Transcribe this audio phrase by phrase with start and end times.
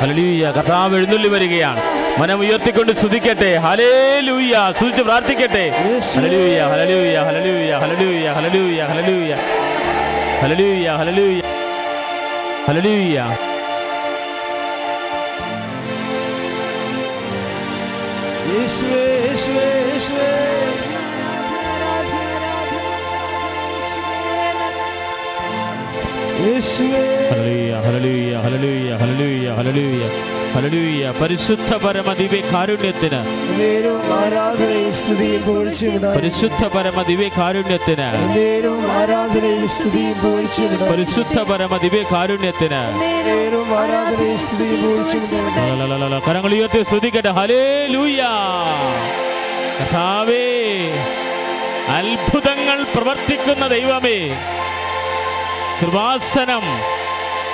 [0.00, 1.80] ഹലലൂയ കർത്താവ് എഴുന്നള്ളി വരികയാണ്.
[2.20, 3.50] മനം ഉയർത്തിക്കൊണ്ട് സ്തുതിക്കട്ടെ.
[3.64, 3.90] ഹലേ
[4.26, 5.64] ലൂയ സ്തുതിച്ച് പ്രാർത്ഥിക്കട്ടെ.
[6.16, 9.32] ഹലലൂയ ഹലലൂയ ഹലലൂയ ഹലലൂയ ഹലലൂയ ഹലലൂയ
[10.42, 11.40] ഹലലൂയ ഹലലൂയ
[12.68, 13.16] ഹലലൂയ
[18.50, 20.28] യേശുവേ യേശുവേ യേശുവേ.
[31.20, 31.72] പരിശുദ്ധ
[36.12, 36.64] പരിശുദ്ധ
[40.90, 41.34] പരിശുദ്ധ
[46.26, 48.22] കരങ്ങൾ ഉയർത്തി ശ്രദ്ധിക്കട്ടെ ഹലേ ലൂയ
[49.80, 50.44] കഥാവേ
[51.98, 54.18] അത്ഭുതങ്ങൾ പ്രവർത്തിക്കുന്ന ദൈവമേ.
[55.82, 56.62] കൃപാസനം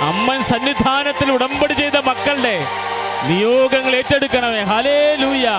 [0.01, 2.65] അമ്മൻ സന്നിധാനത്തിൽ ഉടമ്പടി ചെയ്ത മക്കളുടെ
[3.27, 4.61] നിയോഗങ്ങൾ ഏറ്റെടുക്കണമേ.
[4.61, 5.49] ഹലേ ലൂയ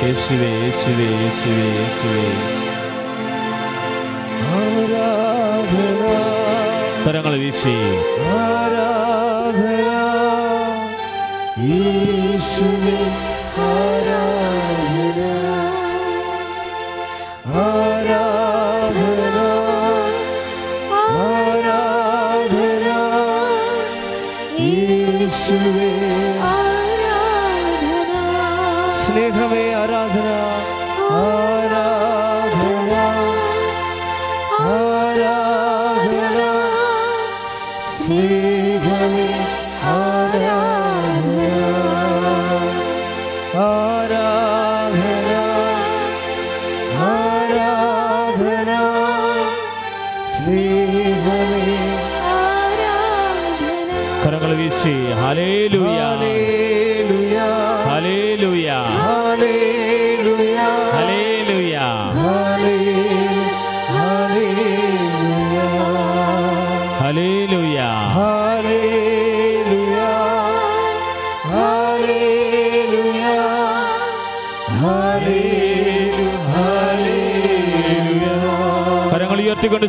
[0.04, 2.26] യേശുവേ യേശുവേ യേശുവേ യേശുവേ.
[4.56, 6.02] ആരാധന.
[7.08, 7.76] തരങ്ങൾ വീശി.
[8.38, 10.05] ആരാധന.
[11.58, 12.98] 예수님
[13.58, 14.45] 알아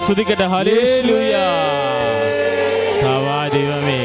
[0.06, 0.46] സ്തുതിക്കട്ടെ
[3.54, 4.00] ദൈവമേ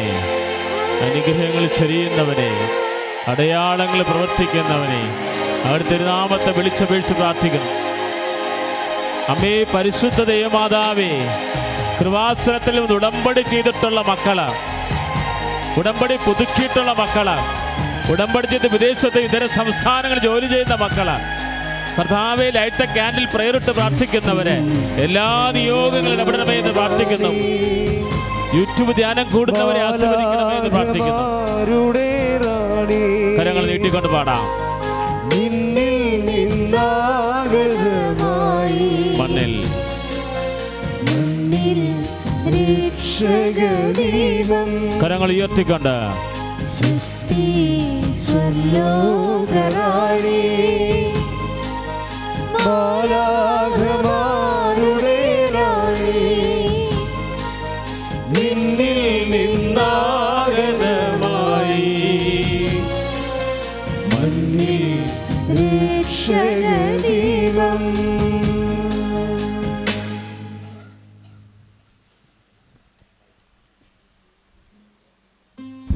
[1.05, 2.51] അനുഗ്രഹങ്ങൾ ചൊരിയുന്നവനെ
[3.31, 5.01] അടയാളങ്ങൾ പ്രവർത്തിക്കുന്നവനെ
[5.69, 7.71] അവർ തിരുനാമത്തെ വിളിച്ചപേക്ഷിച്ച് പ്രാർത്ഥിക്കുന്നു.
[9.33, 11.11] അമ്മേ പരിശുദ്ധ ദൈവമാതാവേ
[11.99, 14.39] കൃപാസനത്തിൽ ഉടമ്പടി ചെയ്തിട്ടുള്ള മക്കൾ.
[15.79, 17.29] ഉടമ്പടി പുതുക്കിയിട്ടുള്ള മക്കൾ.
[18.11, 21.09] ഉടമ്പടി ചെയ്ത് വിദേശത്ത് ഇതര സംസ്ഥാനങ്ങളിൽ ജോലി ചെയ്യുന്ന മക്കൾ.
[21.97, 24.55] കർത്താവെ ലൈറ്റ് ക്യാൻഡിൽ പ്രേറിട്ട് പ്രാർത്ഥിക്കുന്നവരെ
[25.03, 27.31] എല്ലാ നിയോഗങ്ങളും ഇടപെടണമേ എന്ന് പ്രാർത്ഥിക്കുന്നു.
[28.57, 31.25] യൂട്യൂബ് ധ്യാനം കൂടുന്നവരെ ആസ്വദിക്കണമേ എന്ന് പ്രാർത്ഥിക്കുന്നു.
[33.39, 34.43] കരങ്ങൾ നീട്ടിക്കൊണ്ട് പാടാം.
[39.21, 39.53] മണ്ണിൽ.
[45.03, 45.95] കരങ്ങൾ ഉയർത്തിക്കൊണ്ട്.
[46.77, 47.45] സൃഷ്ടി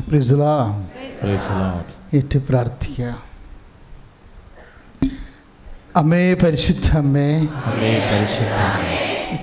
[0.07, 3.07] പ്രൈസ് ലോർഡ് ഏറ്റു പ്രാർത്ഥിക്കുക
[5.95, 7.47] അമ്മേ പരിശുദ്ധ അമ്മേ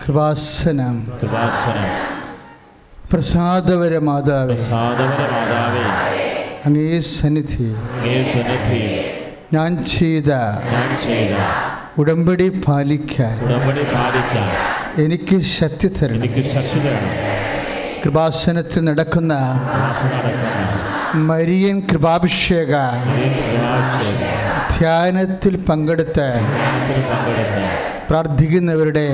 [0.07, 0.97] കൃപാസനം.
[1.23, 1.87] കൃപാസനം.
[3.13, 4.57] പ്രസാദവര മാതാവേ.
[6.67, 7.69] അങ്ങേ സന്നിധി
[9.55, 10.31] ഞാൻ ചെയ്ത
[11.99, 13.37] ഉടമ്പടി പാലിക്കാൻ
[15.05, 16.23] എനിക്ക് ശക്തി തരണം.
[18.05, 19.35] കൃപാസനത്തിൽ നടക്കുന്ന
[21.15, 22.73] മരിയൻ കൃപാഭിഷേക
[24.83, 26.29] ധ്യാനത്തിൽ പങ്കെടുത്ത്
[28.11, 29.07] പ്രാർത്ഥിക്കുന്നവരുടെ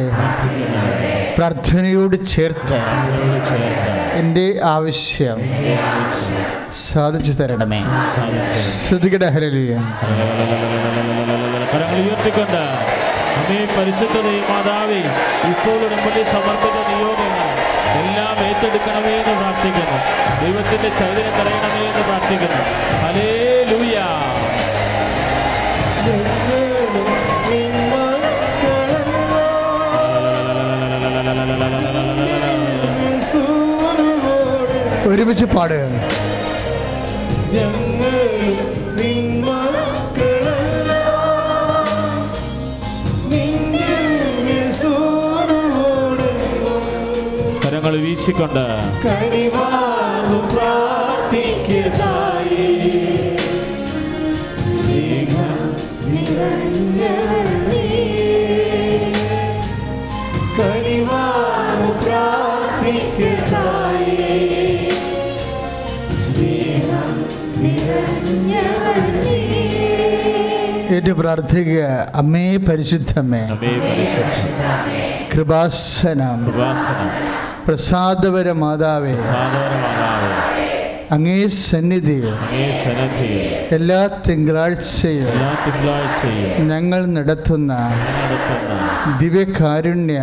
[1.39, 2.79] പ്രാർത്ഥനയോട് ചേർത്ത്
[4.13, 5.39] എന്റെ ആവശ്യം
[6.87, 7.81] സാധിച്ചു തരണമേ.
[8.71, 9.75] ശ്രുതികട ഹരലിയ
[16.33, 16.79] സമർപ്പിച്ച
[17.99, 19.99] എല്ലാം ഏറ്റെടുക്കണമേ എന്ന് പ്രാർത്ഥിക്കുന്നു.
[20.41, 22.63] ദൈവത്തിന്റെ ചൈതന്യം തടയണമേ എന്ന് പ്രാർത്ഥിക്കുന്നു.
[23.05, 23.48] ഹലേ
[35.19, 35.99] ഒരുമിച്ച് പാടുകയാണ്.
[47.63, 48.65] കരങ്ങൾ വീശിക്കൊണ്ട്
[49.05, 49.67] കരിവാ
[71.19, 71.83] പ്രാർത്ഥിക്കുക.
[72.15, 73.43] അമ്മേ പരിശുദ്ധമേ.
[75.35, 76.45] കൃപാസനം.
[77.67, 79.15] പ്രസാദപര മാതാവേ
[81.13, 82.25] അങ്ങേ സന്നിധിയിൽ
[83.77, 85.31] എല്ലാ തിങ്കളാഴ്ചയും
[86.69, 87.73] ഞങ്ങൾ നടത്തുന്ന
[89.21, 90.19] ദിവ്യകാരുണ്യ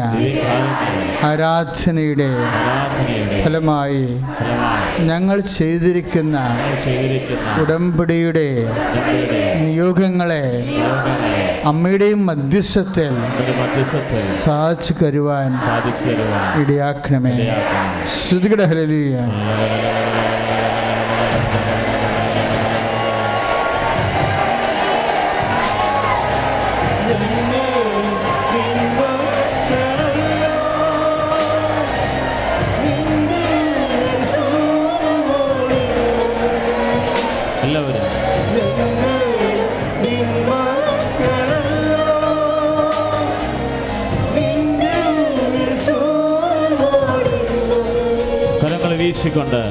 [1.30, 2.30] ആരാധനയുടെ
[3.44, 4.06] ഫലമായി
[5.10, 6.38] ഞങ്ങൾ ചെയ്തിരിക്കുന്ന
[7.62, 8.48] ഉടമ്പടിയുടെ
[9.64, 10.46] നിയോഗങ്ങളെ
[11.72, 13.14] അമ്മയുടെയും മധ്യസ്ഥത്തിൽ
[14.44, 15.52] സാധിച്ചു കരുവാൻ
[16.62, 17.36] ഇടയാക്കണമേ.
[18.16, 19.16] ശ്രുതികട ഹലലിയ
[49.36, 49.64] പാടിക്കൊണ്ട്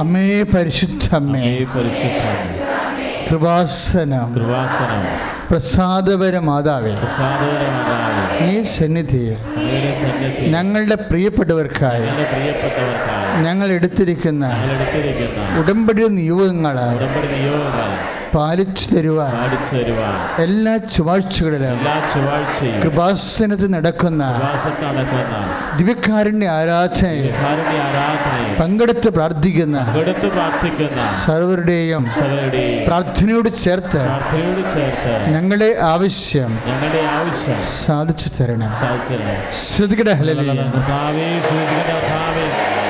[0.00, 1.40] അമ്മേ പരിശുദ്ധ അമ്മേ.
[1.44, 1.74] പരിശുദ്ധ അമ്മേ.
[1.74, 2.59] പരിശുദ്ധ
[3.30, 4.34] കൃപാസനം.
[4.34, 5.02] കൃപാസനം.
[5.50, 6.92] പ്രസാദപര മാതാവേ
[8.40, 9.36] നീ സന്നിധിയിൽ
[10.50, 12.06] ഞങ്ങളുടെ പ്രിയപ്പെട്ടവർക്കായി
[13.42, 14.44] ഞങ്ങൾ എടുത്തിരിക്കുന്ന
[15.58, 16.76] ഉടമ്പടി നിയോഗങ്ങൾ
[18.32, 19.32] പാലിച്ചു തരുവാൻ
[20.44, 21.78] എല്ലാ ചൊവ്വാഴ്ചകളിലും
[22.82, 24.22] കൃപാസനത്തിൽ നടക്കുന്ന
[25.78, 27.08] ദിവ്യകാരുണ്യ ആരാധന
[28.60, 29.78] പങ്കെടുത്ത് പ്രാർത്ഥിക്കുന്ന
[31.22, 32.04] സർവരുടെയും
[32.88, 34.02] പ്രാർത്ഥനയോട് ചേർത്ത്
[36.66, 38.70] ഞങ്ങളെ ആവശ്യം സാധിച്ചു തരണം.
[39.62, 40.08] ശ്രുതികട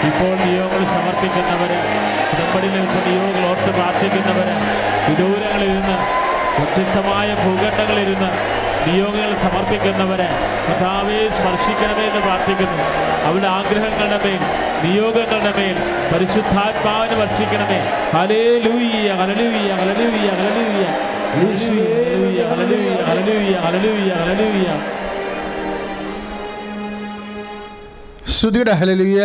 [0.09, 1.79] ഇപ്പോൾ നിയോഗങ്ങൾ സമർപ്പിക്കുന്നവര്
[2.21, 2.47] നമ്മുടെ
[2.77, 4.55] വെച്ച് നിയോഗങ്ങൾ ഓർത്ത് പ്രാർത്ഥിക്കുന്നവര്
[5.11, 5.97] വിദൂരങ്ങളിരുന്ന്
[6.57, 8.31] വ്യത്യസ്തമായ ഭൂഖണ്ഡങ്ങളിരുന്ന്
[8.85, 10.29] നിയോഗികൾ സമർപ്പിക്കുന്നവരെ
[10.67, 12.79] കഥാവെ സ്പർശിക്കണമേ എന്ന് പ്രാർത്ഥിക്കുന്നു
[13.25, 14.43] അവരുടെ ആഗ്രഹങ്ങളുടെ മേൽ
[14.85, 15.77] നിയോഗങ്ങളുടെ മേൽ
[16.13, 17.81] പരിശുദ്ധാത്മാവിനെ വർഷിക്കണമേ
[18.65, 20.87] hallelujah hallelujah hallelujah hallelujah
[23.09, 24.15] hallelujah
[28.75, 29.23] hallelujah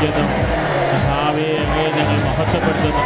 [0.00, 0.34] ആരാധിക്കുന്നു
[0.90, 3.02] കഥാവെ അങ്ങേ ഞങ്ങൾ മഹത്വപ്പെടുത്തുന്നു.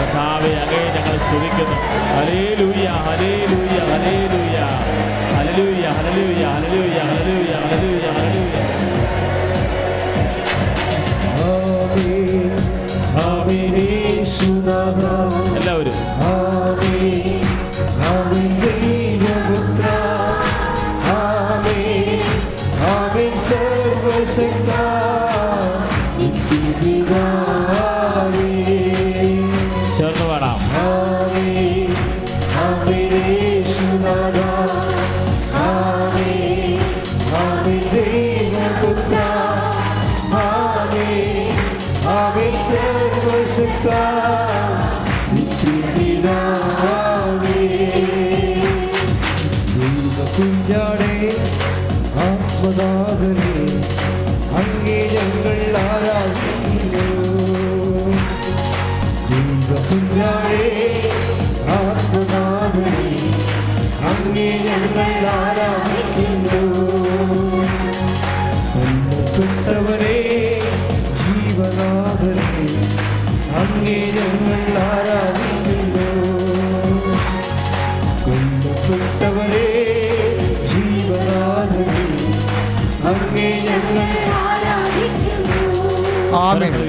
[0.00, 1.76] കഥാവെ അങ്ങേ ഞങ്ങൾ സ്തുതിക്കുന്നു.
[2.16, 4.56] ഹലേ ലൂയ ഹലേ ലൂയ ഹലേ ലൂയ
[5.36, 8.54] ഹലലൂയ ഹലലൂയ ഹലലൂയ ഹലലൂയ ഹലലൂയ ഹലലൂയ
[15.58, 15.96] എല്ലാവരും.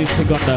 [0.05, 0.55] പ്രതീക്ഷിക്കൊണ്ട്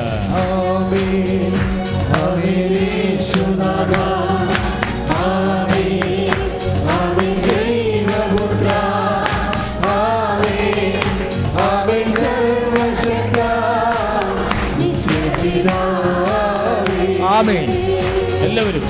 [18.46, 18.84] എല്ലാവരും.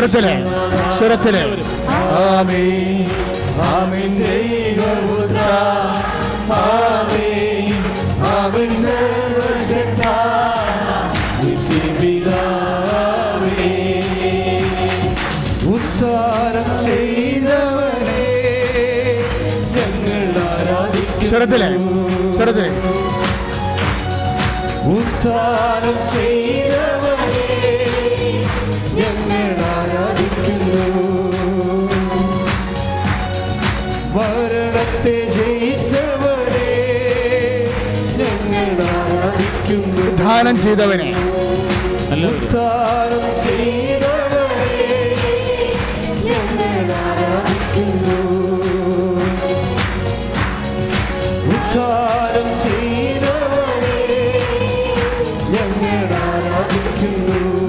[0.00, 0.26] സ്വരത്തിൽ
[0.98, 1.36] സ്വരത്തിൽ.
[15.72, 18.24] ഉദ്ധാരം ചെയ്തവനെ
[19.74, 21.62] ഞങ്ങൾ ആരാധിക്കും സ്വരത്തിൽ
[22.36, 22.66] സ്വരത്തിൽ.
[40.30, 41.08] ഞങ്ങൾ ചെയ്തവനെ.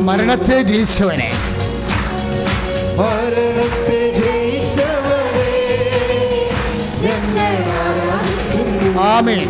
[0.08, 1.30] മരണത്തെ ജയിച്ചവനെ.
[3.00, 5.52] മരണത്തെ ജയിച്ചവനെ
[7.06, 7.56] ഞങ്ങൾ
[9.00, 9.50] ആമേൻ.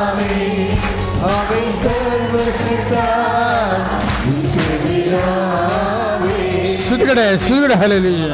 [7.21, 8.33] Hallelujah, sweet hallelujah.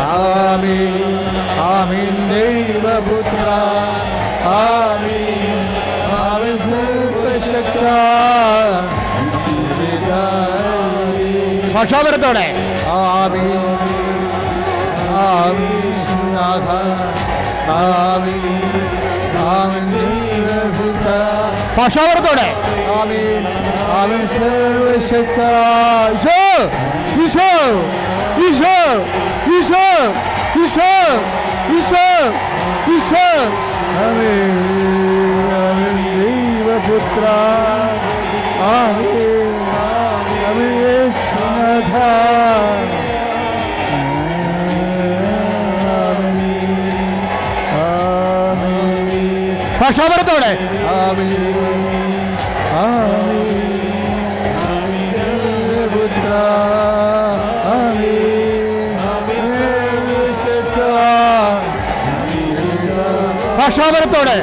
[0.00, 0.94] Amin,
[1.60, 3.60] Amin, Deva Putra,
[4.42, 5.60] Amin,
[6.24, 7.98] Amin, Sarva Shakta,
[11.74, 12.46] പക്ഷോപരത്തോടെ
[12.92, 13.44] Ami
[15.24, 15.68] Ami
[16.34, 16.68] നാഥ
[17.76, 18.38] ആമി
[19.52, 19.97] ആമി
[21.78, 22.18] फाशावर
[22.92, 23.44] आमीन
[23.96, 25.50] आमीन। सर्वशक्ता
[26.14, 26.40] ईशो
[27.24, 27.50] ईशो
[28.46, 28.78] ईशो
[29.56, 29.84] ईशो
[30.62, 30.88] ईशो
[31.76, 32.06] ईशो
[32.94, 33.26] ईशो
[34.04, 34.56] आमीन
[35.58, 37.24] आमीन। देव पुत्र
[38.70, 39.54] आमीन
[40.48, 42.10] आमीन। यीशुनाथा।
[45.94, 46.90] आमीन
[47.84, 50.52] आमीन। फाशावर तोड़े
[50.98, 51.57] आमीन।
[63.78, 64.36] പ്രക്ഷോഭനത്തോടെ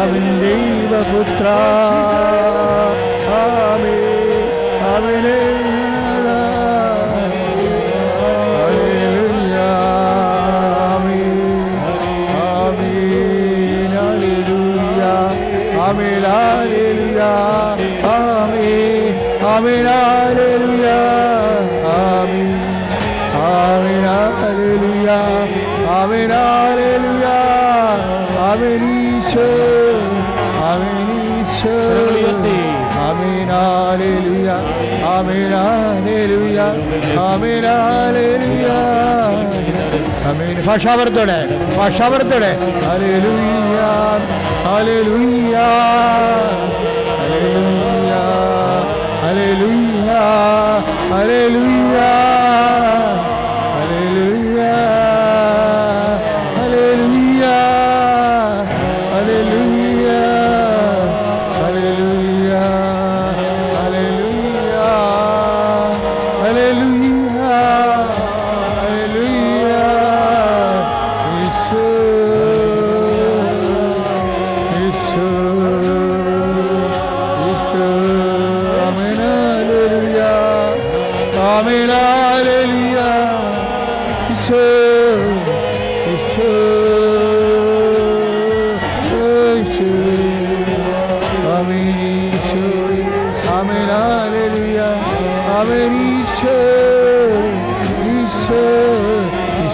[0.00, 1.46] അവൻ ദൈവപുത്ര.
[19.58, 20.94] Amen, hallelujah.
[21.84, 22.48] Amen.
[23.34, 25.22] Amen, hallelujah.
[25.90, 27.40] Amen, hallelujah.
[28.48, 28.84] Amen,
[29.18, 29.98] Isher.
[30.62, 31.10] Amen,
[31.40, 31.90] Isher.
[33.06, 34.60] Amen, hallelujah.
[35.08, 36.70] Amen, hallelujah.
[37.26, 38.80] Amen, hallelujah.
[40.28, 40.54] Amen.
[40.68, 41.38] ഭാഷാവർദ്ധയുടെ
[41.78, 42.50] ഭാഷാവർദ്ധയുടെ
[42.86, 43.78] hallelujah
[44.66, 45.56] hallelujah
[49.48, 50.24] Aleluya,
[51.08, 52.12] aleluya.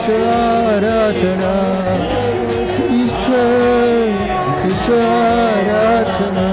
[0.04, 1.52] Ishwaratana
[3.00, 3.44] Ishwaratana
[4.68, 6.46] Ishwaratana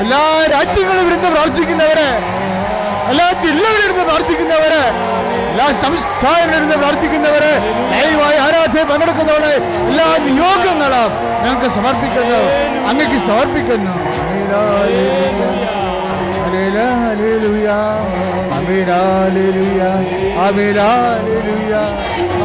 [0.00, 2.10] എല്ലാ രാജ്യങ്ങളും ഇരുന്ന് പ്രാർത്ഥിക്കുന്നവരെ
[3.12, 4.84] എല്ലാ ജില്ലകളിൽ ഇരുന്ന് പ്രാർത്ഥിക്കുന്നവരെ
[5.50, 7.52] എല്ലാ സംസ്ഥാനങ്ങളിൽ ഇരുന്ന് പ്രാർത്ഥിക്കുന്നവരെ
[7.92, 9.54] ദയവായി ആരാധന പങ്കെടുക്കുന്നവരെ
[9.90, 11.12] എല്ലാ നിയോഗങ്ങളും
[11.42, 12.42] ഞങ്ങൾക്ക് സമർപ്പിക്കുന്നു
[12.90, 13.94] അങ്ങക്ക് സമർപ്പിക്കുന്നു
[16.66, 17.80] Hallelujah.
[18.56, 19.90] അമിരാലുയാ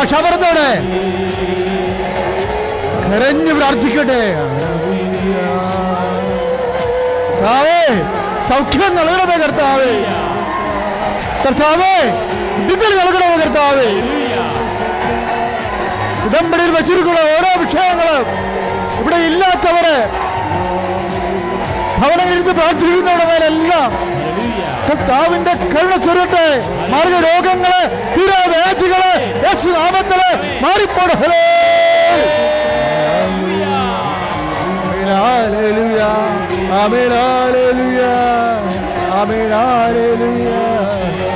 [0.00, 0.68] ഭാഷാപരത്തോടെ
[3.06, 4.22] കരഞ്ഞു പ്രാർത്ഥിക്കട്ടെ.
[8.48, 9.92] സൗഖ്യം നൽകണമേ കർത്താവേ.
[11.42, 11.96] കർത്താവേ
[12.68, 13.88] വിടുതൽ നൽകണമേ കർത്താവേ.
[16.26, 18.24] ഉടമ്പടിയിൽ വെച്ചിരിക്കുന്ന ഓരോ വിഷയങ്ങളും
[19.00, 19.98] ഇവിടെ ഇല്ലാത്തവരെ
[22.00, 23.90] ഭവനമിരുന്ന് പ്രാർത്ഥിക്കുന്നവരുടെ മേലെല്ലാം
[24.90, 26.46] കർത്താവിന്റെ കരുണ ചൊരട്ടെ
[26.92, 27.74] മാർഗ രോഗങ്ങൾ
[28.14, 29.02] തീരാവേദികൾ
[29.44, 30.22] യേശുനാമത്തിൽ
[30.64, 31.16] മാറിപ്പോടെ.
[40.72, 41.29] Praise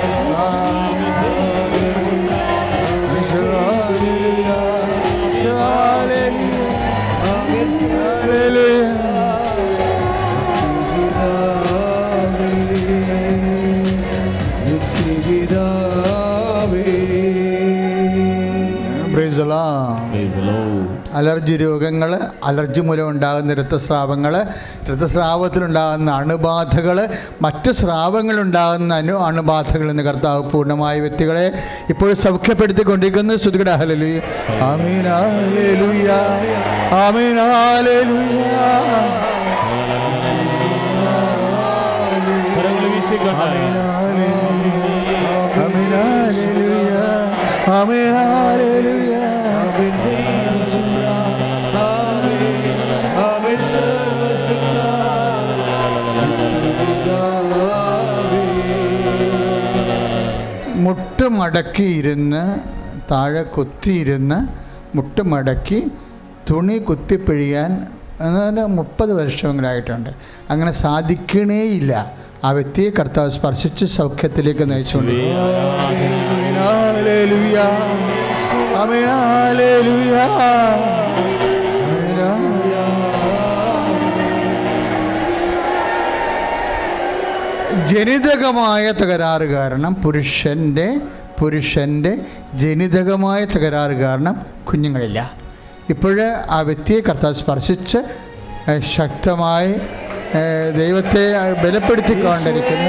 [21.25, 22.11] അലർജി രോഗങ്ങൾ
[22.45, 24.35] അലർജി മൂലം ഉണ്ടാകുന്ന രക്തസ്രാവങ്ങൾ
[24.91, 26.99] രക്തസ്രാവത്തിലുണ്ടാകുന്ന അണുബാധകൾ
[27.43, 31.47] മറ്റ് സ്രാവങ്ങളുണ്ടാകുന്ന അനു അണുബാധകൾ എന്ന് കർത്താവ് പൂർണമായ വ്യക്തികളെ
[31.89, 33.37] ഇപ്പോൾ സൗഖ്യപ്പെടുത്തിക്കൊണ്ടിരിക്കുന്നു.
[33.37, 34.11] ശ്രുതികട ഹലലു
[34.61, 36.11] ആമീനാലേലുയ
[42.55, 43.75] കരങ്ങൾ വീശിക്കൊണ്ട്
[57.07, 57.57] ആമീനാലേലുയ
[58.05, 59.35] ആമീനാലേലുയ
[60.85, 62.43] മുട്ട് മടക്കിയിരുന്ന്
[63.11, 64.38] താഴെ കുത്തിയിരുന്ന്
[64.95, 65.81] മുട്ടുമടക്കി
[66.51, 67.71] തുണി കുത്തിപ്പിഴിയാൻ
[68.21, 70.11] അതായത് മുപ്പത് വർഷങ്ങളായിട്ടുണ്ട്
[70.51, 71.93] അങ്ങനെ സാധിക്കണേയില്ല
[72.45, 75.12] ആ വ്യക്തിയെ കർത്താവ് സ്പർശിച്ച് സൗഖ്യത്തിലേക്ക് നയിച്ചുകൊണ്ട്.
[87.88, 91.01] ജനിതകമായ തകരാറ് കാരണം പുരുഷന്റെ
[91.38, 92.18] പുരുഷന്റെ
[92.55, 95.33] ജനിതകമായ തകരാറ് കാരണം കുഞ്ഞുങ്ങളില്ല.
[95.88, 97.99] ഇപ്പോഴ് ആ വ്യക്തിയെ കർത്താവ് സ്പർശിച്ച്
[98.97, 99.73] ശക്തമായി
[100.79, 101.25] ദൈവത്തെ
[101.64, 102.88] ബലപ്പെടുത്തിക്കൊണ്ടിരിക്കുന്ന.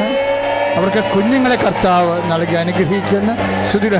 [0.76, 3.38] അവർക്ക് കുഞ്ഞുങ്ങളെ കർത്താവ് നൽകി അനുഗ്രഹിക്കുന്ന.
[3.72, 4.00] ശ്രുതിയുടെ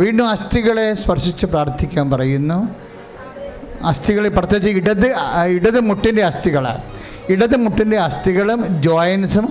[0.00, 2.58] വീണ്ടും അസ്ഥികളെ സ്പർശിച്ച് പ്രാർത്ഥിക്കാൻ പറയുന്നു.
[3.90, 5.08] അസ്ഥികളെ പ്രത്യേകിച്ച് ഇടത്
[5.56, 6.82] ഇടത് മുട്ടിന്റെ അസ്ഥികളാണ്
[7.34, 9.46] ഇടത് മുട്ടിന്റെ അസ്ഥികളും ജോയിൻസും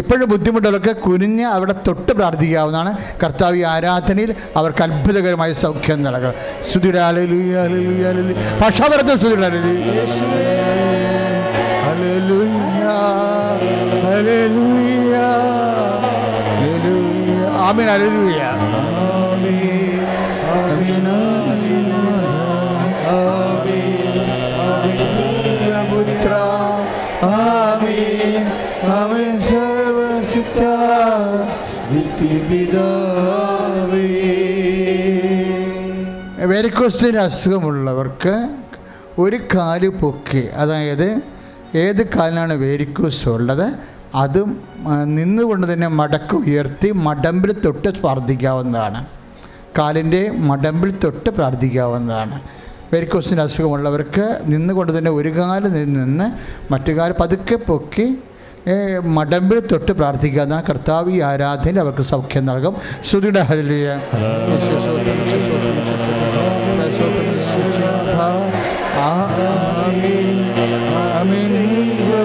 [0.00, 2.92] ഇപ്പോഴും ബുദ്ധിമുട്ടുകളൊക്കെ കുനിഞ്ഞ് അവിടെ തൊട്ട് പ്രാർത്ഥിക്കാവുന്നതാണ്.
[3.22, 6.32] കർത്താവ് ഈ ആരാധനയിൽ അവർക്ക് അത്ഭുതകരമായ സൗഖ്യം നൽകുക
[11.86, 12.84] ഹല്ലേലൂയ,
[14.04, 14.79] ഹല്ലേലൂയ,
[17.70, 18.40] ആമേൻ ഹല്ലേലൂയ.
[25.90, 26.32] പുത്ര
[27.24, 28.44] ആമീൻ
[28.92, 30.60] ആമീൻ സർവസിദ്ധ
[36.44, 38.34] വെരിക്കോസിന് അസുഖമുള്ളവർക്ക്
[39.18, 41.08] ഒരു കാൽ പൊക്കി അതായത്
[41.74, 43.66] ഏത് കാലിനാണ് വേരിക്കൂസ് ഉള്ളത്?
[44.14, 49.06] അതും ആ, നിന്നുകൊണ്ട് തന്നെ മടക്ക് ഉയർത്തി മടമ്പിൽ തൊട്ട് പ്രാർത്ഥിക്കാവുന്നതാണ്.
[49.78, 52.40] കാലിന്റെ മടമ്പിൽ തൊട്ട് പ്രാർത്ഥിക്കാവുന്നതാണ്.
[52.92, 56.26] വെരിക്കോസിന്റെ അസുഖമുള്ളവർക്ക് നിന്നുകൊണ്ട് തന്നെ ഒരു കാൽ നിന്ന്
[56.72, 58.18] മറ്റു കാൽ പതുക്കെ പൊക്കി
[59.04, 62.76] മടമ്പിൽ തൊട്ട് പ്രാർത്ഥിക്കാവുന്ന കർത്താവ് ഈ ആരാധന അവർക്ക് സൗഖ്യം നൽകും.
[63.04, 64.00] ശ്രുതിയുടെ ഹരിലിയ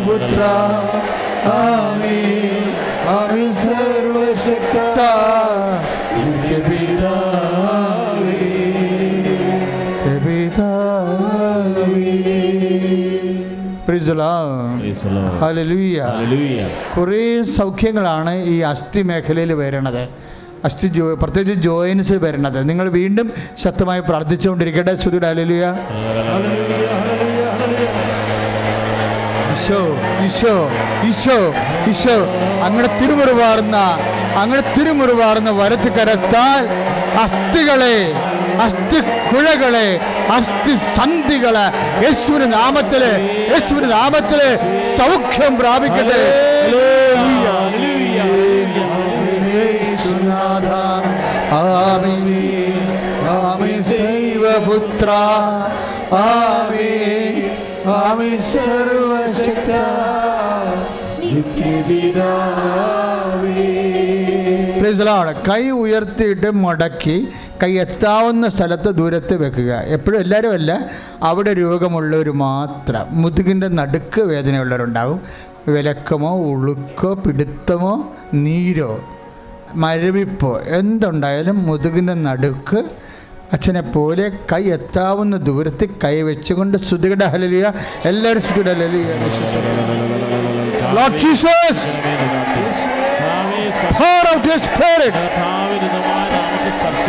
[0.07, 0.94] പുത്ര.
[1.45, 2.45] ആമീൻ.
[3.53, 4.75] സർവശക്ത.
[16.97, 20.09] കുറേ സൗഖ്യങ്ങളാണ് ഈ അസ്ഥി മേഖലയിൽ വരുന്നത്.
[20.65, 22.69] അസ്ഥി ജോ പ്രത്യേകിച്ച് ജോയിൻസ് വരുന്നത്.
[22.69, 24.95] നിങ്ങൾ വീണ്ടും ശക്തമായി പ്രാർത്ഥിച്ചുകൊണ്ടിരിക്കട്ടെ.
[24.95, 25.73] ശ്രുതിയുടെ ഹല്ലേലൂയ
[29.55, 29.81] ഈശോ
[30.25, 30.53] ഈശോ
[31.09, 31.37] ഈശോ
[31.91, 32.15] ഈശോ.
[32.65, 33.77] അങ്ങനെ തിരുമുറിവാർന്ന
[34.41, 36.61] അങ്ങനെ തിരുമുറിവാർന്ന വലത്ത് കരത്താൽ
[37.23, 37.97] അസ്ഥികളെ
[38.65, 39.87] അസ്ഥി കുഴകളെ
[40.37, 41.65] അസ്ഥി സന്ധികളെ
[42.03, 43.03] യേശുവിന് നാമത്തിൽ
[43.53, 44.41] യേശുവിന് നാമത്തിൽ
[44.97, 46.21] സൗഖ്യം പ്രാപിക്കട്ടെ.
[51.57, 52.13] ആമേ
[53.35, 55.09] ആമേ ശൈവപുത്ര
[56.19, 56.25] ആ
[65.47, 67.27] കൈ ഉയർത്തിയിട്ട് മടക്കി
[67.63, 69.71] കൈ എത്താവുന്ന സ്ഥലത്ത് ദൂരത്ത് വെക്കുക.
[69.87, 70.71] എപ്പോഴും എല്ലാവരും അല്ല
[71.23, 73.21] അവിടെ രോഗമുള്ളവർ മാത്രം.
[73.21, 75.19] മുതുകിന്റെ നടുക്ക് വേദനയുള്ളവരുണ്ടാകും
[75.67, 77.93] വിലക്കമോ ഉളുക്കോ പിടുത്തമോ
[78.33, 78.99] നീരോ
[79.75, 82.85] മരവിപ്പോ എന്തുണ്ടായാലും മുതുകിന്റെ നടുക്ക്
[83.53, 87.65] അച്ഛനെ പോലെ കൈ എത്താവുന്ന ദൂരത്ത് കൈ വെച്ചുകൊണ്ട് ശ്രുതിയുടെ ഹലലിയ
[88.11, 89.05] എല്ലാവരും ശ്രുതിയുടെ hallelujah
[90.97, 91.77] Lord Jesus,
[93.97, 95.13] pour out your spirit.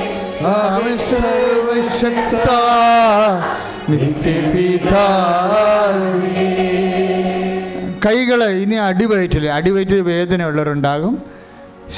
[0.48, 0.98] ആമേൻ.
[0.98, 2.50] സർവശക്ത
[8.00, 11.24] കൈകൾ ഇനി അടിവയറ്റിൽ അടിവയറ്റിൽ വേദനയുള്ളവരുണ്ടാകും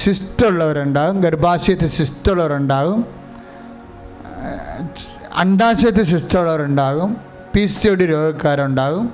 [0.03, 3.05] സിസ്റ്റുള്ളവരുണ്ടാകും ഗർഭാശയത്തിൽ സിസ്റ്റുള്ളവരുണ്ടാകും
[5.35, 7.17] അണ്ടാശയത്തിൽ സിസ്റ്റുള്ളവരുണ്ടാകും
[7.55, 9.13] പി സി ഒടി രോഗക്കാരുണ്ടാകും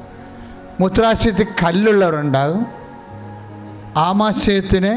[0.80, 2.66] മൂത്രാശയത്തിൽ കല്ലുള്ളവരുണ്ടാകും
[3.98, 4.94] ആമാശയത്തിന്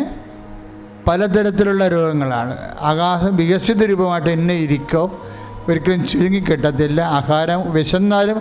[1.09, 2.57] പലതരത്തിലുള്ള രോഗങ്ങളാണ്.
[2.81, 5.26] ആകാശം വികസിത രൂപമായിട്ട് എന്നെ ഇരിക്കോ.
[5.69, 8.39] ഒരിക്കലും ചുരുങ്ങിക്കിട്ടത്തില്ല ആഹാരം വിശന്നാലും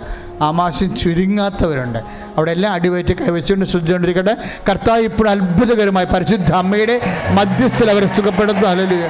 [0.48, 2.00] ആമാശം ചുരുങ്ങാത്തവരുണ്ട്.
[2.36, 4.34] അവിടെ എല്ലാം അടിവയറ്റ് കൈവച്ചുകൊണ്ട് ശ്രദ്ധിച്ചുകൊണ്ടിരിക്കട്ടെ
[4.68, 6.96] കർത്താവ് ഇപ്പോൾ അത്ഭുതകരമായി പരിശുദ്ധ അമ്മയുടെ
[7.38, 9.06] മധ്യസ്ഥൽ അവരെ സുഖപ്പെടുന്നു hallelujah.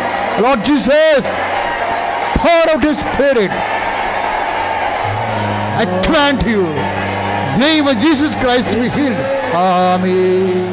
[0.47, 1.33] Lord Jesus
[2.41, 3.53] pour out his spirit.
[5.83, 6.65] I command you.
[6.67, 9.21] In the name of Jesus Christ to be healed.
[9.63, 10.67] Amen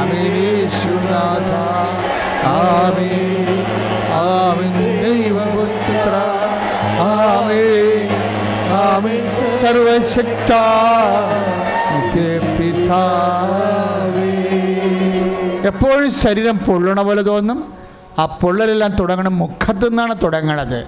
[0.00, 1.50] amen യേശുനാഥ
[9.64, 10.52] സർവശക്ത
[15.70, 17.58] എപ്പോഴും ശരീരം പൊള്ളണ പോലെ തോന്നും.
[18.18, 20.80] ആ പൊള്ളലെല്ലാം തുടങ്ങണം മുഖത്തു നിന്നാണ് തുടങ്ങണത്.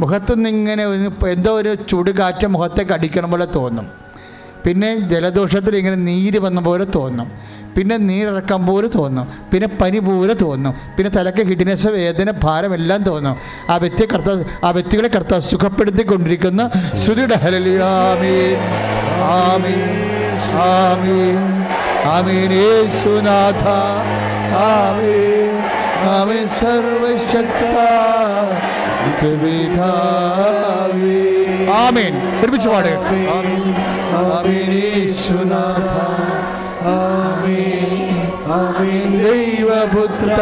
[0.00, 3.86] മുഖത്തു നിന്ന് എന്തോ ഒരു ചുടുകാറ്റ് മുഖത്തേക്ക് അടിക്കണ പോലെ തോന്നും.
[4.64, 7.28] പിന്നെ ജലദോഷത്തിൽ ഇങ്ങനെ നീര് വന്ന പോലെ തോന്നും.
[7.76, 13.36] പിന്നെ നീരിറക്കം പോലെ തോന്നും പിന്നെ പനി പോലെ തോന്നും പിന്നെ തലക്ക് ഹിഡിനസ് വേദന ഭാരമെല്ലാം തോന്നും
[13.70, 16.70] ആ വ്യക്തിയെ കർത്താവ് ആ വ്യക്തികളെ കർത്താവ് സുഖപ്പെടുത്തിക്കൊണ്ടിരിക്കുന്ന.
[17.04, 18.80] ശ്രുതിയുടെ ഹലലിയാമീൻ
[19.22, 20.10] ആമീൻ.
[20.54, 21.64] ആമീൻ.
[22.04, 22.52] ആമീൻ.
[22.52, 23.68] യേശുനാഥ.
[24.54, 25.60] ആമീൻ.
[26.10, 26.48] ആമീൻ.
[26.48, 27.64] സർവശക്ത.
[31.70, 32.40] ആമീൻ.
[32.42, 33.74] ഒരുമിച്ച് പാടുക ആമീൻ.
[34.14, 34.72] ആമീൻ.
[34.72, 36.29] യേശുനാഥ.
[36.88, 38.18] ആമീൻ
[38.56, 40.40] ആമീൻ ദൈവപുത്ര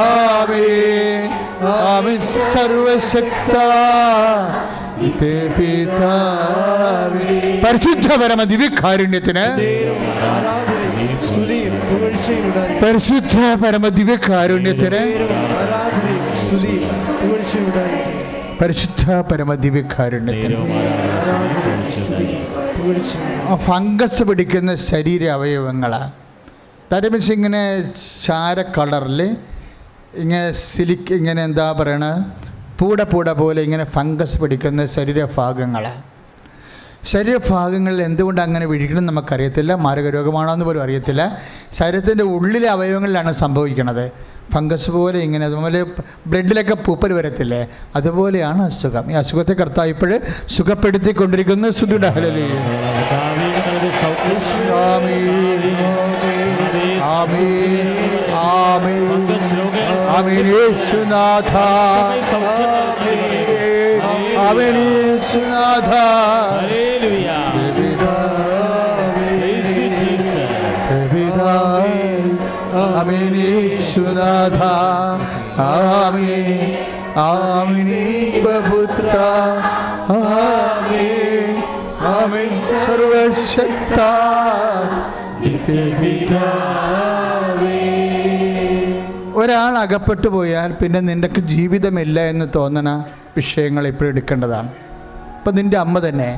[0.00, 1.24] ആമീൻ
[1.68, 2.20] ആമീൻ
[2.54, 3.54] സർവശക്ത
[5.56, 7.34] പിതാവേ.
[7.64, 9.44] പരിശുദ്ധ പരമ ദിവ്യകാരുണ്യത്തിന്.
[12.82, 13.36] പരിശുദ്ധ
[19.22, 20.56] പരമ ദിവ്യകാരുണ്യത്തിന്
[23.66, 26.08] ഫംഗസ് പിടിക്കുന്ന ശരീര അവയവങ്ങളാണ്
[26.92, 27.62] തരമിച്ച് ഇങ്ങനെ
[28.26, 29.20] ചാര കളറിൽ
[30.16, 32.06] ഇങ്ങനെ സിലിക്ക് ഇങ്ങനെ എന്താ പറയണ
[32.78, 36.00] പൂട പൂട പോലെ ഇങ്ങനെ ഫംഗസ് പിടിക്കുന്ന ശരീരഭാഗങ്ങളാണ്
[37.04, 39.74] ശരീരഭാഗങ്ങളിൽ എന്തുകൊണ്ട് അങ്ങനെ പിടിക്കണം നമുക്കറിയത്തില്ല.
[39.84, 41.22] മാരകരോഗമാണോ എന്ന് പോലും അറിയത്തില്ല.
[41.72, 44.04] ശരീരത്തിന്റെ ഉള്ളിലെ അവയവങ്ങളിലാണ് സംഭവിക്കുന്നത്
[44.52, 45.84] ഫംഗസ് പോലെ ഇങ്ങനെ അതുപോലെ
[46.26, 47.68] ബ്ലഡിലൊക്കെ പൂപ്പൽ വരത്തില്ലേ?
[47.96, 49.12] അതുപോലെയാണ് അസുഖം.
[49.12, 50.18] ഈ അസുഖത്തെ കർത്താവ് ഇപ്പോൾ
[50.56, 51.70] സുഖപ്പെടുത്തിക്കൊണ്ടിരിക്കുന്ന.
[51.70, 52.50] സുദുഡഹലി
[60.46, 61.54] യേശുനാഥ.
[74.10, 74.60] യേശുനാഥ
[75.64, 76.48] ആമീൻ
[77.24, 77.88] ആമീൻ
[78.68, 79.14] പുത്ര
[82.14, 83.98] ആമീൻ സർവശക്ത
[89.40, 92.88] ഒരാൾ അകപ്പെട്ടു പോയാൽ പിന്നെ നിനക്ക് ജീവിതമില്ല എന്ന് തോന്നണ
[93.36, 94.70] വിഷയങ്ങൾ ഇപ്പോൾ എടുക്കേണ്ടതാണ്.
[95.38, 96.30] ഇപ്പം നിന്റെ അമ്മ തന്നെ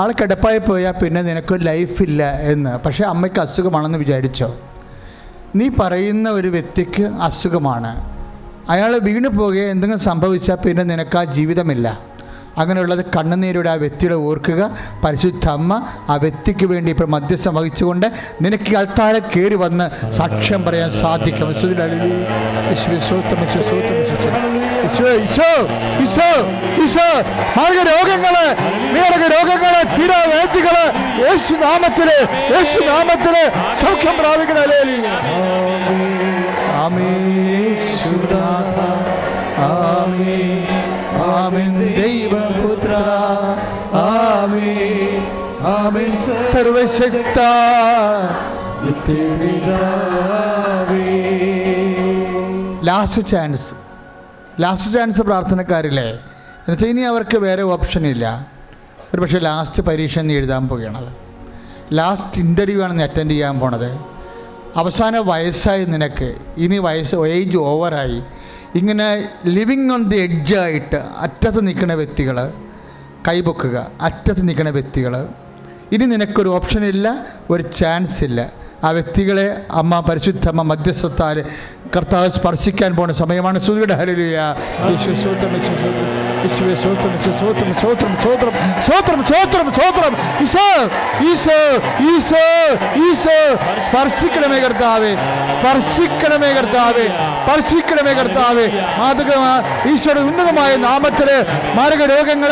[0.00, 2.72] ആൾ കിടപ്പായി പോയാൽ പിന്നെ നിനക്ക് ലൈഫില്ല എന്ന്.
[2.84, 4.48] പക്ഷേ അമ്മയ്ക്ക് അസുഖമാണെന്ന് വിചാരിച്ചോ?
[5.56, 8.10] നീ പറയുന്ന ഒരു വ്യക്തിക്ക് അസുഖമാണ്.
[8.70, 12.10] അയാൾ വീണു പോകുകയോ എന്തെങ്കിലും സംഭവിച്ചാൽ പിന്നെ നിനക്ക് ആ ജീവിതമില്ല.
[12.58, 14.76] അങ്ങനെയുള്ളത് കണ്ണുനീരോടെ ആ വ്യക്തിയുടെ ഓർക്കുക.
[15.04, 21.48] പരിശുദ്ധ അമ്മ ആ വ്യക്തിക്ക് വേണ്ടി ഇപ്പോൾ മധ്യസ്ഥം വഹിച്ചുകൊണ്ട് നിനക്ക് അത്താഴെ കയറി വന്ന് സാക്ഷ്യം പറയാൻ സാധിക്കും.
[24.90, 25.68] ഈശോ, ഈശോ,
[26.00, 26.28] ഈശോ,
[26.82, 27.22] ഈശോ,
[27.56, 28.54] മാർഗ രോഗങ്ങൾ
[28.92, 30.92] നീറക രോഗങ്ങൾ തീരാവേദികൾ
[31.28, 32.10] യേശു നാമത്തിൽ
[32.56, 33.50] യേശു നാമത്തിൽ
[33.80, 34.58] സൗഖ്യം പ്രാപിക്കണ
[42.02, 42.94] ദൈവപുത്ര.
[44.02, 45.26] ആമീൻ.
[45.60, 46.16] ആമീൻ.
[46.52, 47.40] സർവശക്ത.
[52.82, 53.79] ലാസ്റ്റ് ചാൻസ്
[54.60, 56.08] ലാസ്റ്റ് ചാൻസ് പ്രാർത്ഥനക്കാരില്ലേ?
[56.10, 58.46] എന്നുവെച്ചാൽ ഇനി അവർക്ക് വേറെ ഓപ്ഷൻ ഇല്ല.
[59.14, 61.10] ഒരു പക്ഷേ ലാസ്റ്റ് പരീക്ഷ എന്ന് എഴുതാൻ പോവുകയാണത്.
[61.92, 63.90] ലാസ്റ്റ് ഇന്റർവ്യൂ ആണ് നീ അറ്റൻഡ് ചെയ്യാൻ പോണത്.
[64.76, 66.36] അവസാന വയസ്സായി നിനക്ക്.
[66.56, 68.22] ഇനി വയസ്സ് ഏജ് ഓവറായി
[68.74, 72.52] ഇങ്ങനെ ലിവിങ് ഓൺ ദി എഡ്ജായിട്ട് അറ്റത്ത് നിൽക്കുന്ന വ്യക്തികൾ
[73.28, 75.28] കൈപൊക്കുക അറ്റത്ത് നിൽക്കുന്ന വ്യക്തികൾ
[75.92, 78.59] ഇനി നിനക്കൊരു ഓപ്ഷൻ ഇല്ല ഒരു ചാൻസ് ഇല്ല.
[78.84, 81.38] ആ വ്യക്തികളെ അമ്മ പരിശുദ്ധമ്മ മധ്യസ്ഥത്താൽ
[81.96, 83.58] കർത്താവ് സ്പർശിക്കാൻ പോണ സമയമാണ്.
[83.60, 84.36] സൂര്യയുടെ ഹരലിയ
[89.84, 90.14] സ്വോത്രം
[90.44, 90.66] ഈശോ
[91.30, 91.58] ഈശോ
[92.10, 92.44] ഈശോ
[93.06, 93.38] ഈശോ.
[93.88, 95.12] സ്പർശിക്കണമേ കർത്താവേ.
[95.60, 98.66] സ്പർശിക്കണമേ കർത്താവേ സ്പർശിക്കണമേ കർത്താവേ.
[98.98, 99.32] മാതൃക
[99.92, 101.44] ഈശോയുടെ ഉന്നതമായ നാമത്തിൽ
[101.74, 102.48] മാരക രോഗങ്ങൾ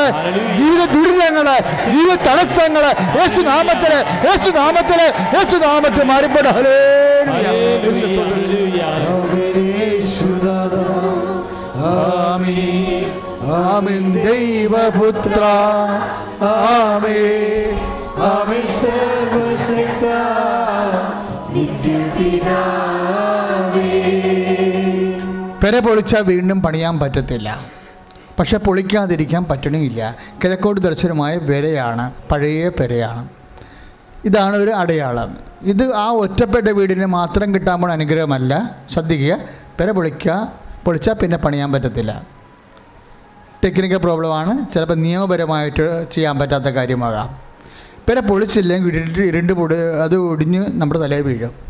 [0.56, 1.58] ജീവിത ദുരിതങ്ങൾ
[1.90, 2.84] ജീവിത തടസ്സങ്ങൾ
[3.20, 3.92] യേശു നാമത്തിൽ
[4.28, 5.00] യേശു നാമത്തിൽ
[5.34, 6.50] യേശു നാമത്തിൽ മാറിപ്പോട്ടെ.
[6.50, 7.08] ഹലേ
[13.74, 14.12] ആമീൻ.
[14.12, 15.42] ദൈവപുത്ര.
[16.42, 17.78] ആമീൻ.
[18.18, 18.68] ആമേൻ.
[18.68, 20.04] സർവശക്ത.
[21.50, 22.87] നിത്യപിതാവേ
[25.68, 27.60] പെര പൊളിച്ചാൽ വീണ്ടും പണിയാൻ പറ്റത്തില്ല.
[28.38, 30.16] പക്ഷെ പൊളിക്കാതിരിക്കാൻ പറ്റണില്ല.
[30.44, 33.28] കിഴക്കോട് ദർശനമായ പെരയാണ് പഴയ പെരയാണ്.
[34.24, 35.38] ഇതാണ് ഒരു അടയാളം.
[35.62, 38.76] ഇത് ആ ഒറ്റപ്പെട്ട വീടിന് മാത്രം കിട്ടാൻ പോണ അനുഗ്രഹമല്ല.
[38.90, 39.36] ശ്രദ്ധിക്കുക
[39.80, 40.52] പെര പൊളിക്കുക
[40.84, 42.22] പൊളിച്ചാൽ പിന്നെ പണിയാൻ പറ്റത്തില്ല.
[43.64, 44.74] ടെക്നിക്കൽ പ്രോബ്ലമാണ്.
[44.74, 47.38] ചിലപ്പോൾ നിയമപരമായിട്ട് ചെയ്യാൻ പറ്റാത്ത കാര്യമാകാം.
[48.08, 51.67] പെര പൊളിച്ചില്ലെങ്കിൽ ഇരുണ്ട് പൊടി അത് ഒടിഞ്ഞ് നമ്മുടെ തലയിൽ വീഴും.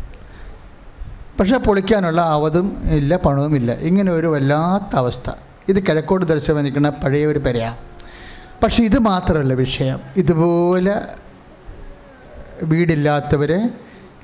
[1.39, 3.71] പക്ഷേ പൊളിക്കാനുള്ള അവതും ഇല്ല പണവും ഇല്ല.
[3.71, 5.29] ഇങ്ങനെ ഒരു വല്ലാത്ത അവസ്ഥ.
[5.69, 7.77] ഇത് കിഴക്കോട് ദർശനം നിൽക്കുന്ന പഴയ ഒരു പെരയാണ്
[8.63, 9.99] പക്ഷേ ഇത് മാത്രമല്ല വിഷയം.
[10.17, 10.95] ഇതുപോലെ
[12.63, 13.69] വീടില്ലാത്തവരെ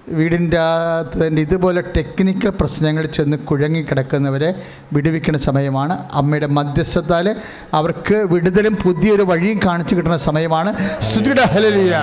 [0.09, 4.49] വീടിന്റെ അകത്തതിന്റെ ഇതുപോലെ ടെക്നിക്കൽ പ്രശ്നങ്ങൾ ചെന്ന് കുഴങ്ങിക്കിടക്കുന്നവരെ
[4.93, 6.09] വിടുവിക്കുന്ന സമയമാണ്.
[6.13, 7.35] അമ്മയുടെ മധ്യസ്ഥത്താൽ
[7.73, 11.01] അവർക്ക് വിടുതലും പുതിയൊരു വഴിയും കാണിച്ചു കിട്ടുന്ന സമയമാണ്.
[11.01, 11.95] സ്തുതിയുടെ ഹലലിയ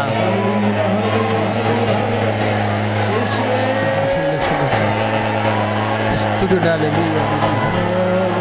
[6.53, 8.33] സ്തുതിയുടെ hallelujah.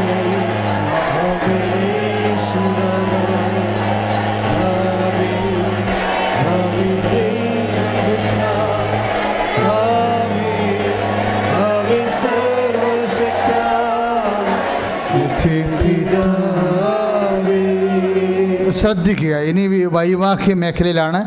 [18.71, 21.19] ശ്രദ്ധിക്കുക ഇനി വി- വൈവാഹിക മേഖലയിലാണ്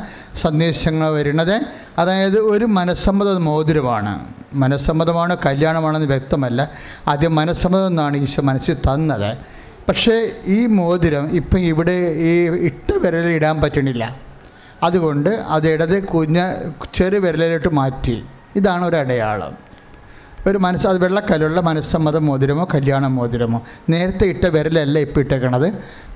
[0.43, 1.57] സന്ദേശങ്ങൾ വരുന്നത്
[1.99, 4.13] അതായത് ഒരു മനസ്സമ്മത മോതിരമാണ്
[4.55, 6.71] മനസ്സമ്മതമാണോ കല്യാണമാണെന്ന് വ്യക്തമല്ല.
[7.09, 9.37] ആദ്യം മനസ്സമ്മതം എന്നാണ് ഈശോ മനസ്സിൽ തന്നത്.
[9.89, 14.17] പക്ഷേ ഈ മോതിരം ഇപ്പം ഇവിടെ ഈ ഇട്ട വിരലിൽ ഇടാൻ പറ്റണില്ല.
[14.83, 16.53] അതുകൊണ്ട് അത് ഇടത് കുഞ്ഞ
[16.95, 18.25] ചെറു വിരലിലോട്ട് മാറ്റി.
[18.57, 19.65] ഇതാണ് ഒരു അടയാളം.
[20.47, 23.67] ഒരു മനസ്സ് അത് വെള്ളക്കല്ലുള്ള മനസ്സമ്മത മോതിരമോ കല്യാണ മോതിരമോ.
[23.91, 25.73] നേരത്തെ ഇട്ട വിരലല്ല ഇപ്പോൾ ഇട്ടേക്കണത്.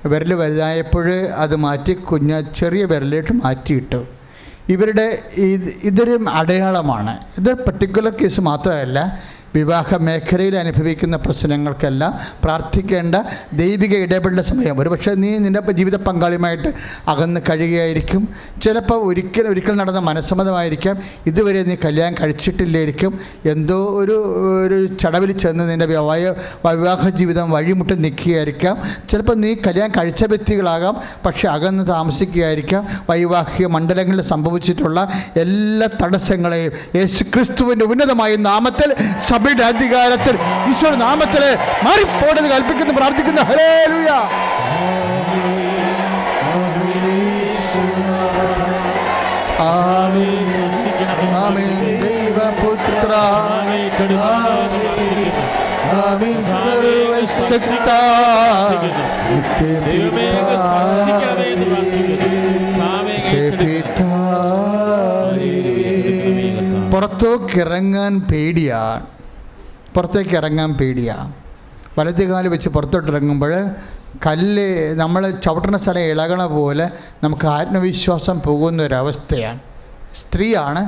[0.07, 4.18] വിരൽ വലുതായപ്പോൾ അത് മാറ്റി കുഞ്ഞ ചെറിയ വിരലിലോട്ട് മാറ്റിയിട്ടു.
[4.69, 5.05] ഇവരുടെ
[5.37, 7.13] ഇത് ഇതൊരു അടയാളമാണ്.
[7.37, 8.99] ഇത് പർട്ടിക്കുലർ കേസ് മാത്രമല്ല
[9.55, 13.15] വിവാഹ മേഖലയിൽ അനുഭവിക്കുന്ന പ്രശ്നങ്ങൾക്കെല്ലാം പ്രാർത്ഥിക്കേണ്ട
[13.53, 14.79] ദൈവിക ഇടപെടൽ സമയം.
[14.79, 16.73] ഒരു പക്ഷേ നീ നിന്റെ ജീവിത പങ്കാളിയുമായിട്ട്
[17.07, 18.29] അകന്ന് കഴിയുകയായിരിക്കും.
[18.61, 20.97] ചിലപ്പോൾ ഒരിക്കൽ ഒരിക്കൽ നടന്ന മനസ്സമ്മതമായിരിക്കാം.
[21.25, 23.19] ഇതുവരെ നീ കല്യാണം കഴിച്ചിട്ടില്ലായിരിക്കും.
[23.45, 24.17] എന്തോ ഒരു
[24.65, 26.17] ഒരു ചടവിൽ ചെന്ന് നിന്റെ വിവാഹ
[26.67, 28.77] വിവാഹ ജീവിതം വഴിമുട്ട് നിൽക്കുകയായിരിക്കാം.
[29.09, 32.87] ചിലപ്പോൾ നീ കല്യാണം കഴിച്ച വ്യക്തികളാകാം പക്ഷെ അകന്ന് താമസിക്കുകയായിരിക്കാം.
[33.09, 38.95] വൈവാഹിക മണ്ഡലങ്ങളിൽ സംഭവിച്ചിട്ടുള്ള എല്ലാ തടസ്സങ്ങളെയും യേശു ക്രിസ്തുവിന്റെ ഉന്നതമായ നാമത്തിൽ
[39.39, 40.35] സഭയുടെ അധികാരത്തിൽ
[40.69, 41.43] ഈശ്വര നാമത്തിൽ
[41.85, 44.09] മാറിപ്പോണെന്ന് കൽപ്പിക്കുന്നു പ്രാർത്ഥിക്കുന്നു ഹരേലുയ
[49.67, 50.49] ആമേൻ
[52.03, 53.13] ദൈവപുത്ര
[56.49, 57.89] സർവശക്ത
[59.85, 60.57] ദൈവമേ അങ്ങ്
[61.49, 62.31] എന്ന് പ്രാർത്ഥിക്കുന്നു കർത്താവേ,
[62.89, 65.49] അങ്ങ് ഏറ്റെടുക്കണമേ.
[66.91, 69.05] പുറത്തേക്ക് ഇറങ്ങാൻ പേടിയാണ്
[69.95, 71.31] പുറത്തേക്ക് ഇറങ്ങാൻ പേടിയാണ്
[71.97, 73.53] വലത്തേ കാൽ വെച്ച് പുറത്തോട്ട് ഇറങ്ങുമ്പോൾ
[74.25, 76.85] കല്ല് നമ്മൾ ചവിട്ടുന്ന സ്ഥലം ഇളകണ പോലെ
[77.23, 79.59] നമുക്ക് ആത്മവിശ്വാസം പോകുന്ന ഒരവസ്ഥയാണ്
[80.15, 80.81] സ്ത്രീയാണ്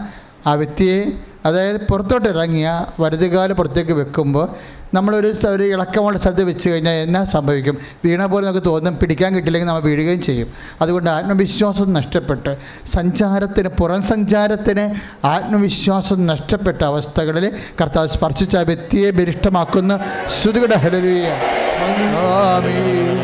[0.47, 0.99] ആ വ്യക്തിയെ
[1.45, 4.47] അതായത് പുറത്തോട്ട് ഇറങ്ങിയ വലതുകാൽ പുറത്തേക്ക് വെക്കുമ്പോൾ
[4.93, 7.77] നമ്മളൊരു ഒരു ഇളക്കമുള്ള സ്ഥലത്ത് വെച്ച് കഴിഞ്ഞാൽ എന്നാ സംഭവിക്കും?
[8.05, 10.47] വീണ പോലെ നമുക്ക് തോന്നും പിടിക്കാൻ കിട്ടില്ലെങ്കിൽ നമ്മൾ വീഴുകയും ചെയ്യും.
[10.81, 14.85] അതുകൊണ്ട് ആത്മവിശ്വാസം നഷ്ടപ്പെട്ട് സഞ്ചാരത്തിന് പുറം സഞ്ചാരത്തിന്
[15.25, 17.51] ആത്മവിശ്വാസം നഷ്ടപ്പെട്ട അവസ്ഥകളിൽ
[17.81, 19.99] കർത്താവ് സ്പർശിച്ച ആ വ്യക്തിയെ ബലിഷ്ടമാക്കുന്ന
[20.41, 21.27] ശ്രുതിയുടെ ഹലലിയ
[22.17, 23.17] ആമീൻ.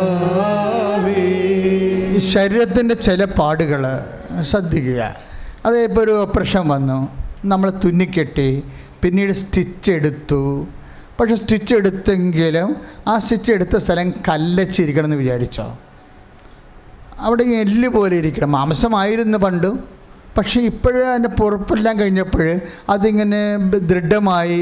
[2.16, 4.04] ഈ ശരീരത്തിന്റെ ചില പാടുകൾ
[4.42, 5.16] ശ്രദ്ധിക്കുക.
[5.66, 7.08] അതേപോലെ ഒരു ഓപ്പറേഷൻ വന്നു.
[7.44, 8.64] നമ്മൾ തുന്നിക്കെട്ടി
[9.02, 10.66] പിന്നീട് സ്റ്റിച്ച് എടുത്തു
[11.20, 12.76] പക്ഷെ സ്റ്റിച്ച് എടുത്തെങ്കിലും
[13.08, 15.78] ആ സ്റ്റിച്ച് എടുത്ത സ്ഥലം കല്ലച്ചിരിക്കണം എന്ന് വിചാരിച്ചോ?
[17.18, 18.52] അവിടെ എല്ല് പോലെ ഇരിക്കണം.
[18.52, 19.99] മാംസമായിരുന്നു പണ്ട്.
[20.36, 22.48] പക്ഷേ ഇപ്പോഴേ അതിന്റെ പുറപ്പെല്ലാം കഴിഞ്ഞപ്പോൾ
[22.88, 23.40] അതിങ്ങനെ
[23.90, 24.58] ദൃഢമായി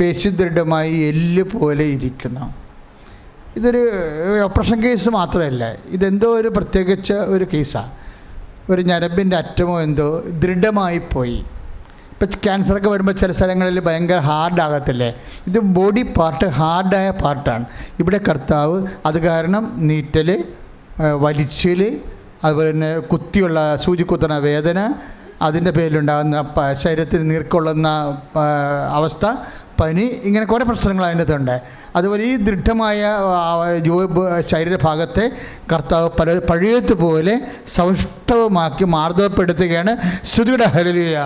[0.00, 2.44] പേശി ദൃഢമായി എല്ല് പോലെ ഇരിക്കുന്നു.
[3.56, 3.82] ഇതൊരു
[4.44, 5.64] ഓപ്പറേഷൻ കേസ് മാത്രമല്ല.
[5.96, 7.90] ഇതെന്തോ ഒരു പ്രത്യേകിച്ച ഒരു കേസാണ്
[8.72, 10.08] ഒരു ഞരമ്പിന്റെ അറ്റമോ എന്തോ
[10.42, 11.44] ദൃഢമായി പോയി.
[12.12, 15.08] ഇപ്പം ക്യാൻസറൊക്കെ വരുമ്പോൾ ചില സ്ഥലങ്ങളിൽ ഭയങ്കര ഹാർഡാകത്തില്ലേ
[15.46, 17.64] ഇത് ബോഡി പാർട്ട് ഹാർഡായ പാർട്ടാണ്.
[18.00, 20.44] ഇവിടെ കർത്താവ് അത് കാരണം നീറ്റൽ
[21.24, 22.00] വലിച്ചൽ
[22.44, 24.78] അതുപോലെ തന്നെ കുത്തിയുള്ള സൂചി കുത്തണ വേദന
[25.42, 26.36] അതിന്റെ പേരിലുണ്ടാകുന്ന
[26.84, 27.88] ശരീരത്തിൽ നീർക്കൊള്ളുന്ന
[28.98, 29.24] അവസ്ഥ
[29.78, 31.56] പനി ഇങ്ങനെ കുറേ പ്രശ്നങ്ങൾ അതിനകത്തുണ്ട്
[31.96, 33.00] അതുപോലെ ഈ ദൃഢമായ
[34.52, 35.24] ശരീരഭാഗത്തെ
[35.72, 37.34] കർത്താവ് പല പഴയതുപോലെ
[37.76, 39.92] സൗഷ്ടവമാക്കി മാർദ്ദവപ്പെടുത്തുകയാണ്.
[40.32, 41.16] ശ്രുതിയുടെ ഹരലിയ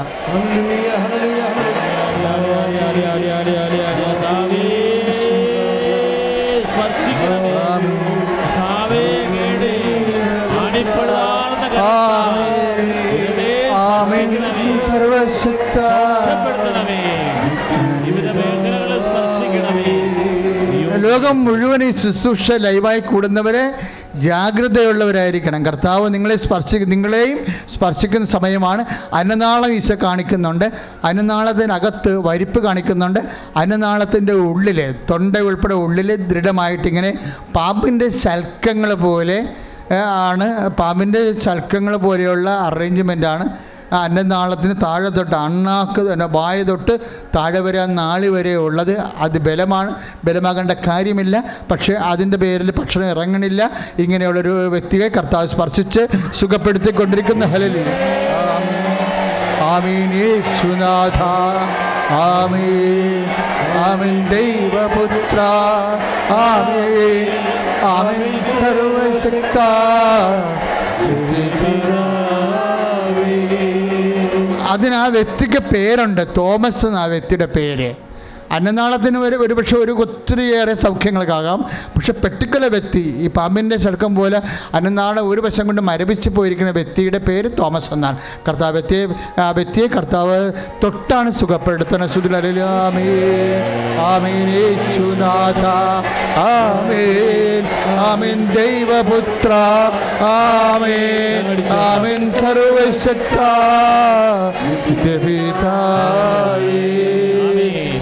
[14.89, 15.79] സർവശക്ത
[21.07, 23.73] ലോകം മുഴുവൻ ഈ ശുശ്രൂഷ ലൈവായി കൂടുന്നവരെ
[24.15, 25.67] ജാഗ്രതയുള്ളവരായിരിക്കണം.
[25.67, 27.39] കർത്താവ് നിങ്ങളെ സ്പർശി നിങ്ങളെയും
[27.75, 28.85] സ്പർശിക്കുന്ന സമയമാണ്.
[29.13, 30.73] അന്നനാളം ഈശ കാണിക്കുന്നുണ്ട്.
[31.05, 33.21] അന്നനാളത്തിനകത്ത് വരിപ്പ് കാണിക്കുന്നുണ്ട്.
[33.57, 37.13] അന്നനാളത്തിന്റെ ഉള്ളിൽ തൊണ്ട ഉൾപ്പെടെ ഉള്ളിൽ ദൃഢമായിട്ടിങ്ങനെ
[37.57, 39.49] പാമ്പിന്റെ ശൽക്കങ്ങൾ പോലെ
[40.31, 40.69] ആണ്.
[40.69, 43.49] പാമ്പിന്റെ ശൽക്കങ്ങൾ പോലെയുള്ള അറേഞ്ച്മെന്റാണ്
[43.93, 46.99] ആ അന്നനാളത്തിന് താഴെ തൊട്ട് അണ്ണാക്ക് തന്നെ വായ തൊട്ട്
[47.37, 49.95] താഴെ വരെ നാളി വരെ ഉള്ളത് അത് ബലമാണ്.
[50.25, 51.45] ബലമാകേണ്ട കാര്യമില്ല.
[51.71, 53.71] പക്ഷേ അതിന്റെ പേരിൽ ഭക്ഷണം ഇറങ്ങണില്ല.
[53.99, 57.45] ഇങ്ങനെയുള്ളൊരു വ്യക്തിയെ കർത്താവ് സ്പർശിച്ച് സുഖപ്പെടുത്തിക്കൊണ്ടിരിക്കുന്ന.
[57.45, 57.85] ഹലലി
[59.61, 60.43] ആമീൻ.
[62.11, 63.27] ആമീൻ.
[63.85, 64.29] ആമീൻ.
[64.29, 65.41] ദൈവപുത്ര.
[66.33, 67.29] ആമീൻ.
[67.83, 68.39] ആമീൻ.
[74.79, 76.23] അതിന് ആ വ്യക്തിക്ക് പേരുണ്ട്.
[76.37, 78.08] തോമസ് എന്ന ആ വ്യക്തിയുടെ പേര്.
[78.53, 81.65] അന്നനാളത്തിന് വരെ ഒരുപക്ഷെ ഒരു ഒത്തിരിയേറെ സൗഖ്യങ്ങൾക്കാകാം.
[81.97, 84.43] പക്ഷെ പെട്ടിക്കുല വ്യക്തി ഈ പാമ്പിന്റെ ചെറുക്കം പോലെ
[84.75, 88.19] അന്നനാളെ ഒരു വശം കൊണ്ട് മരവിച്ച് പോയിരിക്കുന്ന വ്യക്തിയുടെ പേര് തോമസ് എന്നാണ്.
[88.49, 89.07] കർത്താവ് വ്യക്തിയെ
[89.41, 90.53] ആ വ്യക്തിയെ കർത്താവ്
[90.85, 91.31] തൊട്ടാണ്
[96.37, 97.65] ആമേൻ.
[97.99, 98.45] ആമീൻ.
[98.55, 99.53] ദൈവപുത്ര
[100.21, 101.69] ആമേൻ.
[101.73, 102.31] ആമേൻ.
[102.31, 103.39] സർവശക്ത.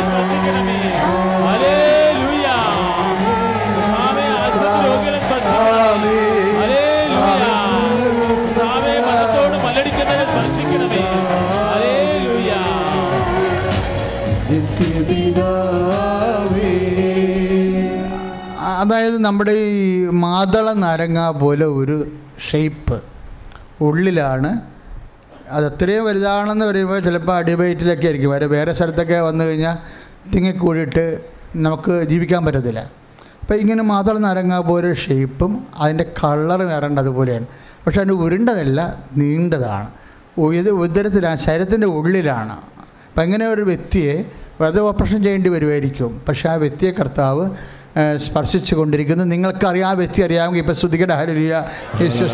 [18.85, 22.07] അതായത് നമ്മുടെ ഈ മാതള നരങ്ങ പോലെ ഒരു
[22.51, 23.01] ഷേപ്പ്
[23.81, 24.61] ഉള്ളിലാണ്.
[25.49, 28.31] അത് എത്രയും വലുതാണെന്ന് പറയുമ്പോൾ ചിലപ്പോൾ അടിവയറ്റിലൊക്കെ ആയിരിക്കും.
[28.31, 29.75] വരെ വേറെ സ്ഥലത്തൊക്കെ വന്നു കഴിഞ്ഞാൽ
[30.33, 31.21] തിങ്ങിക്കൂടിയിട്ട്
[31.55, 32.79] നമുക്ക് ജീവിക്കാൻ പറ്റത്തില്ല.
[33.41, 37.45] അപ്പോൾ ഇങ്ങനെ മാതള നരങ്ങ പോലെ ഷേപ്പും അതിന്റെ കളർ വരേണ്ടതുപോലെയാണ്
[37.85, 39.87] പക്ഷെ അതിന് ഉരുണ്ടതല്ല നീണ്ടതാണ്.
[40.53, 42.57] ഇത് ഉദരത്തിലാണ് ശരീരത്തിന്റെ ഉള്ളിലാണ്.
[43.09, 44.25] അപ്പം ഇങ്ങനെ ഒരു വ്യക്തിയെ
[44.61, 47.49] വെറുതെ ഓപ്പറേഷൻ ചെയ്യേണ്ടി വരുമായിരിക്കും പക്ഷേ ആ വ്യക്തിയെ കർത്താവ്
[48.17, 51.63] സ്പർശിച്ചു കൊണ്ടിരിക്കുന്നു നിങ്ങൾക്കറിയാം ആ വ്യക്തി അറിയാമെങ്കിൽ ഇപ്പം ശ്രുതികട ഹരലിയ
[52.01, 52.25] യേശു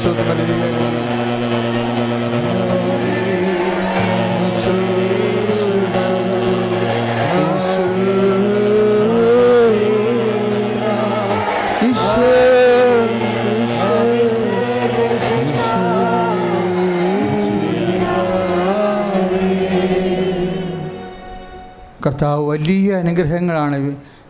[22.04, 23.78] കർത്താവ് വലിയ അനുഗ്രഹങ്ങളാണ്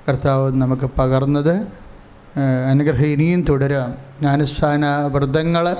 [0.10, 1.56] കർത്താവ് നമുക്ക് പകർന്നത്.
[1.58, 3.94] ഏഹ് അനുഗ്രഹം ഇനിയും തുടരാം.
[4.20, 5.76] ജ്ഞാനസ്ഥാന വ്രതങ്ങൾ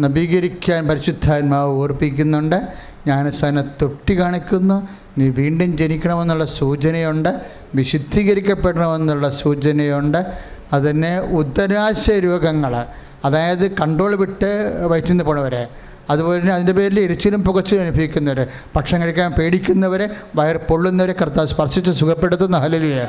[0.00, 2.56] നവീകരിക്കാൻ പരിശുദ്ധാത്മാവ് ഓർപ്പിക്കുന്നുണ്ട്.
[3.04, 4.88] ജ്ഞാനസ്ഥാന തൊട്ടി കാണിക്കുന്നു.
[5.18, 7.40] നീ വീണ്ടും ജനിക്കണമെന്നുള്ള സൂചനയുണ്ട്.
[7.74, 10.26] വിശുദ്ധീകരിക്കപ്പെടണമെന്നുള്ള സൂചനയുണ്ട്.
[10.72, 12.84] അതിനെ ഉദരാശയ രോഗങ്ങൾ
[13.24, 15.68] അതായത് കൺട്രോൾ വിട്ട് വയറ്റിൽ നിന്ന് പോണവരെ
[16.10, 18.46] അതുപോലെ തന്നെ അതിന്റെ പേരിൽ എരിച്ചിലും പുകച്ചിലും അനുഭവിക്കുന്നവർ
[18.76, 22.56] ഭക്ഷണം കഴിക്കാൻ പേടിക്കുന്നവരെ വയർ പൊള്ളുന്നവരെ കർത്താവ് സ്പർശിച്ച് സുഖപ്പെടുത്തുന്ന.
[22.56, 23.08] ഹലലിയ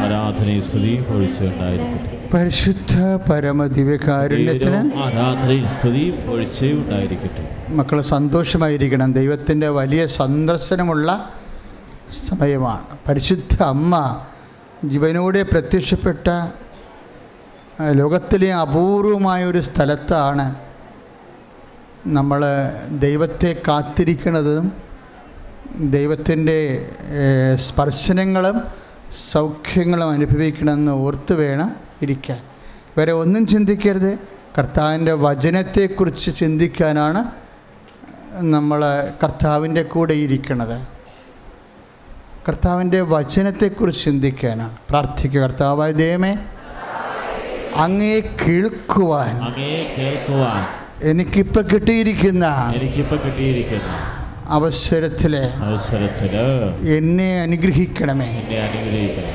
[0.00, 2.94] ആരാധനയും സ്തുതിയും പൊഴിച്ചുണ്ടായിരിക്കട്ടെ പരിശുദ്ധ
[3.28, 9.12] പരമ ദിവ്യകാരുണ്യത്തിന് നേരവും ആരാധനയും സ്തുതിയും പൊഴിച്ചയും ഉണ്ടായിരിക്കട്ടെ മക്കൾ സന്തോഷമായിരിക്കണം.
[9.12, 11.08] ദൈവത്തിന്റെ വലിയ സന്ദർശനമുള്ള
[12.28, 12.84] സമയമാണ്.
[13.08, 13.94] പരിശുദ്ധ അമ്മ
[14.84, 16.26] ജീവനോടെ പ്രത്യക്ഷപ്പെട്ട
[17.92, 20.46] ലോകത്തിലെ അപൂർവമായ ഒരു സ്ഥലത്താണ്
[22.06, 22.40] നമ്മൾ
[22.98, 24.66] ദൈവത്തെ കാത്തിരിക്കുന്നതും
[25.90, 26.58] ദൈവത്തിന്റെ
[27.54, 28.85] സ്പർശനങ്ങളും
[29.32, 32.40] സൗഖ്യങ്ങളും അനുഭവിക്കണമെന്ന് ഓർത്ത് വേണം ഇരിക്കാൻ.
[32.98, 34.18] വരെ ഒന്നും ചിന്തിക്കരുത്.
[34.58, 37.24] കർത്താവിന്റെ വചനത്തെക്കുറിച്ച് ചിന്തിക്കാനാണ്
[38.40, 40.88] നമ്മൾ കർത്താവിന്റെ കൂടെ ഇരിക്കുന്നത്
[42.48, 44.76] കർത്താവിന്റെ വചനത്തെക്കുറിച്ച് ചിന്തിക്കാനാണ്.
[44.90, 46.38] പ്രാർത്ഥിക്കുക കർത്താവായ ദൈവമേ
[47.76, 49.34] അങ്ങേ കേൾക്കുവാൻ
[49.98, 50.66] കേൾക്കുവാൻ
[51.02, 54.15] എനിക്കിപ്പോൾ കിട്ടിയിരിക്കുന്ന എനിക്കിപ്പോൾ കിട്ടിയിരിക്കുന്ന
[54.48, 56.34] അവസരത്തിൽ അവസരത്തിൽ
[56.96, 58.28] എന്നെ അനുഗ്രഹിക്കണമേ.
[58.40, 59.34] എന്നെ അനുഗ്രഹിക്കണം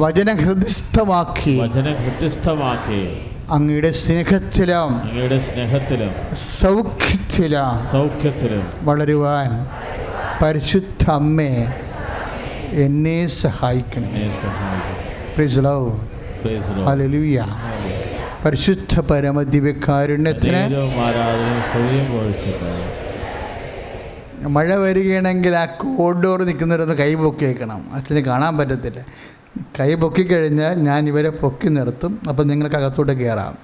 [0.00, 3.00] വചന ഹൃദയസ്ഥമാക്കി വചനം ഹൃദ്യസ്ഥമാക്കി
[3.50, 6.12] അങ്ങയുടെ സ്നേഹത്തിലും അങ്ങയുടെ സ്നേഹത്തിലും
[6.60, 9.50] സൗഖ്യത്തിലും സൗഖ്യത്തിലും വളരുവാൻ
[10.42, 11.52] പരിശുദ്ധ അമ്മേ
[12.84, 14.10] എന്നെ സഹായിക്കണം.
[16.88, 17.38] ഹല്ലേലൂയ
[18.44, 23.02] പരിശുദ്ധ പരമ ദിവ്യകാരുണ്യത്തിന് നേരവും ആരാധനയും സ്തുതിയും പൊഴിച്ചിട്ടുണ്ട്
[24.46, 27.94] മഴ വരികയാണെങ്കിൽ ആ കോഡോർ നിൽക്കുന്നവരൊന്ന് കൈ പൊക്കി വെക്കണം.
[27.94, 29.04] അച്ഛന് കാണാൻ പറ്റത്തില്ല.
[29.80, 32.20] കൈ പൊക്കി കഴിഞ്ഞാൽ ഞാൻ ഇവരെ പൊക്കി നിർത്തും.
[32.28, 33.58] അപ്പം നിങ്ങൾക്ക് അകത്തോട്ട് കയറാം.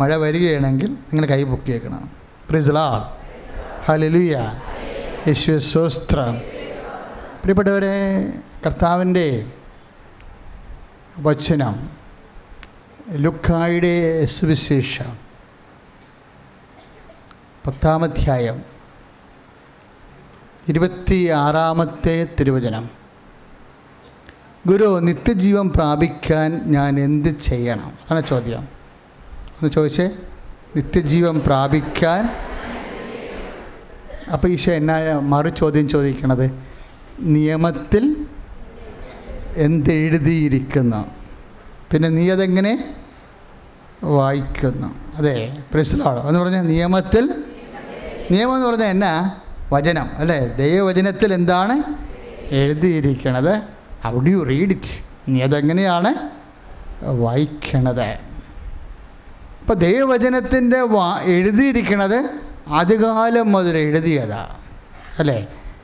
[0.00, 2.10] മഴ വരികയാണെങ്കിൽ നിങ്ങൾ കൈ പൊക്കി വെക്കണം.
[2.50, 3.12] പ്രിസ്ലാ
[3.84, 4.52] ഹലലുയ
[5.28, 5.88] യേശുവ
[7.40, 8.32] പ്രിയപ്പെട്ടവരെ
[8.66, 9.46] കർത്താവിന്റെ
[11.18, 11.90] വചനം
[13.12, 15.16] ലുക്കായുടെ സുവിശേഷം
[17.66, 18.75] പത്താമധ്യായം.
[20.68, 22.90] ഇരുപത്തി ആറാമത്തെ തിരുവചനം.
[24.66, 27.92] ഗുരു നിത്യജീവൻ പ്രാപിക്കാൻ ഞാൻ എന്ത് ചെയ്യണം?
[28.10, 28.58] അതാണ് ചോദ്യം.
[28.58, 30.10] ഒന്ന് ചോദിച്ചേ.
[30.76, 32.30] നിത്യജീവൻ പ്രാപിക്കാൻ.
[34.32, 36.62] അപ്പോൾ ഈശോ എന്നാ മറു ചോദ്യം ചോദിക്കണത്?
[37.20, 38.26] നിയമത്തിൽ
[39.56, 41.04] എന്തെഴുതിയിരിക്കുന്നു?
[41.92, 42.96] പിന്നെ നീ അതെങ്ങനെ
[44.04, 44.94] വായിക്കുന്നു?
[45.16, 46.26] അതെ പ്രശ്നമാണ്.
[46.26, 47.44] എന്ന് പറഞ്ഞാൽ നിയമത്തിൽ
[48.30, 49.40] നിയമം എന്ന് പറഞ്ഞാൽ എന്നാ?
[49.72, 50.38] വചനം അല്ലേ?
[50.62, 51.74] ദൈവവചനത്തിൽ എന്താണ്?
[52.60, 53.54] എഴുതിയിരിക്കണത്.
[54.04, 54.94] How do you read it
[55.28, 56.10] നീ അതെങ്ങനെയാണ്
[57.24, 58.08] വായിക്കണത്?
[59.60, 62.18] ഇപ്പോൾ ദൈവവചനത്തിന്റെ വാ എഴുതിയിരിക്കണത്
[62.78, 64.44] ആദ്യകാലം മുതൽ എഴുതിയതാ
[65.18, 65.38] അല്ലേ?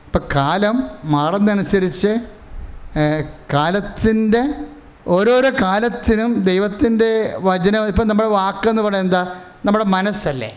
[0.05, 0.75] ഇപ്പം കാലം
[1.05, 2.11] മാറുന്നതനുസരിച്ച്
[3.53, 4.43] കാലത്തിന്റെ
[5.07, 7.11] ഓരോരോ കാലത്തിനും ദൈവത്തിന്റെ
[7.47, 9.23] വചനം ഇപ്പം നമ്മുടെ വാക്കെന്ന് പറയുന്നത് എന്താ?
[9.65, 10.51] നമ്മുടെ മനസ്സല്ലേ?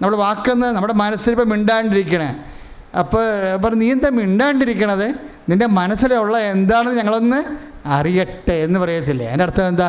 [0.00, 2.28] നമ്മുടെ വാക്കെന്ന് നമ്മുടെ മനസ്സിൽ ഇപ്പം മിണ്ടാണ്ടിരിക്കണേ.
[2.98, 3.24] അപ്പോൾ
[3.54, 5.08] അപ്പം നീ എന്താ മിണ്ടാണ്ടിരിക്കണത്?
[5.48, 7.40] നിന്റെ മനസ്സിലുള്ള എന്താണെന്ന് ഞങ്ങളൊന്ന്
[7.86, 9.26] അറിയട്ടെ എന്ന് പറയത്തില്ലേ?
[9.26, 9.88] എന്റെ അർത്ഥം എന്താ?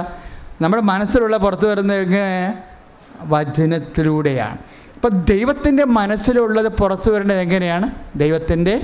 [0.62, 1.94] നമ്മുടെ മനസ്സിലുള്ള പുറത്ത് വരുന്ന
[3.24, 4.58] വചനത്തിലൂടെയാണ്.
[4.96, 7.88] അപ്പം ദൈവത്തിന്റെ മനസ്സിലുള്ളത് പുറത്തു വരേണ്ടത് എങ്ങനെയാണ്?
[8.16, 8.76] ദൈവത്തിന്റെ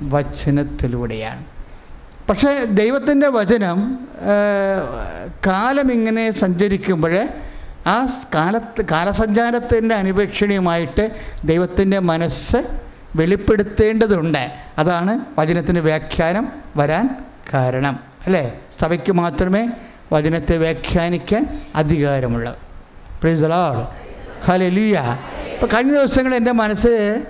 [0.00, 1.44] വചനത്തിലൂടെയാണ്.
[2.28, 3.78] പക്ഷേ ദൈവത്തിന്റെ വചനം
[5.46, 7.28] കാലം ഇങ്ങനെ സഞ്ചരിക്കുമ്പോൾ
[7.86, 11.10] ആ കാലത്ത് കാലസഞ്ചാരത്തിന്റെ അനുപേക്ഷണീയമായിട്ട്
[11.44, 12.56] ദൈവത്തിന്റെ മനസ്സ്
[13.16, 14.50] വെളിപ്പെടുത്തേണ്ടതുണ്ട്.
[14.78, 17.24] അതാണ് വചനത്തിന്റെ വ്യാഖ്യാനം വരാൻ
[17.54, 17.98] കാരണം.
[18.26, 18.60] അല്ലേ?
[18.80, 19.68] സഭയ്ക്ക് മാത്രമേ
[20.12, 22.58] വചനത്തെ വ്യാഖ്യാനിക്കാൻ അധികാരമുള്ളൂ.
[23.22, 23.86] പ്രീസലാൾ
[24.44, 25.18] ഹലലിയ
[25.52, 27.24] ഇപ്പോൾ കഴിഞ്ഞ ദിവസങ്ങൾ എന്റെ മനസ്സ്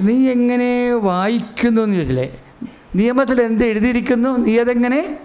[0.00, 2.40] നീ എങ്ങനെ വായിക്കുന്നു എന്ന് ചോദിച്ചില്ലേ?
[2.94, 4.36] നിയമത്തിൽ എന്ത് എഴുതിയിരിക്കുന്നു?
[4.36, 5.18] നീ അതെങ്ങനെ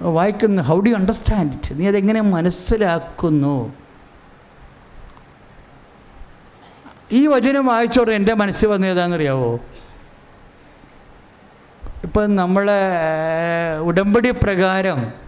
[0.00, 0.62] വായിക്കുന്നു.
[0.62, 3.72] ഹൗ ഡു അണ്ടർസ്റ്റാൻഡ് ഇറ്റ് നീ അതെങ്ങനെ മനസ്സിലാക്കുന്നു?
[7.12, 9.60] ഈ വചനം വായിച്ചോടെ എന്റെ മനസ്സിൽ വന്നത് ഏതാണെന്നറിയാവോ?
[12.02, 12.80] ഇപ്പം നമ്മളെ
[13.78, 15.26] ഉടമ്പടി പ്രകാരം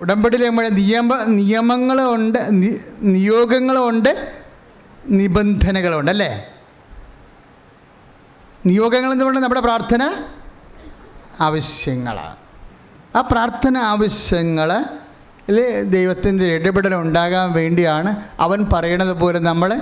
[0.00, 2.38] ഉടമ്പടിയിൽ നമ്മുടെ നിയമ നിയമങ്ങളുണ്ട്
[3.02, 4.34] നിയോഗങ്ങളുണ്ട്
[5.06, 6.48] നിബന്ധനകളുണ്ട് അല്ലേ?
[8.66, 10.24] നിയോഗങ്ങൾ എന്ന് പറഞ്ഞാൽ നമ്മുടെ പ്രാർത്ഥന
[11.40, 12.36] ആവശ്യങ്ങളാണ്
[13.16, 14.70] ആ പ്രാർത്ഥന ആവശ്യങ്ങൾ
[15.82, 18.10] ദൈവത്തിന്റെ ഇടപെടൽ ഉണ്ടാകാൻ വേണ്ടിയാണ്
[18.40, 19.80] അവൻ പറയണത് പോലെ നമ്മൾ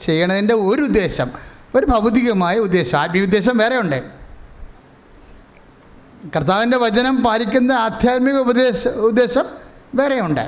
[0.00, 1.28] ചെയ്യണതിന്റെ ഒരു ഉദ്ദേശം
[1.74, 3.98] ഒരു ഭൗതികമായ ഉദ്ദേശം ആത്മീയ ഉദ്ദേശം വേറെ ഉണ്ട്.
[6.34, 9.46] കർത്താവിന്റെ വചനം പാലിക്കുന്ന ആധ്യാത്മിക ഉപദേശ ഉദ്ദേശം
[9.94, 10.44] വേറെയുണ്ട്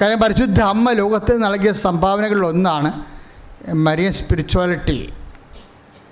[0.00, 2.90] കാര്യം പരിശുദ്ധ അമ്മ ലോകത്ത് നൽകിയ സംഭാവനകളിൽ ഒന്നാണ്
[3.74, 5.12] മരിയൻ സ്പിരിച്വാലിറ്റി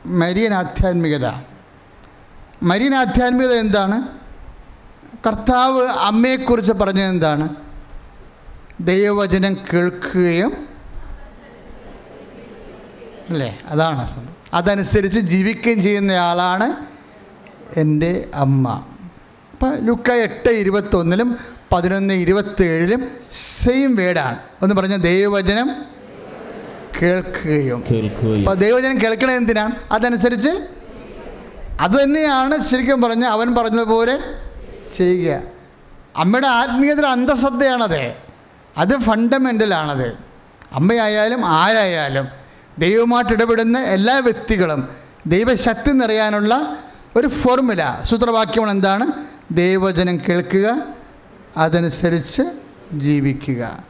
[0.07, 1.54] മരിയൻ ആധ്യാത്മികത.
[2.63, 4.03] മരിയൻ ആധ്യാത്മികത എന്താണ്?
[5.27, 7.49] കർത്താവ് അമ്മയെക്കുറിച്ച് പറഞ്ഞത് എന്താണ്?
[8.81, 10.69] ദൈവവചനം കേൾക്കുകയും
[13.31, 13.61] അല്ലേ?
[13.67, 14.37] അതാണ് സംഭവം.
[14.55, 16.77] അതനുസരിച്ച് ജീവിക്കുകയും ചെയ്യുന്നയാളാണ്
[17.77, 18.85] എന്റെ അമ്മ.
[19.53, 21.39] അപ്പം ലുക്ക എട്ട് ഇരുപത്തൊന്നിലും
[21.73, 25.71] പതിനൊന്ന് ഇരുപത്തേഴിലും സെയിം വേഡാണ് ഒന്ന് പറഞ്ഞ ദൈവവചനം
[27.03, 27.85] കേൾക്കുകയും.
[27.91, 28.39] കേൾക്കുകയും.
[28.39, 29.73] അപ്പോൾ ദൈവവചനം കേൾക്കണത് എന്തിനാണ്?
[29.93, 30.69] അതനുസരിച്ച്
[31.81, 34.19] അത് തന്നെയാണ് ശരിക്കും പറഞ്ഞ അവൻ പറഞ്ഞതുപോലെ
[34.97, 35.43] ചെയ്യുക.
[36.17, 38.15] അമ്മയുടെ ആത്മീയതയുടെ അന്ധശ്രദ്ധയാണത്
[38.79, 40.09] അത് ഫണ്ടമെന്റലാണത്
[40.73, 42.29] അമ്മയായാലും ആരായാലും
[42.79, 44.89] ദൈവമായിട്ട് ഇടപെടുന്ന എല്ലാ വ്യക്തികളും
[45.27, 46.77] ദൈവശക്തി നിറയാനുള്ള
[47.17, 49.13] ഒരു ഫോർമുല സൂത്രവാക്യമാണ് എന്താണ്?
[49.51, 50.87] ദൈവജനം കേൾക്കുക
[51.57, 52.43] അതനുസരിച്ച്
[52.93, 53.85] ജീവിക്കുക.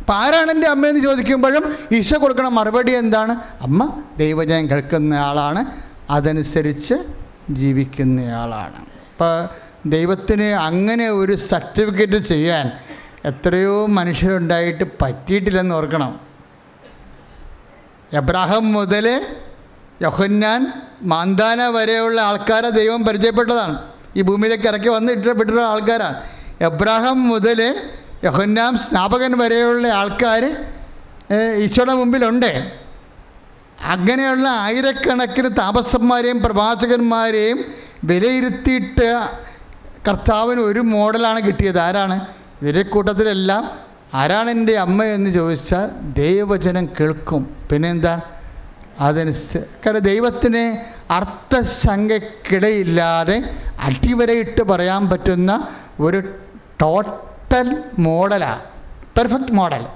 [0.00, 3.32] അപ്പം ആരാണ് എന്റെ അമ്മയെന്ന് ചോദിക്കുമ്പോഴും ഈശോ കൊടുക്കണ മറുപടി എന്താണ്?
[3.60, 5.85] അമ്മ ദൈവജനം കേൾക്കുന്ന ആളാണ്.
[6.10, 6.94] അതനുസരിച്ച്
[7.50, 8.76] ജീവിക്കുന്നയാളാണ്.
[8.76, 9.48] അപ്പോൾ
[9.86, 12.72] ദൈവത്തിന് അങ്ങനെ ഒരു സർട്ടിഫിക്കറ്റ് ചെയ്യാൻ
[13.24, 16.20] എത്രയോ മനുഷ്യരുണ്ടായിട്ട് പറ്റിയിട്ടില്ലെന്ന് ഓർക്കണം.
[18.12, 19.26] എബ്രാഹം മുതൽ
[20.02, 23.82] യഹന്നാൻ മാന്താന വരെയുള്ള ആൾക്കാരെ ദൈവം പരിചയപ്പെട്ടതാണ്.
[24.16, 26.22] ഈ ഭൂമിയിലേക്ക് ഇറക്കി വന്ന് ഇഷ്ടപ്പെട്ടിട്ടുള്ള ആൾക്കാരാണ്.
[26.60, 27.88] എബ്രാഹം മുതൽ
[28.24, 30.56] യഹന്നാം സ്നാപകൻ വരെയുള്ള ആൾക്കാർ
[31.56, 32.85] ഈശോയുടെ മുമ്പിലുണ്ട്.
[33.80, 37.64] അങ്ങനെയുള്ള ആയിരക്കണക്കിന് താപസന്മാരെയും പ്രവാചകന്മാരെയും
[38.04, 39.28] വിലയിരുത്തിയിട്ട്
[40.08, 41.78] കർത്താവിന് ഒരു മോഡലാണ് കിട്ടിയത്.
[41.78, 42.26] ആരാണ്?
[42.62, 43.70] ഇതിന്റെ കൂട്ടത്തിലെല്ലാം
[44.14, 47.56] ആരാണ് എന്റെ അമ്മ എന്ന് ചോദിച്ചാൽ ദൈവവചനം കേൾക്കും.
[47.72, 48.20] പിന്നെന്താ?
[49.00, 50.76] അതനുസരിച്ച് കാരണം ദൈവത്തിന്
[51.12, 53.42] അർത്ഥശങ്കക്കിടയില്ലാതെ
[53.80, 55.68] അടിവരയിട്ട് പറയാൻ പറ്റുന്ന
[56.00, 56.34] ഒരു
[56.82, 58.62] ടോട്ടൽ മോഡലാണ്
[59.18, 59.86] പെർഫെക്റ്റ് മോഡൽ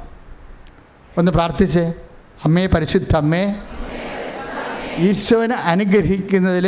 [1.18, 1.92] ഒന്ന് പ്രാർത്ഥിച്ചേ.
[2.40, 3.42] അമ്മേ പരിശുദ്ധ അമ്മേ
[5.06, 6.66] ഈശോനെ അനുഗ്രഹിക്കുന്നതിൽ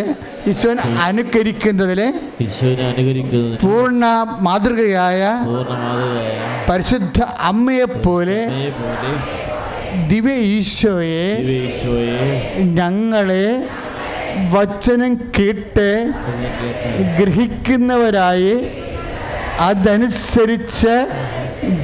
[0.50, 2.00] ഈശോനെ അനുകരിക്കുന്നതിൽ
[2.44, 4.04] ഈശോനെ അനുകരിക്കുന്നതിന് പൂർണ
[4.46, 5.22] മാതൃകയായ
[6.68, 7.18] പരിശുദ്ധ
[7.50, 8.38] അമ്മയെ പോലെ
[10.10, 11.26] ദിവ്യ ഈശോയെ
[12.78, 13.46] ഞങ്ങളെ
[14.54, 15.88] വചനം കേട്ട്
[17.18, 18.54] ഗ്രഹിക്കുന്നവരായി
[19.66, 20.94] അതനുസരിച്ച്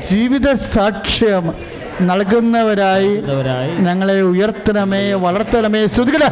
[0.08, 1.44] ജീവിത സാക്ഷ്യം
[2.00, 3.12] നൽകുന്നവരായി
[3.80, 5.86] ഞങ്ങളെ ഉയർത്തണമേ വളർത്തണമേ.
[5.86, 6.24] ശ്രുതികട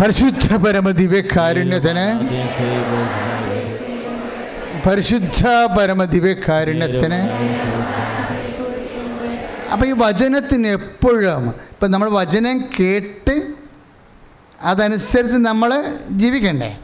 [0.00, 2.06] പരിശുദ്ധ പരമ ദിവ്യകാരുണ്യത്തിന്
[4.86, 5.42] പരിശുദ്ധ
[5.78, 7.20] പരമ ദിവ്യകാരുണ്യത്തിന്
[9.72, 13.34] അപ്പം ഈ വചനത്തിന് എപ്പോഴും ഇപ്പം നമ്മൾ വചനം കേട്ട്
[14.64, 16.78] അതനുസരിച്ച് നമ്മൾ ജീവിക്കണ്ടേ?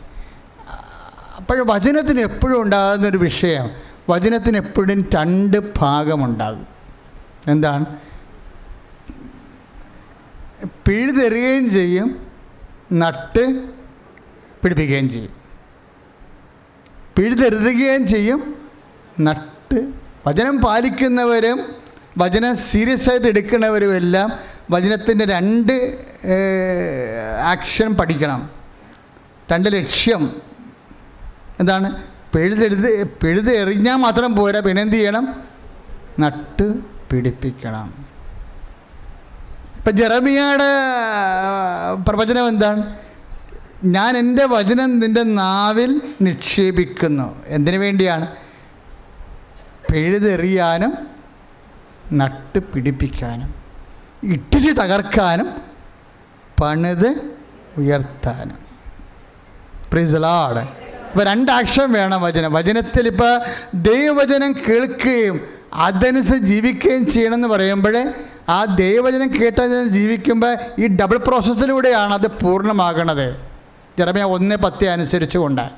[1.37, 3.71] അപ്പോൾ വചനത്തിന് എപ്പോഴും ഉണ്ടാകുന്നൊരു വിഷയം
[4.09, 6.67] വചനത്തിന് എപ്പോഴും രണ്ട് ഭാഗമുണ്ടാകും.
[7.47, 7.87] എന്താണ്?
[10.87, 12.27] പിഴുതെറിയുകയും ചെയ്യും
[12.93, 13.45] നട്ട്
[14.63, 15.33] പിടിപ്പിക്കുകയും ചെയ്യും.
[17.17, 18.55] പിഴുതെറുതുകയും ചെയ്യും
[19.21, 19.93] നട്ട്.
[20.27, 21.75] വചനം പാലിക്കുന്നവരും
[22.19, 24.33] വചനം സീരിയസ് ആയിട്ട് എടുക്കുന്നവരും എല്ലാം
[24.71, 25.99] വചനത്തിന്റെ രണ്ട്
[27.45, 28.51] ആക്ഷൻ പഠിക്കണം.
[29.53, 30.43] രണ്ട് ലക്ഷ്യം.
[31.61, 32.03] എന്താണ്?
[32.35, 34.61] പെഴുതെഴുത് പെഴുത് എറിഞ്ഞാൽ മാത്രം പോരാ.
[34.61, 35.43] പിന്നെ എന്ത് ചെയ്യണം?
[36.21, 36.75] നട്ട്
[37.11, 38.07] പിടിപ്പിക്കണം.
[39.79, 40.71] ഇപ്പം ജെറമിയയുടെ
[42.09, 42.97] പ്രവചനം എന്താണ്?
[43.85, 47.43] ഞാൻ എന്റെ വചനം നിന്റെ നാവിൽ നിക്ഷേപിക്കുന്നു.
[47.47, 48.27] എന്തിനു വേണ്ടിയാണ്?
[49.93, 50.95] പെഴുതെറിയാനും
[52.13, 53.60] നട്ട് പിടിപ്പിക്കാനും.
[54.23, 55.49] ഇട്ടിച്ച് തകർക്കാനും
[56.61, 57.09] പണിത്
[57.79, 58.59] ഉയർത്താനും.
[59.91, 62.53] പ്രിസലാട് ഇപ്പോൾ രണ്ട് ആക്ഷൻ വേണം വചനം.
[62.53, 63.41] വചനത്തിൽ ഇപ്പോൾ
[63.75, 65.41] ദൈവവചനം കേൾക്കുകയും
[65.75, 68.13] അതനുസരിച്ച് ജീവിക്കുകയും ചെയ്യണമെന്ന് പറയുമ്പോൾ
[68.49, 73.37] ആ ദൈവവചനം കേട്ട ജീവിക്കുമ്പോൾ ഈ ഡബിൾ പ്രോസസ്സിലൂടെയാണ് അത് പൂർണമാകണത്.
[73.99, 75.71] ജറമയ ഒന്ന് പത്ത് അനുസരിച്ച് കൊണ്ട്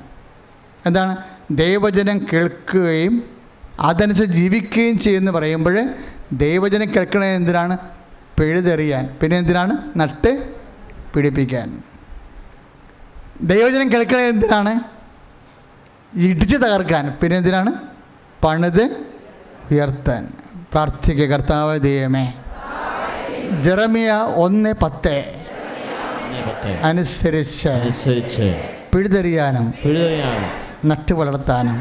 [0.85, 1.17] എന്താണ്?
[1.51, 3.23] ദൈവവചനം കേൾക്കുകയും
[3.79, 5.89] അതനുസരിച്ച് ജീവിക്കുകയും ചെയ്യുമെന്ന് പറയുമ്പോൾ
[6.31, 7.77] ദൈവവചനം കേൾക്കണത് എന്തിനാണ്?
[8.39, 9.17] പിഴുതെറിയാൻ.
[9.21, 9.77] പിന്നെ എന്തിനാണ്?
[9.97, 10.53] നട്ട്
[11.13, 11.83] പിടിപ്പിക്കാൻ.
[13.41, 14.79] ദൈവജനം കേൾക്കണത് എന്തിനാണ്?
[16.15, 17.17] ഇടിച്ച് തകർക്കാൻ.
[17.21, 17.73] പിന്നെ എന്തിനാണ്?
[18.43, 18.83] പണിത്
[19.71, 20.33] ഉയർത്താൻ.
[20.71, 22.33] പ്രാർത്ഥിക്കുക കർത്താവ് ദൈവമേ.
[23.61, 25.43] ജെറമിയ ഒന്ന് പത്ത്.
[26.83, 30.62] അനുസരിച്ച് അനുസരിച്ച് പിഴുതെറിയാനും പിഴുതറിയാനും.
[30.85, 31.75] നട്ടു വളർത്താനും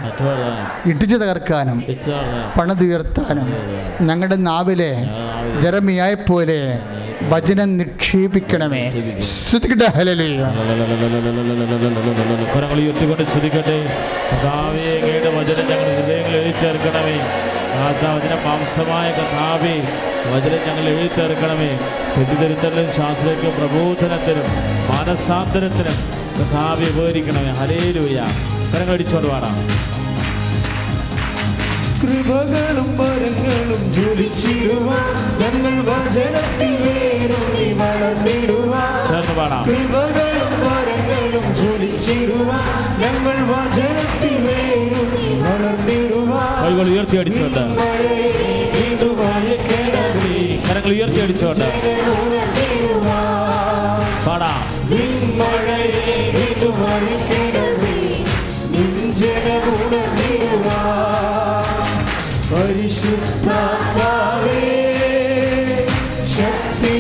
[0.91, 1.79] ഇടിച്ചു തകർക്കാനും
[2.59, 3.49] പണിതുയർത്താനും
[4.01, 4.93] ഞങ്ങളുടെ നാവിലെ
[5.63, 6.59] ജെറമിയായ പോലെ
[7.33, 8.83] വചനം നിക്ഷേപിക്കണമേ.
[9.21, 9.89] ശ്രുതിക്കട്ടെ
[12.55, 13.25] കരങ്ങൾ ഉയർത്തിക്കൊണ്ട്
[14.31, 14.89] കഥാവേ
[17.75, 19.75] വചനം വചന മാംസമായ കഥാവേ
[20.33, 21.71] വചനം ഞങ്ങൾ എഴുതിത്തേർക്കണമേ
[22.17, 24.49] തെറ്റിദ്ധരുത്തലിനും ശാസ്ത്രജ്ഞ പ്രബോധനത്തിനും
[24.91, 25.97] മാനസാന്തരത്തിനും
[26.39, 27.53] കഥാവി ഉപകരിക്കണമേ.
[27.61, 28.19] ഹലേലൂയ
[28.73, 29.57] കരങ്ങൾ അടിച്ചോണ്ട് പാടാം
[32.03, 35.11] കൃപകളും വരങ്ങളും ജ്വലിച്ചിടുവാൻ
[35.43, 38.97] ഞങ്ങൾ വചനത്തിൽ വേരൂന്നി വളർന്നിടുവാൻ.
[39.69, 42.67] കൃപകളും വരങ്ങളും ജ്വലിച്ചിടുവാൻ
[43.03, 46.51] ഞങ്ങൾ വചനത്തിൽ വേരൂന്നി വളർന്നിടുവാൻ.
[46.65, 47.19] കൈകൾ ഉയർത്തി
[48.75, 50.35] വീണ്ടുമയക്കണമേ
[50.67, 51.67] കരങ്ങൾ ഉയർത്തി അടിച്ചോണ്ട്
[54.27, 54.61] പാടാം
[55.39, 56.17] മഴയെ
[62.53, 64.61] പരിശുദ്ധാത്മാവേ
[66.37, 66.93] ശക്തി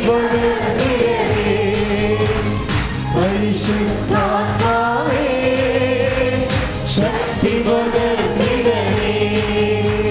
[6.86, 7.52] ശക്തി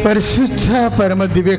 [0.06, 0.70] പരിശുദ്ധ
[1.00, 1.56] പരമദിവ്യ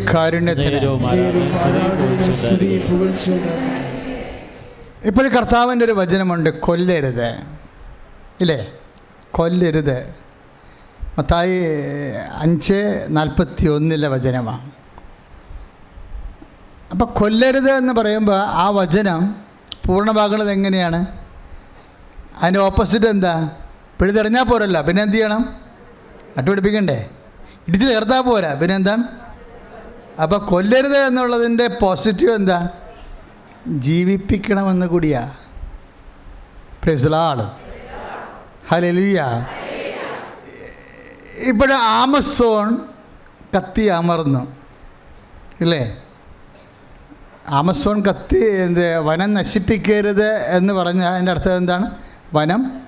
[5.05, 7.37] ഇപ്പോൾ കർത്താവിന്റെ ഒരു വചനമുണ്ട് കൊല്ലരുത്.
[8.41, 8.73] ഇല്ലേ?
[9.31, 10.22] കൊല്ലരുത്.
[11.19, 11.57] മത്തായി
[12.35, 14.71] അഞ്ച് നാൽപ്പത്തി ഒന്നിലെ വചനമാണ്
[16.93, 19.21] അപ്പോൾ കൊല്ലരുത് എന്ന് പറയുമ്പോൾ ആ വചനം
[19.87, 21.07] പൂർണമാകുന്നത് എങ്ങനെയാണ്?
[22.37, 23.49] അതിന്റെ ഓപ്പോസിറ്റ് എന്താ?
[24.01, 25.43] പിഴുതെറിഞ്ഞാൽ പോരല്ല പിന്നെ എന്ത് ചെയ്യണം?
[26.39, 27.11] നട്ടുപിടിപ്പിക്കണ്ടേ?
[27.69, 29.05] ഇടിച്ച് ചേർത്താൽ പോരാ പിന്നെ എന്താണ്?
[30.23, 32.69] അപ്പോൾ കൊല്ലരുത് എന്നുള്ളതിന്റെ പോസിറ്റീവ് എന്താ?
[33.69, 35.23] ജീവിപ്പിക്കണമെന്ന് കൂടിയാ.
[36.85, 37.45] പ്രസിലാട്
[38.69, 39.21] ഹലലിയ
[41.43, 42.78] ഇവിടെ ആമസോൺ
[43.57, 44.57] കത്തി അമർന്നു.
[45.61, 46.03] ഇല്ലേ?
[47.49, 51.90] ആമസോൺ കത്തി എന്ത് വനം നശിപ്പിക്കരുത് എന്ന് പറഞ്ഞ അതിന്റെ അർത്ഥം എന്താണ്?
[52.34, 52.80] വനം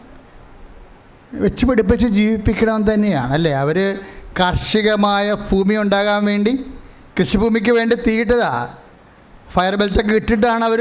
[1.33, 3.53] വെച്ച് പിടിപ്പിച്ച് ജീവിപ്പിക്കണം തന്നെയാണ് അല്ലേ?
[3.53, 3.99] അവർ
[4.41, 6.75] കാർഷികമായ ഭൂമി ഉണ്ടാകാൻ വേണ്ടി
[7.21, 8.69] കൃഷിഭൂമിക്ക് വേണ്ടി തീയിട്ടതാ.
[9.53, 10.81] ഫയർ ബെൽറ്റൊക്കെ ഇട്ടിട്ടാണ് അവർ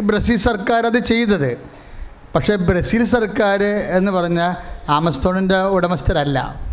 [0.00, 1.58] ബ്രസീൽ സർക്കാർ അത് ചെയ്തത്.
[2.34, 4.56] പക്ഷേ ബ്രസീൽ സർക്കാർ എന്ന് പറഞ്ഞാൽ
[4.90, 6.67] ആമസോണിന്റെ ഉടമസ്ഥരല്ല.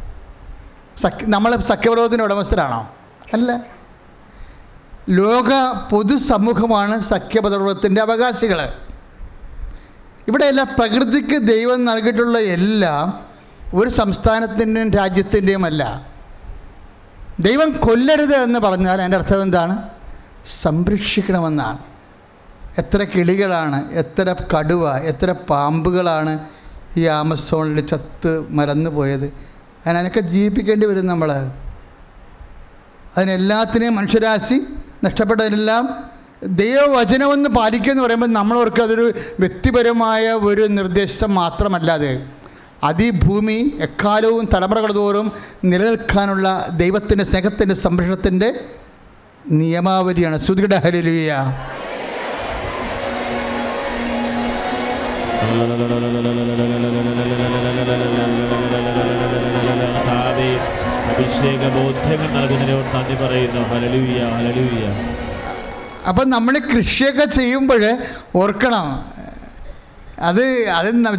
[0.98, 2.96] സഖ്യ നമ്മൾ സഖ്യപർവതത്തിന്റെ ഉടമസ്ഥരാണോ?
[3.34, 3.62] അല്ല.
[5.10, 8.74] ലോക പൊതുസമൂഹമാണ് സഖ്യപർവതത്തിന്റെ അവകാശികൾ.
[10.28, 13.26] ഇവിടെയെല്ലാം പ്രകൃതിക്ക് ദൈവം നൽകിയിട്ടുള്ള എല്ലാം
[13.74, 16.06] ഒരു സംസ്ഥാനത്തിന്റെയും രാജ്യത്തിന്റെയും അല്ല.
[17.40, 19.90] ദൈവം കൊല്ലരുത് എന്ന് പറഞ്ഞാൽ എന്റെ അർത്ഥം എന്താണ്?
[20.48, 21.78] സംരക്ഷിക്കണമെന്നാണ്.
[22.78, 26.40] എത്ര കിളികളാണ് എത്ര കടുവ എത്ര പാമ്പുകളാണ്
[26.98, 29.45] ഈ ആമസോണിൽ ചത്ത് മരന്നു പോയത്
[29.86, 31.30] അതിനൊക്കെ ജീവിപ്പിക്കേണ്ടി വരും നമ്മൾ
[33.18, 34.58] അതിനെല്ലാത്തിനെയും മനുഷ്യരാശി
[35.04, 35.84] നഷ്ടപ്പെട്ടതിനെല്ലാം
[36.56, 39.06] ദൈവവചനമെന്ന് പാലിക്കുക എന്ന് പറയുമ്പോൾ നമ്മളവർക്ക് അതൊരു
[39.40, 42.14] വ്യക്തിപരമായ ഒരു നിർദ്ദേശം മാത്രമല്ലാതെ
[42.84, 45.28] അതിഭൂമി ഭൂമി എക്കാലവും തലമുറകൾ തോറും
[45.64, 48.50] നിലനിൽക്കാനുള്ള ദൈവത്തിന്റെ സ്നേഹത്തിന്റെ സംരക്ഷണത്തിന്റെ
[49.52, 50.38] നിയമാവലിയാണ്.
[50.38, 51.32] ശ്രുതിയുടെ ഹരലുയ
[55.48, 55.86] നന്ദി
[63.16, 63.62] പറയുന്നു.
[66.08, 67.98] അപ്പം നമ്മൾ കൃഷിയൊക്കെ ചെയ്യുമ്പോൾ
[68.36, 69.06] ഓർക്കണം
[70.20, 71.16] അത് അത് ന-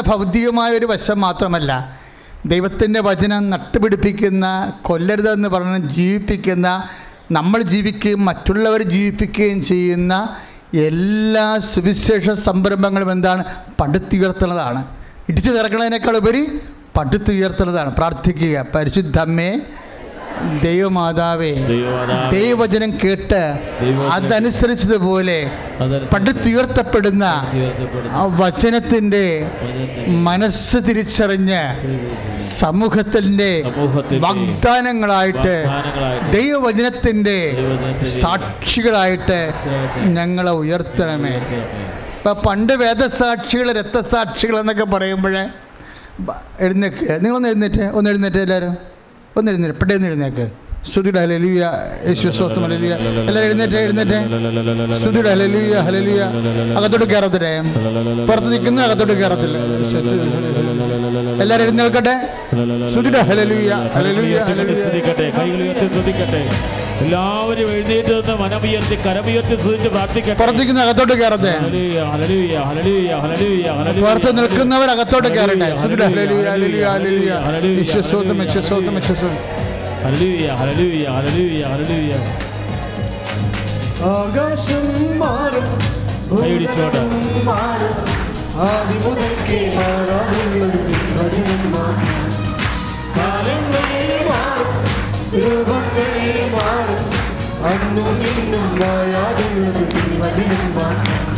[0.00, 2.00] ഭൗതികമായ ഒരു വശം മാത്രമല്ല
[2.46, 6.88] ദൈവത്തിന്റെ വചനം നട്ടുപിടിപ്പിക്കുന്ന കൊല്ലരുതെന്ന് പറഞ്ഞ് ജീവിപ്പിക്കുന്ന
[7.32, 10.36] നമ്മൾ ജീവിക്കുകയും മറ്റുള്ളവർ ജീവിപ്പിക്കുകയും ചെയ്യുന്ന
[10.74, 13.44] എല്ലാ സുവിശേഷ സംരംഭങ്ങളും എന്താണ്?
[13.80, 14.84] പടുത്തുയർത്തുന്നതാണ്
[15.28, 16.46] ഇടിച്ചു തിറക്കുന്നതിനേക്കാൾ ഉപരി
[16.96, 18.66] പടുത്തുയർത്തുന്നതാണ് പ്രാർത്ഥിക്കുക.
[18.74, 19.60] പരിശുദ്ധമ്മേ
[20.62, 21.50] ദൈവമാതാവേ
[22.32, 23.40] ദൈവവചനം കേട്ട്
[24.14, 25.38] അതനുസരിച്ചതുപോലെ
[25.76, 27.24] അതനുസരിച്ച് പടുത്തുയർത്തപ്പെടുന്ന
[28.12, 31.62] ആ വചനത്തിന്റെ വചനത്തിന്റെ മനസ്സ് തിരിച്ചറിഞ്ഞ്
[32.58, 35.56] സമൂഹത്തിന്റെ സമൂഹത്തിന്റെ വാഗ്ദാനങ്ങളായിട്ട്
[36.34, 39.40] ദൈവവചനത്തിന്റെ ദൈവവചനത്തിന്റെ സാക്ഷികളായിട്ട്
[40.16, 41.34] ഞങ്ങളെ ഉയർത്തണമേ.
[42.14, 45.34] ഇപ്പം പണ്ട് വേദസാക്ഷികൾ രക്തസാക്ഷികൾ എന്നൊക്കെ പറയുമ്പോൾ
[46.60, 48.74] എഴുന്നേക്ക് നിങ്ങളൊന്ന് എഴുന്നേറ്റ് ഒന്ന് എഴുന്നേറ്റ് എല്ലാവരും.
[49.38, 50.44] ഒന്ന് എഴുന്നേറ്റ് പെട്ടെന്ന് എഴുന്നേക്ക്.
[50.90, 51.62] ശ്രുതിയുടെ ഹലലിയ
[52.08, 52.92] യേശു സ്വസ്ഥം ഹലലിയ
[53.28, 54.18] എല്ലാം എഴുന്നേറ്റ് എഴുന്നേറ്റ്.
[55.02, 56.20] ശ്രുതിയുടെ ഹലലിയ ഹലലിയ
[56.78, 57.52] അകത്തോട്ട് കയറത്തില്ലേ
[58.28, 59.56] പുറത്ത് നിൽക്കുന്ന അകത്തോട്ട് കയറത്തില്ല
[61.42, 62.14] എല്ലാവരും എഴുന്നേൽക്കട്ടെ.
[62.92, 64.38] ശ്രുതിയുടെ ഹലലിയ ഹലലിയ
[65.38, 65.60] കൈകൾ
[67.00, 74.02] എല്ലാവരും എഴുന്നേറ്റ് നിന്ന് മനമുയർത്തി കരമുയർത്തി സ്തുതിച്ച് പ്രാർത്ഥിക്കട്ടെ പുറത്തേക്ക് അകത്തോട്ട് കയറട്ടെ hallelujah, hallelujah, hallelujah, hallelujah, hallelujah.
[74.04, 75.68] പുറത്ത് നിൽക്കുന്നവർ അകത്തോട്ട് കയറട്ടെ
[77.80, 79.38] വിശ്വസോത്തം വിശ്വസോത്തം വിശ്വസോത്തം
[80.04, 82.12] ഹല്ലേലൂയ, ഹല്ലേലൂയ, ഹല്ലേലൂയ, ഹല്ലേലൂയ.
[84.10, 84.84] ആകാശം
[85.22, 85.66] മാറും
[86.32, 87.02] കൈയടിച്ചോട്ടെ.
[89.02, 90.60] മുതൽക്കേ മാറും
[95.34, 97.04] രൂപങ്ങൾ മാറും
[97.66, 99.84] അന്നും ഇന്നും മായാതുള്ളൊരു
[100.20, 101.30] വചനം മാറും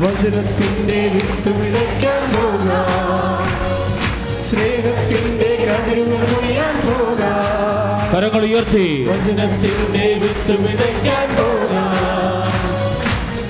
[0.00, 3.44] വചനത്തിന്റെ വിത്ത് വിളിക്കാൻ പോകാം.
[4.42, 8.14] സ്നേഹത്തിന്റെ കതിരുകൾ പോക പോകാം.
[8.14, 9.04] കരങ്ങൾ ഉയർത്തി.
[9.04, 12.50] വചനത്തിന്റെ വിത്ത് വിതയ്ക്കാൻ പോകാം.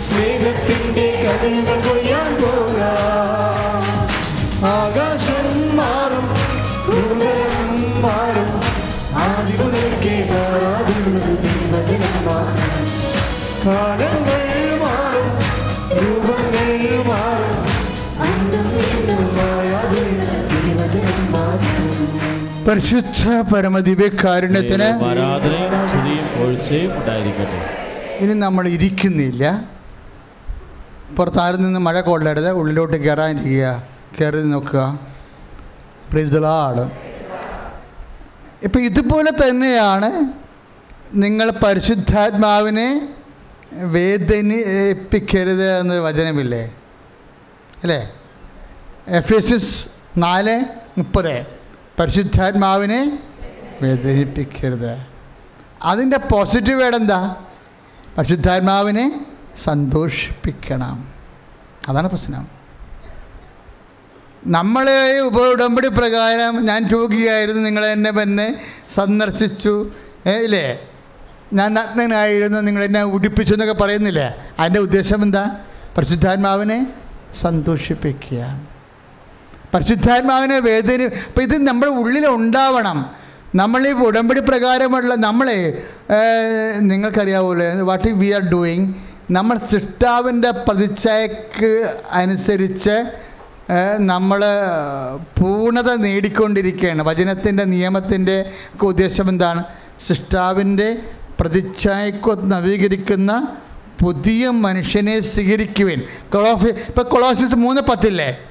[0.00, 3.84] സ്നേഹത്തിന്റെ കതിരുകൾ കൊയ്യാൻ പോകാം.
[4.66, 5.13] ആകാശം
[13.66, 14.42] കാലങ്ങൾ
[14.82, 15.28] മാറും
[15.98, 17.52] രൂപങ്ങൾ മാറും.
[22.68, 23.22] പരിശുദ്ധ
[23.54, 24.88] പരമദിവ്യകാരുണ്യത്തിന്
[28.20, 29.44] ഇനി നമ്മൾ ഇരിക്കുന്നില്ല.
[31.16, 33.82] പുറത്താരിൽ നിന്ന് മഴ കൊള്ളരുത് ഉള്ളിലോട്ട് കയറാനിരിക്കുക.
[34.20, 34.98] കയറി നോക്കുക.
[36.12, 36.84] പ്രിസലാട്
[38.62, 40.10] ഇപ്പം ഇതുപോലെ തന്നെയാണ്
[41.14, 42.88] നിങ്ങൾ പരിശുദ്ധാത്മാവിനെ
[43.76, 46.74] വേദനിപ്പിക്കരുത് എന്നൊരു വചനമില്ലേ?
[47.82, 48.12] അല്ലേ?
[49.08, 50.64] എഫ് എസ് എസ് നാല്
[50.98, 51.46] മുപ്പത്.
[51.98, 53.18] പരിശുദ്ധാത്മാവിനെ
[53.82, 55.06] വേദനിപ്പിക്കരുത്.
[55.82, 57.36] അതിന്റെ പോസിറ്റീവ് വേർഡ് എന്താ?
[58.18, 59.26] പരിശുദ്ധാത്മാവിനെ
[59.58, 61.08] സന്തോഷിപ്പിക്കണം.
[61.88, 62.48] അതാണ് പ്രശ്നം.
[64.46, 68.54] നമ്മളെ ഉപ ഉടമ്പടി പ്രകാരം ഞാൻ രോഗിയായിരുന്നു നിങ്ങളെന്നെ വന്ന്
[68.88, 69.90] സന്ദർശിച്ചു.
[70.26, 70.88] ഇല്ലേ?
[71.54, 74.28] ഞാൻ നഗ്നനായിരുന്നു നിങ്ങൾ എന്നെ ഉടിപ്പിച്ചു എന്നൊക്കെ പറയുന്നില്ലേ?
[74.58, 75.44] അതിന്റെ ഉദ്ദേശം എന്താ?
[75.96, 76.78] പരിശുദ്ധാത്മാവിനെ
[77.40, 78.42] സന്തോഷിപ്പിക്കുക.
[79.74, 82.98] പരിശുദ്ധാത്മാവിനെ വേദന അപ്പം ഇത് നമ്മുടെ ഉള്ളിൽ ഉണ്ടാവണം.
[83.54, 85.58] നമ്മൾ ഈ ഉടമ്പടി പ്രകാരമുള്ള നമ്മളെ
[86.80, 87.68] നിങ്ങൾക്കറിയാവൂലേ?
[87.80, 88.94] വാട്ട് വി ആർ ഡൂയിങ്
[89.30, 91.70] നമ്മൾ സൃഷ്ടാവിന്റെ പ്രതിച്ഛായക്ക്
[92.10, 92.96] അനുസരിച്ച്
[93.98, 94.40] നമ്മൾ
[95.38, 97.02] പൂർണത നേടിക്കൊണ്ടിരിക്കുകയാണ്.
[97.02, 98.36] വചനത്തിന്റെ നിയമത്തിന്റെ
[98.74, 99.62] ഒക്കെ ഉദ്ദേശം എന്താണ്?
[100.00, 100.88] സൃഷ്ടാവിന്റെ
[101.40, 103.56] പ്രതിച്ഛായക്കൊത്ത് നവീകരിക്കുന്ന
[104.04, 106.02] പുതിയ മനുഷ്യനെ സ്വീകരിക്കുവാൻ.
[106.32, 108.50] കൊളോഫി ഇപ്പോൾ കൊളോസിസ് മൂന്ന് പത്തില്ലേ?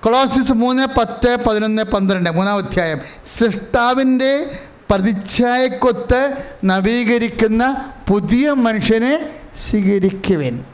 [0.00, 3.00] കൊളോസിസ് മൂന്ന് പത്ത് പതിനൊന്ന് പന്ത്രണ്ട് മൂന്നാം അധ്യായം.
[3.26, 4.58] സൃഷ്ടാവിന്റെ
[4.90, 10.64] പ്രതിച്ഛായക്കൊത്ത് നവീകരിക്കുന്ന പുതിയ മനുഷ്യനെ സ്വീകരിക്കുവാൻ.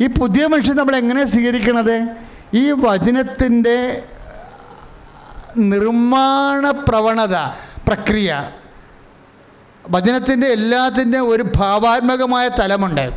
[0.00, 2.08] ഈ പുതിയ മനുഷ്യൻ നമ്മൾ എങ്ങനെ സ്വീകരിക്കണത്?
[2.54, 4.04] ഈ വചനത്തിന്റെ
[5.56, 7.36] നിർമ്മാണ പ്രവണത
[7.88, 8.50] പ്രക്രിയ
[9.88, 13.12] വചനത്തിന്റെ എല്ലാത്തിന്റെ ഒരു ഭാവാത്മകമായ തലമുണ്ട്.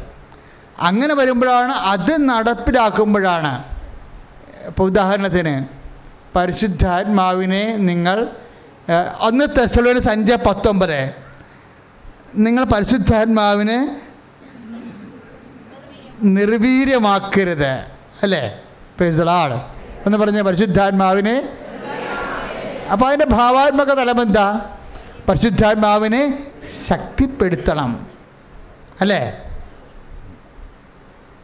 [0.79, 3.63] അങ്ങനെ വരുമ്പോഴാണ് അത് നടപ്പിലാക്കുമ്പോഴാണ്.
[4.67, 5.65] ഇപ്പോൾ ഉദാഹരണത്തിന്
[6.35, 8.27] പരിശുദ്ധാത്മാവിനെ നിങ്ങൾ
[9.19, 11.13] ഒന്ന് തെസലോന് സഞ്ച പത്തൊമ്പത്.
[12.35, 14.01] നിങ്ങൾ പരിശുദ്ധാത്മാവിനെ
[16.23, 17.71] നിർവീര്യമാക്കരുത്
[18.23, 18.59] അല്ലേ?
[18.97, 19.61] പ്രൈസളാണ്
[20.05, 21.49] എന്ന് പറഞ്ഞ പരിശുദ്ധാത്മാവിനെ
[22.91, 24.69] അപ്പോൾ അതിന്റെ ഭാവാത്മക തലമെന്താ
[25.29, 26.50] പരിശുദ്ധാത്മാവിനെ
[26.87, 27.91] ശക്തിപ്പെടുത്തണം.
[29.01, 29.21] അല്ലേ?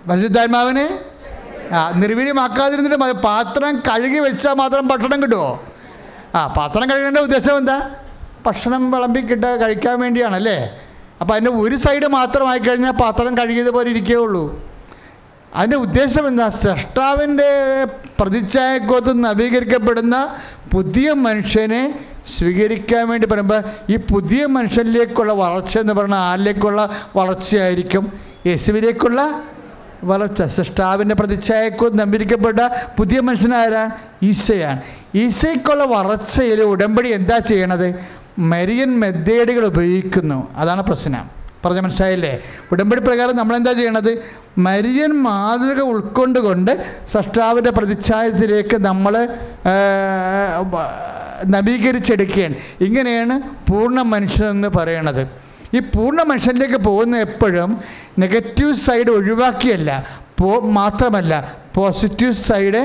[0.09, 0.88] പരിശുദ്ധാത്മാവിനെ
[2.01, 3.13] നിർവീര്യമാക്കാതിരുന്നിട്ട് മതി.
[3.22, 5.49] പാത്രം കഴുകി വെച്ചാൽ മാത്രം ഭക്ഷണം കിട്ടുമോ
[6.36, 7.78] ആ പാത്രം കഴുകേണ്ട ഉദ്ദേശം എന്താ?
[8.45, 10.57] ഭക്ഷണം വിളമ്പി കിട്ട കഴിക്കാൻ വേണ്ടിയാണല്ലേ
[11.22, 14.43] അപ്പോൾ അതിന്റെ ഒരു സൈഡ് മാത്രമായി കഴിഞ്ഞാൽ പാത്രം കഴുകിയതുപോലെ ഇരിക്കുകയുള്ളൂ.
[15.56, 16.50] അതിന്റെ ഉദ്ദേശം എന്താ?
[16.50, 17.86] സൃഷ്ടാവിന്റെ
[18.20, 20.36] പ്രതിച്ഛായക്കോത്ത് നവീകരിക്കപ്പെടുന്ന
[20.74, 28.14] പുതിയ മനുഷ്യനെ സ്വീകരിക്കാൻ വേണ്ടി പറയുമ്പോൾ ഈ പുതിയ മനുഷ്യനിലേക്കുള്ള വളർച്ച എന്ന് പറഞ്ഞാൽ ആരിലേക്കുള്ള വളർച്ചയായിരിക്കും?
[28.48, 29.43] യേശുവിലേക്കുള്ള
[30.04, 30.41] വളർച്ച.
[30.41, 32.60] സൃഷ്ടാവിന്റെ പ്രതിച്ഛായക്കോ നമ്പിരിക്കപ്പെട്ട
[32.98, 33.91] പുതിയ മനുഷ്യനാരാ
[34.24, 34.82] ഈശയാണ്.
[35.16, 37.95] ഈശയ്ക്കുള്ള വളർച്ചയിൽ ഉടമ്പടി എന്താ ചെയ്യണത്?
[38.39, 40.56] മരിയൻ മെത്തേഡുകൾ ഉപയോഗിക്കുന്നു.
[40.56, 41.30] അതാണ് പ്രശ്നം.
[41.66, 42.34] പറഞ്ഞ മനസ്സിലായില്ലേ?
[42.72, 44.12] ഉടമ്പടി പ്രകാരം നമ്മൾ എന്താ ചെയ്യണത്?
[44.58, 46.72] മരിയൻ മാതൃക ഉൾക്കൊണ്ടുകൊണ്ട്
[47.08, 49.14] സഷ്ടാവിന്റെ പ്രതിച്ഛായത്തിലേക്ക് നമ്മൾ
[51.45, 52.55] നവീകരിച്ചെടുക്കുകയാണ്.
[52.82, 53.36] ഇങ്ങനെയാണ്
[53.72, 55.24] പൂർണ മനുഷ്യനെന്ന് പറയണത്.
[55.74, 57.82] ഈ പൂർണ മനുഷ്യനിലേക്ക് പോകുന്ന എപ്പോഴും
[58.20, 59.91] നെഗറ്റീവ് സൈഡ് ഒഴിവാക്കിയല്ല
[60.39, 61.34] പോ മാത്രമല്ല
[61.76, 62.82] പോസിറ്റീവ് സൈഡ്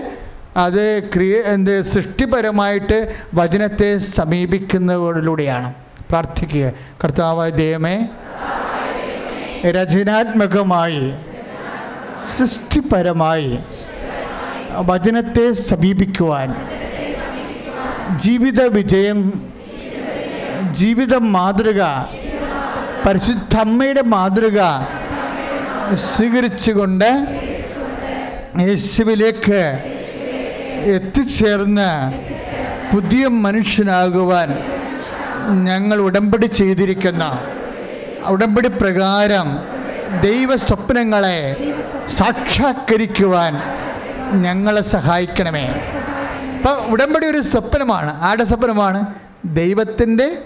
[0.57, 0.83] അത്
[1.15, 2.99] ക്രിയ എന്ത് സൃഷ്ടിപരമായിട്ട്
[3.35, 5.75] വചനത്തെ സമീപിക്കുന്നതിലൂടെയാണ്.
[6.09, 6.73] പ്രാർത്ഥിക്കുക.
[7.05, 8.09] കർത്താവായ ദൈവമേ
[9.77, 11.13] രചനാത്മകമായി
[12.37, 13.59] സൃഷ്ടിപരമായി
[14.91, 16.49] വചനത്തെ സമീപിക്കുവാൻ
[18.17, 19.21] ജീവിത വിജയം
[20.81, 21.83] ജീവിത മാതൃക
[23.07, 24.59] പരിശുദ്ധമ്മയുടെ മാതൃക
[26.11, 27.11] സ്വീകരിച്ചുകൊണ്ട്
[28.61, 29.63] യേശുവിലേക്ക്
[30.97, 31.91] എത്തിച്ചേർന്ന്
[32.93, 34.51] പുതിയ മനുഷ്യനാകുവാൻ
[35.65, 37.25] ഞങ്ങൾ ഉടമ്പടി ചെയ്തിരിക്കുന്ന.
[38.27, 39.59] ഉടമ്പടി പ്രകാരം
[40.21, 41.57] ദൈവ സ്വപ്നങ്ങളെ
[42.19, 43.59] സാക്ഷാത്കരിക്കുവാൻ
[44.43, 45.67] ഞങ്ങളെ സഹായിക്കണമേ.
[46.57, 48.23] അപ്പോൾ ഉടമ്പടി ഒരു സ്വപ്നമാണ്.
[48.23, 49.07] ആരുടെ സ്വപ്നമാണ്?
[49.45, 50.39] ദൈവത്തിന്റെ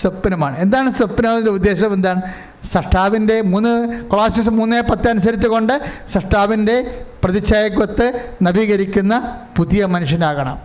[0.00, 0.58] സ്വപ്നമാണ്.
[0.58, 2.22] എന്താണ് സ്വപ്നത്തിന്റെ ഉദ്ദേശം എന്താണ്?
[2.64, 10.58] സഷ്ടാവിന്റെ മൂന്ന് കൊളാസിസ് മൂന്ന് പത്ത് അനുസരിച്ച് കൊണ്ട് സഷ്ടാവിന്റെ പ്രതിച്ഛായക്കൊത്ത് നവീകരിക്കുന്ന പുതിയ മനുഷ്യനാകണം.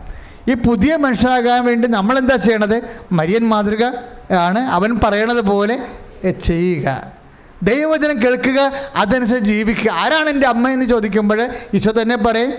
[0.52, 2.82] ഈ പുതിയ മനുഷ്യനാകാൻ വേണ്ടി നമ്മളെന്താ ചെയ്യണത്?
[3.12, 3.86] മരിയൻ മാതൃക
[4.34, 5.80] ആണ് അവൻ പറയണത് പോലെ
[6.26, 7.04] ചെയ്യുക.
[7.64, 9.92] ദൈവവചനം കേൾക്കുക അതനുസരിച്ച് ജീവിക്കുക.
[9.92, 12.54] ആരാണ് എന്റെ അമ്മ എന്ന് ചോദിക്കുമ്പോൾ ഈശോ തന്നെ പറയും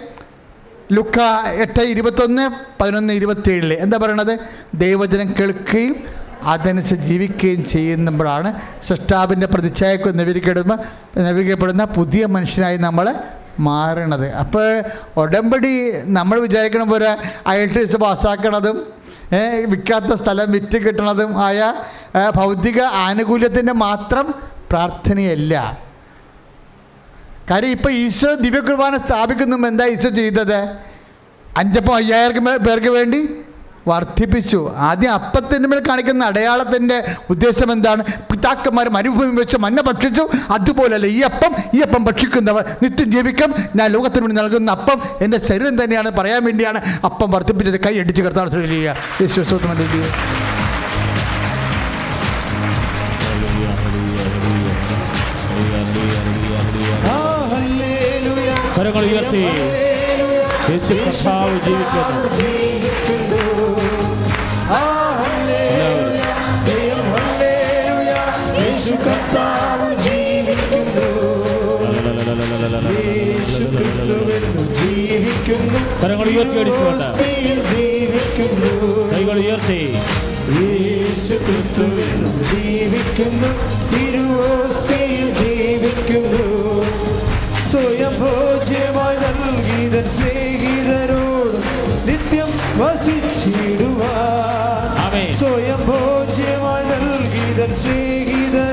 [0.93, 1.19] ലുക്ക
[1.53, 2.51] എട്ട് ഇരുപത്തൊന്ന്
[2.81, 4.39] പതിനൊന്ന് ഇരുപത്തേഴിൽ എന്താ പറയണത്?
[4.75, 5.97] ദൈവവചനം കേൾക്കുകയും
[6.43, 13.15] അതനുസരിച്ച് ജീവിക്കുകയും ചെയ്യുമ്പോഴാണ് സൃഷ്ടാവിന്റെ പ്രതിച്ഛായക്ക് നവീകരിക്കപ്പെടുമ്പോൾ നവീകരിക്കപ്പെടുന്ന പുതിയ മനുഷ്യനായി നമ്മൾ
[13.61, 14.33] മാറണത്.
[14.33, 14.83] അപ്പോൾ
[15.17, 19.00] ഉടമ്പടി നമ്മൾ വിചാരിക്കണ പോലെ അയൽട്ടീസ് പാസ്സാക്കണതും
[19.65, 21.75] വിൽക്കാത്ത സ്ഥലം വിറ്റ് കിട്ടണതും ആയ
[22.37, 24.35] ഭൗതിക ആനുകൂല്യത്തിന്റെ മാത്രം
[24.71, 25.55] പ്രാർത്ഥനയല്ല.
[27.51, 30.59] കാര്യം ഇപ്പോൾ ഈശോ ദിവ്യകുർബാന സ്ഥാപിക്കുന്നു എന്താ ഈശോ ചെയ്തത്?
[31.57, 33.21] അഞ്ചപ്പം അയ്യായിരം പേർക്ക് വേണ്ടി
[33.89, 34.73] വർദ്ധിപ്പിച്ചു.
[34.77, 38.05] ആദ്യം അപ്പത്തിന്റെ മേൽ കാണിക്കുന്ന അടയാളത്തിന്റെ ഉദ്ദേശം എന്താണ്?
[38.05, 40.29] പിതാക്കന്മാർ മരുഭൂമി വെച്ച് മഞ്ഞ ഭക്ഷിച്ചു.
[40.51, 43.55] അതുപോലെയല്ല ഈ അപ്പം ഈ അപ്പം ഭക്ഷിക്കുന്നവർ നിത്യം ജീവിക്കും.
[43.77, 46.11] ഞാൻ ലോകത്തിന് വേണ്ടി നൽകുന്ന അപ്പം എന്റെ ശരീരം തന്നെയാണ്.
[46.11, 47.81] പറയാൻ വേണ്ടിയാണ് അപ്പം വർദ്ധിപ്പിച്ചത്.
[47.81, 48.97] കൈ അടിച്ച് കർത്താവ് ചെയ്യുക.
[59.01, 59.43] ഉയർത്തി.
[62.37, 63.40] ജീവിക്കുന്നു.
[73.01, 77.07] യേശു ജീവിക്കുന്നു ജീവിക്കുന്നു കരങ്ങൾ ഉയർത്തി അടിച്ചുകൊണ്ട്
[77.73, 78.71] ജീവിക്കുന്നു
[79.13, 79.81] കൈകൾ ഉയർത്തി.
[80.59, 83.51] യേശു ക്രിസ്തുവെന്നു ജീവിക്കുന്നു
[83.93, 86.45] തിരുവോസ്തിയിൽ ജീവിക്കുന്നു
[87.73, 91.57] സ്വയം ഭോജ്യമായി നൽകിയതൻ സ്നേഹിതരോട്
[92.09, 92.51] നിത്യം
[92.81, 94.17] വസിച്ചിടുവാൻ.
[95.41, 96.85] സ്വയം ഭോജ്യമായി
[97.83, 98.70] സ്നേഹിതരോട്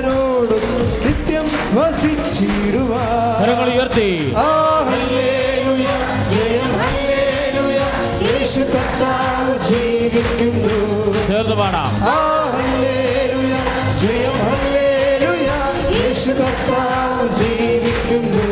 [3.40, 4.34] കരങ്ങൾ ഉയർത്തി.
[4.38, 4.48] ആ
[4.90, 5.88] ഹല്ലേലൂയ
[6.32, 7.80] ജയം ഹല്ലേലൂയ.
[8.28, 8.64] യേശു
[9.70, 10.78] ജീവിക്കുന്നു.
[11.28, 11.92] ചേർന്ന് പാടാം.
[12.12, 12.16] ആ
[12.56, 13.56] ഹല്ലേലൂയ
[14.04, 15.50] ജയം ഹല്ലേലൂയ.
[15.98, 16.32] യേശു
[17.42, 18.46] ജീവിക്കുന്നു.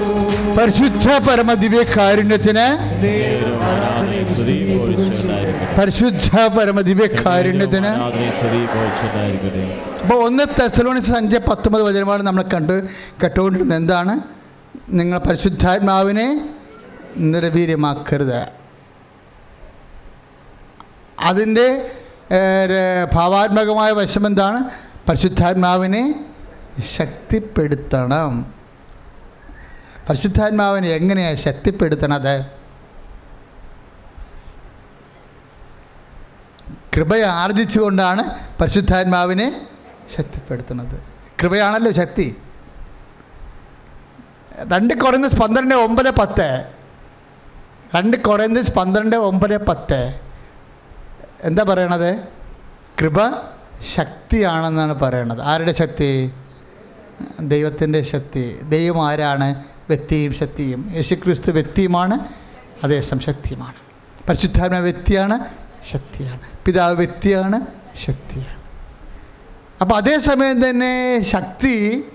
[0.60, 2.68] പരിശുദ്ധ പരമ ദിവ്യകാരുണ്യത്തിന്
[3.04, 5.76] നേരും ആരാധനയും സ്തുതിയും പുകഴ്ചയുണ്ടായിരിക്കട്ടെ.
[5.80, 9.66] പരിശുദ്ധ പരമ ദിവ്യകാരുണ്യത്തിന് ആരാധനയും സ്തുതിയും പുകഴ്ചയുണ്ടായിരിക്കട്ടെ.
[10.02, 12.84] അപ്പോൾ ഒന്ന് തെസലോണി അഞ്ച് പത്തൊമ്പത് വചനമാണ് നമ്മൾ കണ്ട്
[13.24, 14.35] കേട്ടുകൊണ്ടിരുന്നത് എന്താണ്?
[14.90, 16.56] നിങ്ങൾ പരിശുദ്ധാത്മാവിനെ
[17.18, 18.48] നിർവീര്യമാക്കരുത്.
[21.20, 21.92] അതിന്റെ
[23.14, 24.70] ഭാവാത്മകമായ വശം എന്താണ്?
[25.10, 26.26] പരിശുദ്ധാത്മാവിനെ
[26.80, 28.54] ശക്തിപ്പെടുത്തണം.
[30.10, 32.46] പരിശുദ്ധാത്മാവിനെ എങ്ങനെയാണ് ശക്തിപ്പെടുത്തണത്?
[36.96, 38.24] കൃപയെ ആർജിച്ചുകൊണ്ടാണ്
[38.62, 39.68] പരിശുദ്ധാത്മാവിനെ
[40.18, 41.04] ശക്തിപ്പെടുത്തുന്നത്.
[41.42, 42.38] കൃപയാണല്ലോ ശക്തി.
[44.60, 46.66] രണ്ട് കുറയുന്ന പന്ത്രണ്ട് ഒമ്പത് പത്ത്.
[47.96, 50.20] രണ്ട് കുറയുന്ന പന്ത്രണ്ട് ഒമ്പത് പത്ത്.
[51.44, 52.28] എന്താ പറയണത്?
[53.02, 53.18] കൃപ
[53.96, 55.42] ശക്തിയാണെന്നാണ് പറയണത്.
[55.42, 56.32] ആരുടെ ശക്തി?
[57.40, 58.62] ദൈവത്തിന്റെ ശക്തി.
[58.62, 59.64] ദൈവം ആരാണ്?
[59.90, 60.92] വ്യക്തിയും ശക്തിയും.
[60.96, 62.20] യേശുക്രിസ്തു വ്യക്തിയുമാണ്
[62.84, 63.76] അതേസം ശക്തിയുമാണ്.
[64.30, 65.40] പരിശുദ്ധാത്മ വ്യക്തിയാണ്
[65.92, 66.40] ശക്തിയാണ്.
[66.66, 67.62] പിതാവ് വ്യക്തിയാണ്
[67.96, 68.56] ശക്തിയാണ്.
[69.82, 72.06] അപ്പോൾ അതേസമയം തന്നെ ശക്തി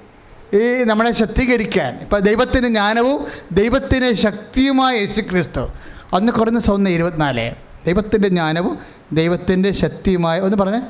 [0.54, 1.98] ഈ നമ്മളെ ശക്തീകരിക്കാൻ.
[2.00, 5.68] ഇപ്പോൾ ദൈവത്തിന് ജ്ഞാനവും ദൈവത്തിന് ശക്തിയുമായ യേശു ക്രിസ്തു
[6.12, 7.50] ഒന്ന് കുറഞ്ഞ സൗന്ന് ഇരുപത്തിനാല്.
[7.86, 8.78] ദൈവത്തിന്റെ ജ്ഞാനവും
[9.12, 10.80] ദൈവത്തിന്റെ ശക്തിയുമായ ഒന്ന് പറഞ്ഞേ.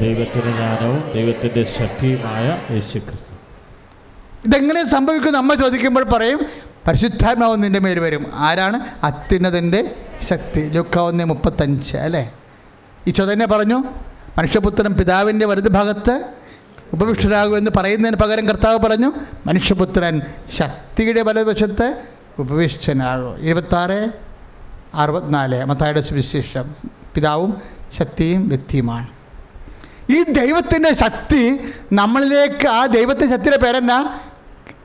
[0.00, 3.36] ദൈവത്തിന്റെ ജ്ഞാനവും ദൈവത്തിന്റെ ശക്തിയുമായ യേശു ക്രിസ്തു
[4.44, 6.40] ഇതെങ്ങനെ സംഭവിക്കും നമ്മൾ ചോദിക്കുമ്പോൾ പറയും
[6.88, 8.30] പരിശുദ്ധാത്മാവ് നിന്റെ മേൽ വരും.
[8.34, 8.80] ആരാണ്?
[9.04, 9.94] അത്യുന്നതിന്റെ
[10.28, 10.60] ശക്തി.
[10.60, 12.32] ലുക്ക ഒന്ന് മുപ്പത്തഞ്ച് അല്ലേ?
[13.06, 13.84] ഈശോ തന്നെ പറഞ്ഞു
[14.38, 15.72] മനുഷ്യപുത്രൻ പിതാവിന്റെ വലത്
[16.92, 19.12] ഭാഗത്ത് ഉപവിഷ്ടരാകും എന്ന് പറയുന്നതിന് പകരം കർത്താവ് പറഞ്ഞു
[19.46, 20.20] മനുഷ്യപുത്രൻ
[20.52, 22.02] ശക്തിയുടെ വലവശത്ത്
[22.38, 23.38] ഉപവിഷ്ടനാകും.
[23.38, 24.10] ഇരുപത്താറ്
[24.94, 26.74] അറുപത്തിനാല് മത്തായുടെ സുവിശേഷം.
[27.14, 27.62] പിതാവും
[27.92, 29.08] ശക്തിയും വ്യക്തിയുമാണ്.
[30.12, 31.58] ഈ ദൈവത്തിന്റെ ശക്തി
[31.92, 34.18] നമ്മളിലേക്ക് ആ ദൈവത്തിന്റെ ശക്തിയുടെ പേരെന്നാ?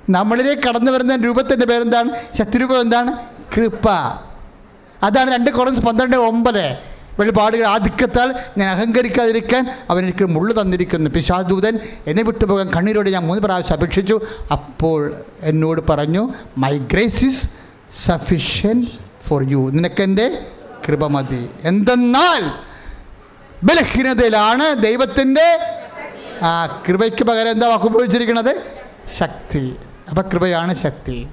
[0.10, 2.10] നമ്മളിലേക്ക് കടന്നു വരുന്ന രൂപത്തിന്റെ പേരെന്താണ്?
[2.38, 3.12] ശക്തിരൂപം എന്താണ്?
[3.56, 3.90] കൃപ.
[5.04, 6.91] അതാണ് രണ്ട് കുറഞ്ഞ് പന്ത്രണ്ട് ഒമ്പത്.
[7.20, 11.10] വെളിപാടുകൾ ആധിക്യത്താൽ ഞാൻ അഹങ്കരിക്കാതിരിക്കാൻ അവൻ എനിക്ക് മുള്ളു തന്നിരിക്കുന്നു.
[11.10, 14.22] പിശാദൂതൻ എന്നെ വിട്ടുപോകാൻ കണ്ണീരോട് ഞാൻ മൂന്ന് പ്രാവശ്യം അപേക്ഷിച്ചു.
[14.52, 17.50] അപ്പോൾ എന്നോട് പറഞ്ഞു my grace is
[18.06, 18.88] sufficient
[19.28, 20.46] for you നിനക്കെന്റെ
[20.88, 21.50] കൃപ മതി.
[21.64, 22.44] എന്തെന്നാൽ
[23.64, 25.60] ബലഹീനതയിലാണ് ദൈവത്തിന്റെ
[26.42, 28.62] ആ കൃപയ്ക്ക് പകരം എന്താ വാക്കുപയോഗിച്ചിരിക്കുന്നത്?
[29.18, 29.76] ശക്തി.
[30.10, 31.28] അപ്പം കൃപയാണ് ശക്തി.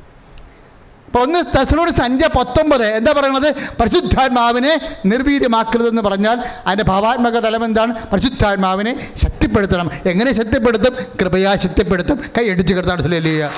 [1.08, 2.84] അപ്പോൾ ഒന്ന് തെസലോട് സഞ്ച പത്തൊമ്പത്.
[2.98, 3.50] എന്താ പറയണത്?
[3.80, 4.72] പരിശുദ്ധാത്മാവിനെ
[5.06, 7.92] നിർവീര്യമാക്കരുതെന്ന് പറഞ്ഞാൽ അതിന്റെ ഭാവാത്മക തലം എന്താണ്?
[8.12, 8.92] പരിശുദ്ധാത്മാവിനെ
[9.22, 9.90] ശക്തിപ്പെടുത്തണം.
[10.06, 10.94] എങ്ങനെ ശക്തിപ്പെടുത്തും?
[11.20, 12.20] കൃപയാ ശക്തിപ്പെടുത്തും.
[12.38, 13.50] കൈ അടിച്ചു കിടത്താണ് സുലേലിയ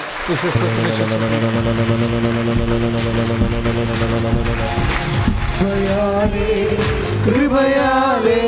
[7.24, 8.40] കൃപയാലേ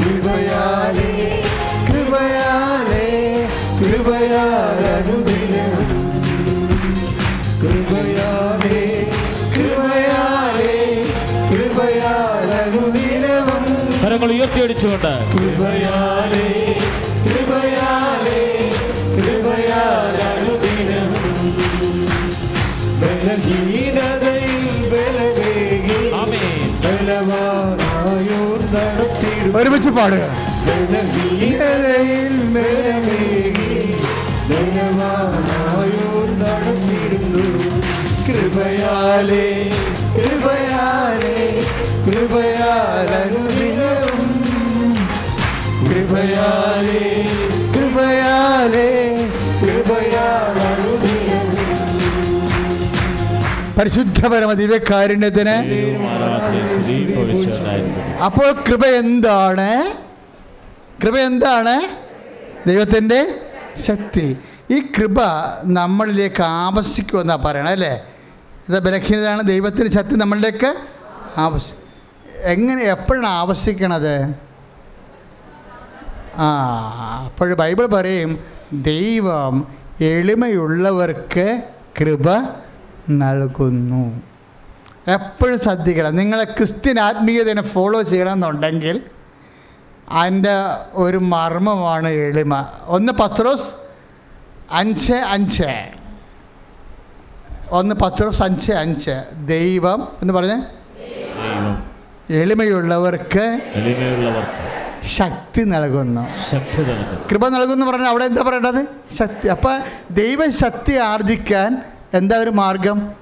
[0.00, 1.08] കൃപയാലേ
[1.88, 2.73] കൃപയാലേ.
[4.04, 4.92] കൃപയാലേ
[9.54, 10.72] കൃപയാലേ
[14.02, 16.46] കരങ്ങൾ ഉയർത്തിയടിച്ചുകൊണ്ട് കൃപയാലേ
[17.26, 18.40] കൃപയാലേ
[19.16, 21.26] കൃപയാലനുദിനവും
[23.00, 26.60] ബലഹീനതയിൽ ബലവേഗി ആമേൻ.
[26.84, 30.24] ബലവാനായോർ നടത്തിടും ഒരുമിച്ച് പാടുക.
[30.66, 33.43] ബലഹീനതയിൽ ബലവേഗി
[38.34, 39.46] കൃപയാലേ
[40.16, 41.34] കൃപയാലേ
[42.06, 43.30] കൃപയാലനുദിനവും
[45.88, 47.02] കൃപയാലേ
[47.74, 48.88] കൃപയാലേ
[49.62, 51.10] കൃപയാലനുദിനവും
[53.78, 55.54] പരിശുദ്ധ പരമ ദിവ്യകാരുണ്യത്തിന്
[58.24, 59.68] അപ്പോൾ കൃപ എന്താണ്?
[61.02, 61.74] കൃപ എന്താണ്?
[62.66, 63.20] ദൈവത്തിന്റെ
[63.84, 64.26] ശക്തി.
[64.70, 65.18] ഈ കൃപ
[65.78, 67.94] നമ്മളിലേക്ക് ആവശ്യിക്കുമെന്നാണ് പറയണത് അല്ലേ?
[68.68, 70.76] ഇത് ബലഹീനതയാണ് ദൈവത്തിന്റെ ശക്തി നമ്മളിലേക്ക്
[71.38, 71.76] ആവശ്യം
[72.42, 74.34] എങ്ങനെ എപ്പോഴാണ് ആവശ്യിക്കണത്?
[76.36, 78.38] ആ അപ്പോൾ ബൈബിൾ പറയും
[78.72, 81.62] ദൈവം എളിമയുള്ളവർക്ക്
[82.00, 82.26] കൃപ
[83.10, 84.22] നൽകുന്നു.
[85.08, 86.16] എപ്പോഴും ശ്രദ്ധിക്കണം.
[86.16, 89.00] നിങ്ങളെ ക്രിസ്ത്യൻ ആത്മീയതയെ ഫോളോ ചെയ്യണമെന്നുണ്ടെങ്കിൽ
[90.08, 90.54] അതിന്റെ
[90.92, 92.66] ഒരു മർമ്മമാണ് എളിമ.
[92.84, 93.74] ഒന്ന് പത്രോസ്
[94.72, 96.03] അഞ്ച് അഞ്ച്.
[97.74, 99.24] ഒന്ന് പത്രോസ് അഞ്ച് അഞ്ച്.
[99.46, 100.56] ദൈവം എന്ന് പറഞ്ഞേ?
[100.56, 101.90] ദൈവം.
[102.30, 106.28] എളിമയുള്ളവർക്ക് എളിമയുള്ളവർക്ക് ശക്തി നൽകുന്നു.
[106.50, 107.28] ശക്തി നൽകുന്നു.
[107.30, 108.86] കൃപ നൽകുന്നു പറഞ്ഞാൽ അവിടെ എന്താ പറയേണ്ടത്?
[109.14, 109.48] ശക്തി.
[109.48, 109.78] അപ്പൊ
[110.10, 111.82] ദൈവ ശക്തി ആർജിക്കാൻ
[112.14, 113.12] എന്താ ഒരു മാർഗം?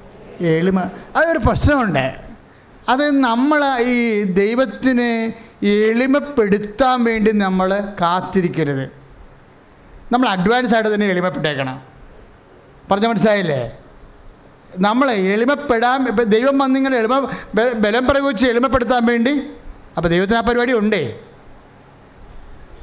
[0.41, 0.81] എളിമ.
[1.17, 2.15] അതൊരു പ്രശ്നമുണ്ട്.
[2.89, 5.33] അത് നമ്മൾ ഈ ദൈവത്തിന്
[5.67, 8.89] എളിമപ്പെടുത്താൻ വേണ്ടി നമ്മൾ കാത്തിരിക്കരുത്.
[10.13, 11.81] നമ്മൾ അഡ്വാൻസ് ആയിട്ട് തന്നെ എളിമപ്പെട്ടേക്കണം
[12.91, 13.79] പറഞ്ഞ മനസ്സിലായില്ലേ?
[14.77, 19.51] നമ്മൾ എളിമപ്പെടാൻ ദൈവം വന്നിങ്ങനെ എളിമ ബലം പ്രയോഗിച്ച് എളിമപ്പെടുത്താൻ വേണ്ടി
[19.97, 21.19] അപ്പോൾ ദൈവത്തിന് ആ പരിപാടി ഉണ്ടേ?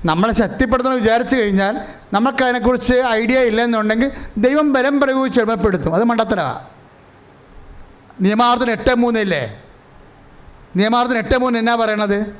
[0.05, 1.79] നമ്മളെ ശക്തിപ്പെടുത്തണം വിചാരിച്ചു കഴിഞ്ഞാൽ
[2.13, 5.95] നമുക്ക് അതിനെക്കുറിച്ച് ഐഡിയ ഇല്ലെന്നുണ്ടെങ്കിൽ ദൈവം ബലം പ്രയോഗിച്ച് എളിമപ്പെടുത്തും.
[5.95, 6.65] അത് മണ്ടത്തരമാണ്
[8.21, 9.63] നിയമാർത്ഥന എട്ട് മൂന്നില്ലേ
[10.75, 12.35] നിയമാർത്ഥന എട്ട് മൂന്ന് എന്നാ പറയണത്?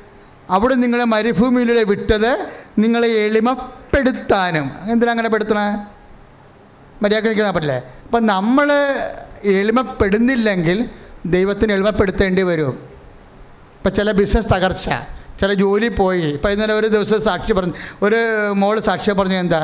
[0.50, 2.46] അവിടെ നിങ്ങളെ മരുഭൂമിയിലൂടെ വിട്ടത്
[2.78, 4.70] നിങ്ങളെ എളിമപ്പെടുത്താനും.
[4.90, 5.86] എന്തിനാ അങ്ങനെ പെടുത്തണേ?
[7.02, 7.82] മര്യാദ നിൽക്കാൻ പറ്റില്ലേ?
[8.04, 8.68] അപ്പം നമ്മൾ
[9.44, 10.78] എളിമപ്പെടുന്നില്ലെങ്കിൽ
[11.34, 12.74] ദൈവത്തിന് എളിമപ്പെടുത്തേണ്ടി വരും.
[13.78, 14.88] ഇപ്പം ചില ബിസിനസ് തകർച്ച
[15.40, 16.26] ചില ജോലി പോയി.
[16.36, 17.74] ഇപ്പം ഇന്നലെ ഒരു ദിവസം സാക്ഷി പറഞ്ഞു
[18.06, 18.18] ഒരു
[18.62, 19.62] മോൾ സാക്ഷ്യം പറഞ്ഞു എന്താ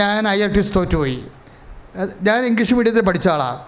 [0.00, 1.18] ഞാൻ ഐ എൽ ടി തോറ്റുപോയി
[2.28, 3.60] ഞാൻ ഇംഗ്ലീഷ് മീഡിയത്തിൽ പഠിച്ച ആളാണ്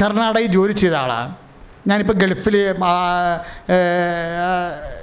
[0.00, 1.34] കർണാടകയിൽ ജോലി ചെയ്ത ആളാണ്
[1.88, 2.56] ഞാനിപ്പോൾ ഗൾഫിൽ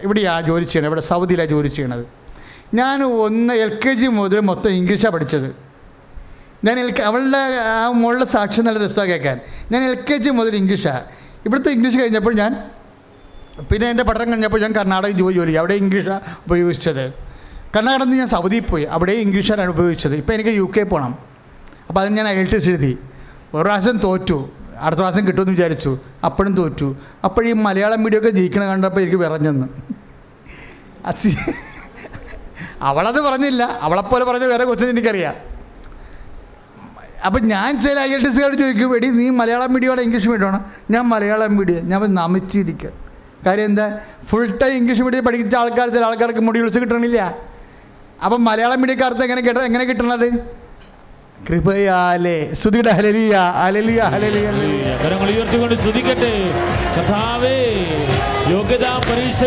[0.05, 2.03] ഇവിടെയാണ് ജോലി ചെയ്യണത് ഇവിടെ സൗദിയിലാണ് ജോലി ചെയ്യണത്.
[2.79, 5.49] ഞാൻ ഒന്ന് എൽ കെ ജി മുതൽ മൊത്തം ഇംഗ്ലീഷാണ് പഠിച്ചത്.
[6.63, 9.39] ഞാൻ എൽ അവളുടെ ആ മോളുടെ സാക്ഷ്യം നല്ല രസമാണ് കേൾക്കാൻ.
[9.71, 11.03] ഞാൻ എൽ കെ ജി മുതൽ ഇംഗ്ലീഷാണ്
[11.45, 12.69] ഇവിടുത്തെ ഇംഗ്ലീഷ് കഴിഞ്ഞപ്പോൾ ഞാൻ
[13.71, 17.13] പിന്നെ എന്റെ പഠനം കഴിഞ്ഞപ്പോൾ ഞാൻ കർണാടക ജോലി ജോലി അവിടെ ഇംഗ്ലീഷാണ് ഉപയോഗിച്ചത്.
[17.77, 18.83] കർണാടകത്തിൽ ഞാൻ സൗദിയിൽ പോയി.
[18.83, 20.15] അവിടെ ഇംഗ്ലീഷാണ് ഉപയോഗിച്ചത്.
[20.15, 21.17] ഇപ്പോൾ എനിക്ക് യു കെ പോകണം.
[21.87, 22.97] അപ്പോൾ അതിന് ഞാൻ ഐ എൽ ടി എസ് എഴുതി.
[23.53, 24.49] ഒരു പ്രാവശ്യം തോറ്റു.
[24.79, 25.99] അടുത്ത പ്രാവശ്യം കിട്ടുമെന്ന് വിചാരിച്ചു.
[26.25, 26.95] അപ്പോഴും തോറ്റു.
[27.23, 29.67] അപ്പോഴീ മലയാളം മീഡിയം ഒക്കെ ജയിക്കണ കണ്ടപ്പോൾ എനിക്ക് വിറഞ്ഞെന്ന്.
[32.81, 33.63] അവളത് പറഞ്ഞില്ല.
[33.81, 35.56] അവളെപ്പോലെ പറഞ്ഞ വേറെ കൊച്ചിന് എനിക്കറിയാം.
[37.25, 41.01] അപ്പം ഞാൻ ചില ഐ എൽ ടി സിയോട് ചോദിക്കും എടി നീ മലയാളം മീഡിയമാണ് ഇംഗ്ലീഷ് മീഡിയമാണ് ഞാൻ
[41.01, 42.15] മലയാളം മീഡിയം ഞാൻ നമിച്ചിരിക്ക.
[42.23, 42.89] നമിച്ചിരിക്കുക
[43.45, 43.99] കാര്യം എന്താ?
[44.29, 47.35] ഫുൾ ടൈം ഇംഗ്ലീഷ് മീഡിയം പഠിച്ച ആൾക്കാർ ചില ആൾക്കാർക്ക് മുടി വിളിച്ച് കിട്ടണില്ല.
[48.25, 50.29] അപ്പം മലയാളം മീഡിയക്കാർക്ക് എങ്ങനെ കിട്ട എങ്ങനെ കിട്ടണത്?
[51.49, 52.53] കൃപയാലേ.
[52.53, 54.97] സ്തുതിയുടെ ഹലലിയ ഹലലിയ ഹലലിയ.
[55.05, 56.53] കരങ്ങൾ ഉയർത്തിക്കൊണ്ട് സ്തുതിക്കട്ടെ
[56.97, 57.85] കഥാവേ
[58.49, 59.43] യോഗ്യതാ പരീക്ഷ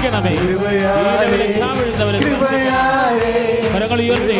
[0.00, 0.30] സ്പർശിക്കണമേ.
[3.72, 4.36] കരങ്ങൾ ഉയർത്തി.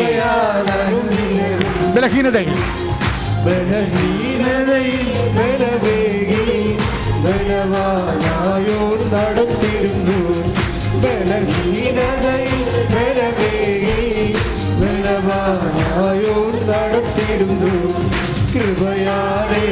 [1.95, 2.57] ബലഹീനതയിൽ.
[3.45, 5.05] ബലഹീനതയിൽ
[5.35, 6.45] ബലവേഗി
[7.23, 10.19] ബലവാനായോട് നടത്തിരുന്നു
[11.03, 13.99] ബലഹീനതയിൽ ബലവേഗി
[14.81, 17.73] ബലവാനായോട് നടത്തിരുന്നു
[18.53, 19.67] കൃപയാലേ.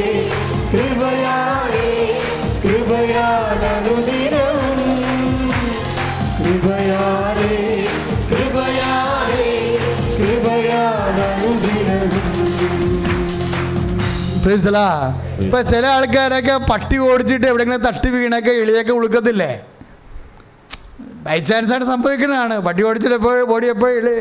[15.44, 19.50] ഇപ്പൊ ചില ആൾക്കാരൊക്കെ പട്ടി ഓടിച്ചിട്ട് എവിടെയെങ്കിലും തട്ടി വീണൊക്കെ എളിയൊക്കെ ഉളുക്കത്തില്ലേ?
[21.24, 22.54] ബൈ ചാൻസ് ആണ് സംഭവിക്കുന്നതാണ്.
[22.66, 24.12] പട്ടി ഓടിച്ചിട്ടപ്പോൾ ഓടിയപ്പോൾ എളി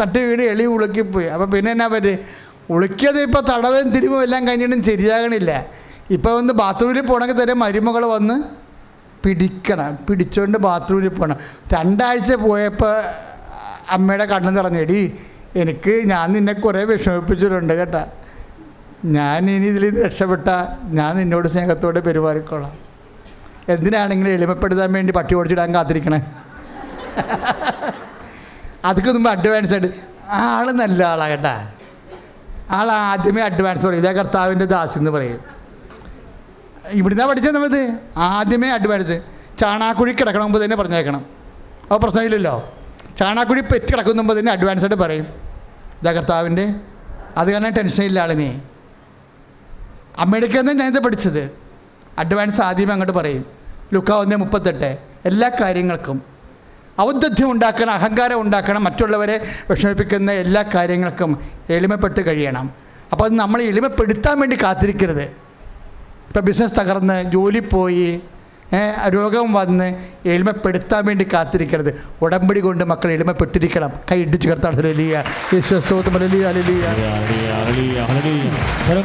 [0.00, 1.28] തട്ടി വീണ് എളി ഉളുക്കിപ്പോയി.
[1.34, 2.14] അപ്പോൾ പിന്നെ എന്നാ പറ്റി?
[2.74, 5.52] ഉളുക്കിയത് ഇപ്പോൾ തടവും തിരിവും എല്ലാം കഴിഞ്ഞിട്ടും ശരിയാകണില്ല.
[6.16, 8.36] ഇപ്പോൾ ഒന്ന് ബാത്റൂമിൽ പോകണമെങ്കിൽ തന്നെ മരുമകൾ വന്ന്
[9.24, 9.98] പിടിക്കണം.
[10.08, 11.36] പിടിച്ചോണ്ട് ബാത്റൂമിൽ പോകണം.
[11.74, 12.94] രണ്ടാഴ്ച പോയപ്പോൾ
[13.96, 15.00] അമ്മയുടെ കണ്ണ് നിറഞ്ഞെടി
[15.62, 18.02] എനിക്ക് ഞാൻ നിന്നെ കുറേ വിഷമിപ്പിച്ചിട്ടുണ്ട് കേട്ടാ.
[19.04, 20.48] ഞാൻ ഇനി ഇതിൽ രക്ഷപ്പെട്ട
[20.84, 22.78] ഞാൻ നിന്നോട് സ്നേഹത്തോടെ പെരുമാറിക്കോളാം.
[23.68, 26.32] എന്തിനാണെങ്കിലും എളിമപ്പെടുത്താൻ വേണ്ടി പട്ടി ഓടിച്ചിടാൻ കാത്തിരിക്കണേ?
[28.84, 29.88] അതൊക്കെ മുമ്പ് അഡ്വാൻസ് ആയിട്ട്.
[30.28, 31.70] ആൾ നല്ല ആളാണ് കേട്ടാ.
[32.70, 34.00] ആൾ ആദ്യമേ അഡ്വാൻസ് പറയും.
[34.00, 35.40] ഇതേ കർത്താവിന്റെ ദാസ് എന്ന് പറയും.
[36.90, 39.22] ഇവിടുന്നാ പഠിച്ചത് നമ്മൾ ആദ്യമേ അഡ്വാൻസ്
[39.58, 41.26] ചാണാക്കുഴി കിടക്കണം മുമ്പ് തന്നെ പറഞ്ഞേക്കണം.
[41.82, 42.74] അപ്പോൾ പ്രശ്നമില്ലല്ലോ.
[43.18, 45.26] ചാണാക്കുഴി പെറ്റ് കിടക്കുന്ന മുമ്പ് തന്നെ അഡ്വാൻസ് ആയിട്ട് പറയും.
[46.02, 46.74] ഇതാ കർത്താവിന്റെ
[47.36, 48.62] അത് കാരണം ടെൻഷനില്ല ആളിനെ.
[50.18, 51.50] അമ്മയുടെ തന്നെ ഞാനിത് പഠിച്ചത്.
[52.18, 53.46] അഡ്വാൻസ് ആദ്യമേ അങ്ങോട്ട് പറയും.
[53.92, 54.98] ലുക്ക ഒന്ന് മുപ്പത്തെട്ട്.
[55.24, 56.22] എല്ലാ കാര്യങ്ങൾക്കും
[57.00, 61.38] ഔദ്ധത്യം ഉണ്ടാക്കണം അഹങ്കാരം ഉണ്ടാക്കണം മറ്റുള്ളവരെ വിഷമിപ്പിക്കുന്ന എല്ലാ കാര്യങ്ങൾക്കും
[61.70, 62.70] എളിമപ്പെട്ട് കഴിയണം.
[63.12, 65.22] അപ്പോൾ അത് നമ്മൾ എളിമപ്പെടുത്താൻ വേണ്ടി കാത്തിരിക്കരുത്.
[65.22, 68.20] ഇപ്പോൾ ബിസിനസ് തകർന്ന് ജോലി പോയി
[69.08, 69.94] രോഗം വന്ന്
[70.28, 73.92] എളിമപ്പെടുത്താൻ വേണ്ടി കാത്തിരിക്കരുത് ഉടമ്പടി കൊണ്ട് മക്കൾ എളിമപ്പെട്ടിരിക്കണം.
[74.10, 75.22] കൈ ഇടിച്ച് കർത്താൻ ഹല്ലേലൂയ.
[75.54, 76.14] യേശുസ്തോത്രം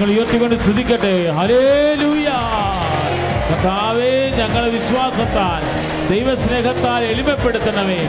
[0.09, 0.55] ഉയർത്തിക്കൊണ്ട്
[3.49, 5.63] കർത്താവേ ഞങ്ങളെ വിശ്വാസത്താൽ
[6.09, 7.99] ദൈവസ്നേഹത്താൽ എളിമപ്പെടുത്തണമേ.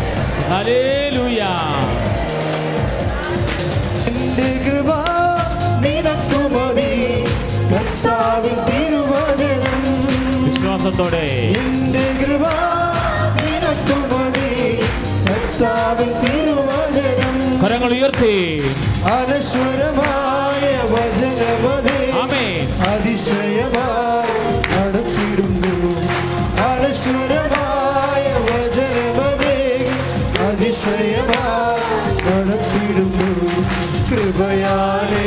[4.64, 4.90] കൃപ
[5.84, 6.92] നിനക്കു മതി
[7.72, 9.65] കർത്താവിൻ തിരുവചനം
[10.86, 11.22] വിശ്വാസത്തോടെ
[11.60, 12.44] എന്റെ കൃപ
[13.36, 14.50] നിനക്കു മതി.
[15.28, 18.34] കർത്താവിൻ തിരുവചനം കരങ്ങൾ ഉയർത്തി.
[19.14, 22.68] അനശ്വരമായ വചനമതേ ആമേൻ.
[22.90, 24.36] അതിശയമായി
[24.74, 25.74] നടത്തിയിരുന്നു
[26.68, 29.56] അനശ്വരമായ വചനമതേ
[30.46, 31.82] അതിശയമായി
[32.28, 33.28] നടത്തിയിരുന്നു
[34.08, 35.26] കൃപയാലേ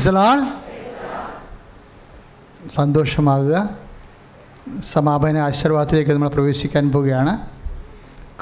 [0.00, 0.48] പ്രൈസലാൾ
[2.74, 3.68] സന്തോഷമാകുക.
[4.92, 7.38] സമാപന ആശീർവാദത്തിലേക്ക് നമ്മൾ പ്രവേശിക്കാൻ പോവുകയാണ്.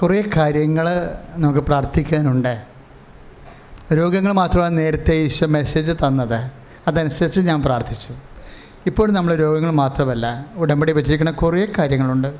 [0.03, 0.89] കുറേ കാര്യങ്ങൾ
[1.37, 2.65] നമുക്ക് പ്രാർത്ഥിക്കാനുണ്ട്.
[3.93, 6.51] രോഗങ്ങൾ മാത്രമാണ് നേരത്തെ ഈശോ മെസ്സേജ് തന്നത്.
[6.89, 8.15] അതനുസരിച്ച് ഞാൻ പ്രാർത്ഥിച്ചു.
[8.87, 12.35] ഇപ്പോൾ നമ്മൾ രോഗങ്ങൾ മാത്രമല്ല ഉടമ്പടി വെച്ചിരിക്കുന്ന കുറേ കാര്യങ്ങളുണ്ട്.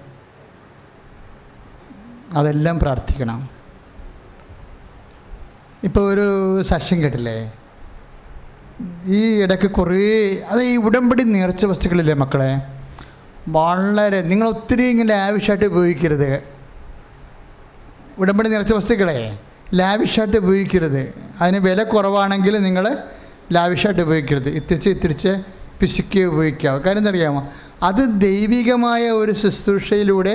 [2.33, 3.49] അതെല്ലാം പ്രാർത്ഥിക്കണം.
[5.85, 7.53] ഇപ്പോൾ ഒരു സാക്ഷ്യം കേട്ടില്ലേ?
[9.09, 10.03] ഈ ഇടയ്ക്ക് കുറേ
[10.51, 12.51] അത് ഈ ഉടമ്പടി നേർച്ച വസ്തുക്കളില്ലേ മക്കളെ?
[13.49, 16.43] വളരെ നിങ്ങൾ ഒത്തിരി ഇങ്ങനെ ലാവിഷായിട്ട് ഉപയോഗിക്കരുത്.
[18.19, 19.39] ഉടമ്പടി നേർച്ച വസ്തുക്കളെ
[19.75, 21.15] ലാവിഷായിട്ട് ഉപയോഗിക്കരുത്.
[21.41, 22.85] അതിന് വില കുറവാണെങ്കിൽ നിങ്ങൾ
[23.53, 24.49] ലാവിഷായിട്ട് ഉപയോഗിക്കരുത്.
[24.49, 25.33] ഇത്തിരിച്ച് ഇത്തിരിച്ച്
[25.81, 27.43] പിശുക്കി ഉപയോഗിക്കാം കാര്യം എന്തറിയാമോ
[27.83, 30.35] അത് ദൈവികമായ ഒരു ശുശ്രൂഷയിലൂടെ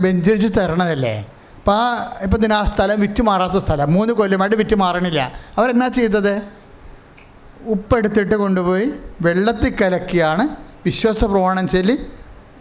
[0.00, 1.14] വെഞ്ചരിച്ച് തരണതല്ലേ?
[1.58, 1.78] അപ്പോൾ
[2.24, 3.92] ഇപ്പം ഇതിന് ആ സ്ഥലം വിറ്റ് മാറാത്ത സ്ഥലം.
[3.92, 6.61] മൂന്ന് കൊല്ലമായിട്ട് വിറ്റ് മാറണില്ല അവരെന്നാ ചെയ്തത്?
[7.74, 10.44] ഉപ്പെടുത്തിട്ട് കൊണ്ടുപോയി വെള്ളത്തിൽ കലക്കിയാണ്
[10.86, 11.96] വിശ്വാസ പ്രമാണം ചൊല്ലി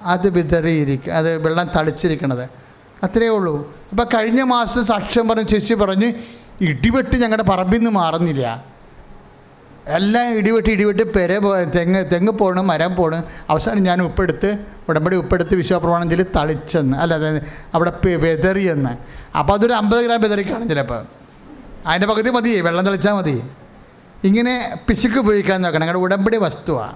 [0.01, 2.49] അത് വിതറിയിരിക്കുക അത് വെള്ളം തളിച്ചിരിക്കണത്.
[3.03, 3.75] അത്രയേ ഉള്ളൂ.
[3.91, 6.13] അപ്പോൾ കഴിഞ്ഞ മാസം സാക്ഷ്യം പറഞ്ഞ് ചേച്ചി പറഞ്ഞ്
[6.61, 8.71] ഇടിവെട്ട് ഞങ്ങളുടെ പറമ്പിൽ നിന്ന് മാറുന്നില്ല.
[9.87, 13.23] എല്ലാം ഇടിവെട്ട് ഇടിവെട്ട് പെര പോ തെങ്ങ് തെങ്ങ് പോണ് മരം പോണ്.
[13.49, 14.49] അവസാനം ഞാൻ ഉപ്പെടുത്ത്
[14.89, 16.97] ഉടമ്പടി ഉപ്പെടുത്ത് വിശ്വപ്രമാണം ചൊല്ലി തളിച്ചെന്ന്.
[16.97, 17.15] അല്ല
[17.73, 17.91] അവിടെ
[18.25, 18.93] വെതറിയെന്ന്.
[19.39, 21.01] അപ്പോൾ അതൊരു അമ്പത് ഗ്രാം വെതറി ചിലപ്പോൾ
[21.87, 23.41] അതിന്റെ പകുതി മതി വെള്ളം തളിച്ചാൽ മതി
[24.23, 25.81] ഇങ്ങനെ പിശുക്ക് ഉപയോഗിക്കാൻ നോക്കണം.
[25.81, 26.95] ഞങ്ങളുടെ ഉടമ്പടി വസ്തുവാണ്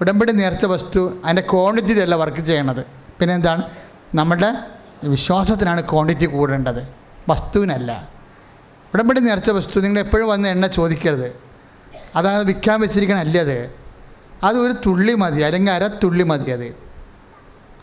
[0.00, 2.86] ഉടമ്പടി നേർച്ച വസ്തു അതിന്റെ ക്വാണ്ടിറ്റിയിലല്ല വർക്ക് ചെയ്യണത്.
[3.20, 3.62] പിന്നെ എന്താണ്
[4.14, 4.50] നമ്മുടെ
[5.04, 6.88] വിശ്വാസത്തിനാണ് ക്വാണ്ടിറ്റി കൂടേണ്ടത്.
[7.28, 8.08] വസ്തുവിനല്ല.
[8.94, 11.32] ഉടമ്പടി നേർച്ച വസ്തു നിങ്ങൾ എപ്പോഴും വന്ന് എണ്ണ ചോദിക്കരുത്.
[12.16, 13.70] അതാണ് വിൽക്കാൻ വെച്ചിരിക്കണം അല്ലേ അത്?
[14.44, 16.74] അത് ഒരു തുള്ളി മതി അല്ലെങ്കിൽ അര തുള്ളി മതി അത്.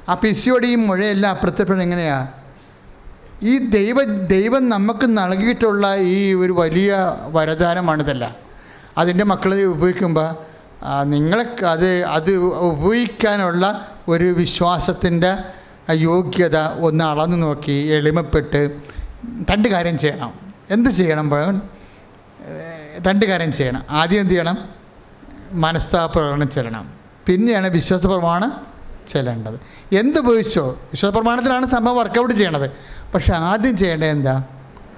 [0.10, 2.28] ആ പിസിയോടെയും മുഴയെല്ലാം അപ്പുറത്തെപ്പോഴും എങ്ങനെയാണ്
[3.44, 6.98] ഈ ദൈവ ദൈവം നമുക്ക് നൽകിയിട്ടുള്ള ഈ ഒരു വലിയ
[7.28, 8.45] വരദാനമാണിതല്ല.
[8.98, 10.36] അതിന്റെ മക്കൾ ഉപയോഗിക്കുമ്പോൾ
[11.04, 15.38] നിങ്ങളെ അത് അത് ഉപയോഗിക്കാനുള്ള ഒരു വിശ്വാസത്തിന്റെ
[15.92, 18.82] യോഗ്യത ഒന്ന് അളന്നു നോക്കി എളിമപ്പെട്ട്
[19.52, 20.34] രണ്ട് കാര്യം ചെയ്യണം.
[20.70, 21.62] എന്ത് ചെയ്യണം പഴവൻ?
[23.08, 23.84] രണ്ട് കാര്യം ചെയ്യണം.
[23.90, 24.58] ആദ്യം എന്ത് ചെയ്യണം?
[25.52, 26.90] മനസ്താപ്രകടനം ചെല്ലണം.
[27.26, 28.68] പിന്നെയാണ് വിശ്വാസ പ്രമാണം
[29.08, 29.60] ചെല്ലേണ്ടത്.
[29.96, 30.78] എന്ത് ഉപയോഗിച്ചോ?
[30.92, 32.70] വിശ്വാസ പ്രമാണത്തിലാണ് സംഭവം വർക്കൗട്ട് ചെയ്യണത്.
[33.14, 34.44] പക്ഷെ ആദ്യം ചെയ്യേണ്ടത് എന്താ?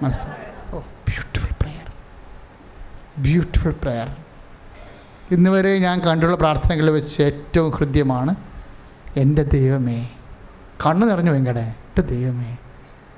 [0.02, 0.28] മനസ്സ്
[0.76, 1.47] ഓ ബ്യൂട്ടിഫുൾ
[3.18, 4.16] ബ്യൂട്ടിഫുൾ പ്രെയർ
[5.32, 8.36] ഇന്ന് വരെ ഞാൻ കണ്ടുള്ള പ്രാർത്ഥനകളിൽ വെച്ച് ഏറ്റവും ഹൃദ്യമാണ്
[9.18, 10.10] എന്റെ ദൈവമേ
[10.86, 12.52] കണ്ണു നിറഞ്ഞു വെങ്കടെ എന്റെ ദൈവമേ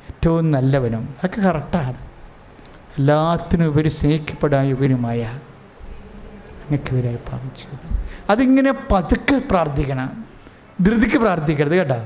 [0.09, 1.15] ഏറ്റവും നല്ലവനും.
[1.23, 1.93] അതൊക്കെ കറക്റ്റാണ്
[2.97, 5.21] എല്ലാത്തിനും ഉപരി സ്നേഹിക്കപ്പെടാൻ ഉപരിയുമായ
[6.63, 7.95] അങ്ങക്കെതിരായി പാപം ചെയ്തു
[8.29, 10.25] അതിങ്ങനെ പതുക്കെ പ്രാർത്ഥിക്കണം.
[10.81, 12.05] ധൃതിക്ക് പ്രാർത്ഥിക്കരുത് കേട്ടോ.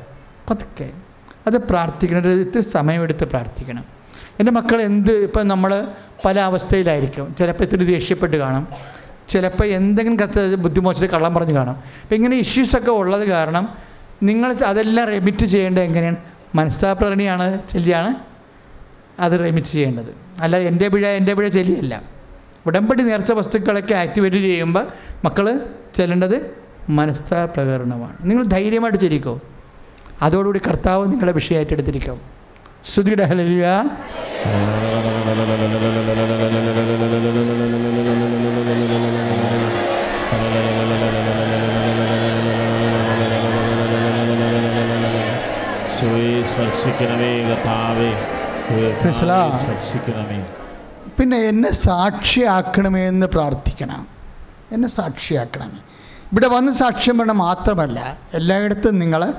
[0.50, 0.90] പതുക്കെ.
[1.48, 2.32] അത് പ്രാർത്ഥിക്കണം.
[2.32, 3.86] ഇത്തിരി സമയമെടുത്ത് പ്രാർത്ഥിക്കണം.
[4.40, 5.88] എന്റെ മക്കൾ എന്ത് ഇപ്പം നമ്മൾ
[6.26, 7.36] പല അവസ്ഥയിലായിരിക്കും.
[7.40, 8.68] ചിലപ്പോൾ ഇത്തിരി ദേഷ്യപ്പെട്ട് കാണും.
[9.30, 11.72] ചിലപ്പോൾ എന്തെങ്കിലും കത്ത് ബുദ്ധിമോശത്തിൽ കള്ളം പറഞ്ഞ് കാണും.
[11.72, 13.70] അപ്പം ഇങ്ങനെ ഇഷ്യൂസൊക്കെ ഉള്ളത് കാരണം
[14.24, 16.16] നിങ്ങൾ അതെല്ലാം റെമിറ്റ് ചെയ്യേണ്ടത് എങ്ങനെയാണ്?
[16.56, 18.16] മനസ്താപ്രകടനയാണ് ചെല്ലിയാണ്
[19.20, 20.16] അത് റെമിറ്റ് ചെയ്യേണ്ടത്.
[20.40, 22.02] അല്ല എന്റെ പിഴ എന്റെ പിഴ ചെല്ലിയല്ല.
[22.66, 24.88] ഉടമ്പടി നേർച്ച വസ്തുക്കളൊക്കെ ആക്ടിവേറ്റ് ചെയ്യുമ്പോൾ
[25.26, 25.66] മക്കൾ
[25.96, 26.56] ചെല്ലേണ്ടത്
[26.90, 29.40] മനസ്താപ്രകരണമാണ് നിങ്ങൾ ധൈര്യമായിട്ട് ചെല്ലിക്കോ?
[30.22, 32.43] അതോടുകൂടി കർത്താവ് നിങ്ങളുടെ വിഷയമായിട്ട് എടുത്തിരിക്കും.
[32.86, 33.26] ശ്രുതിയുടെ
[46.44, 48.12] സ്പർശിക്കണമേ കർത്താവേ?
[49.64, 50.46] സ്പർശിക്കണമേ.
[51.20, 54.08] പിന്നെ എന്നെ സാക്ഷിയാക്കണമേ എന്ന് പ്രാർത്ഥിക്കണം.
[54.72, 55.80] എന്നെ സാക്ഷിയാക്കണമേ.
[56.32, 59.34] ഇവിടെ വന്ന് സാക്ഷ്യം വേണം മാത്രമല്ല എല്ലായിടത്തും നിങ്ങൾ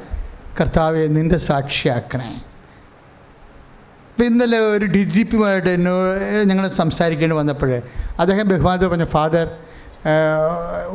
[0.61, 2.43] കർത്താവെ നിന്റെ സാക്ഷിയാക്കണേ.
[4.15, 6.19] ഇപ്പം ഇന്നലെ ഒരു ഡി ജി പിയുമായിട്ട് എന്നോട്
[6.49, 7.71] ഞങ്ങൾ സംസാരിക്കേണ്ടി വന്നപ്പോൾ
[8.23, 9.47] അദ്ദേഹം ബഹുമാനത്തോട് പറഞ്ഞ ഫാദർ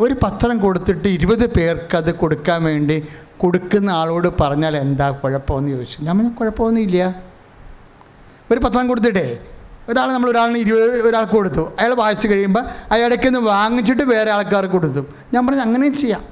[0.03, 2.95] ഒരു പത്രം കൊടുത്തിട്ട് ഇരുപത് പേർക്ക് അത് കൊടുക്കാൻ വേണ്ടി
[3.41, 5.97] കൊടുക്കുന്ന ആളോട് പറഞ്ഞാൽ എന്താ കുഴപ്പമെന്ന് ചോദിച്ചു.
[6.07, 7.07] ഞാൻ കുഴപ്പമൊന്നുമില്ല
[8.51, 9.25] ഒരു പത്രം കൊടുത്തിട്ടേ
[9.89, 11.65] ഒരാൾ നമ്മൾ ഒരാളിന് ഇരുപത് ഒരാൾക്ക് കൊടുത്തു.
[11.79, 12.63] അയാൾ വായിച്ചു കഴിയുമ്പോൾ
[12.97, 15.03] അയാൾക്ക് നിന്ന് വാങ്ങിച്ചിട്ട് വേറെ ആൾക്കാർക്ക് കൊടുത്തു.
[15.33, 16.23] ഞാൻ പറഞ്ഞു അങ്ങനെയും ചെയ്യാം.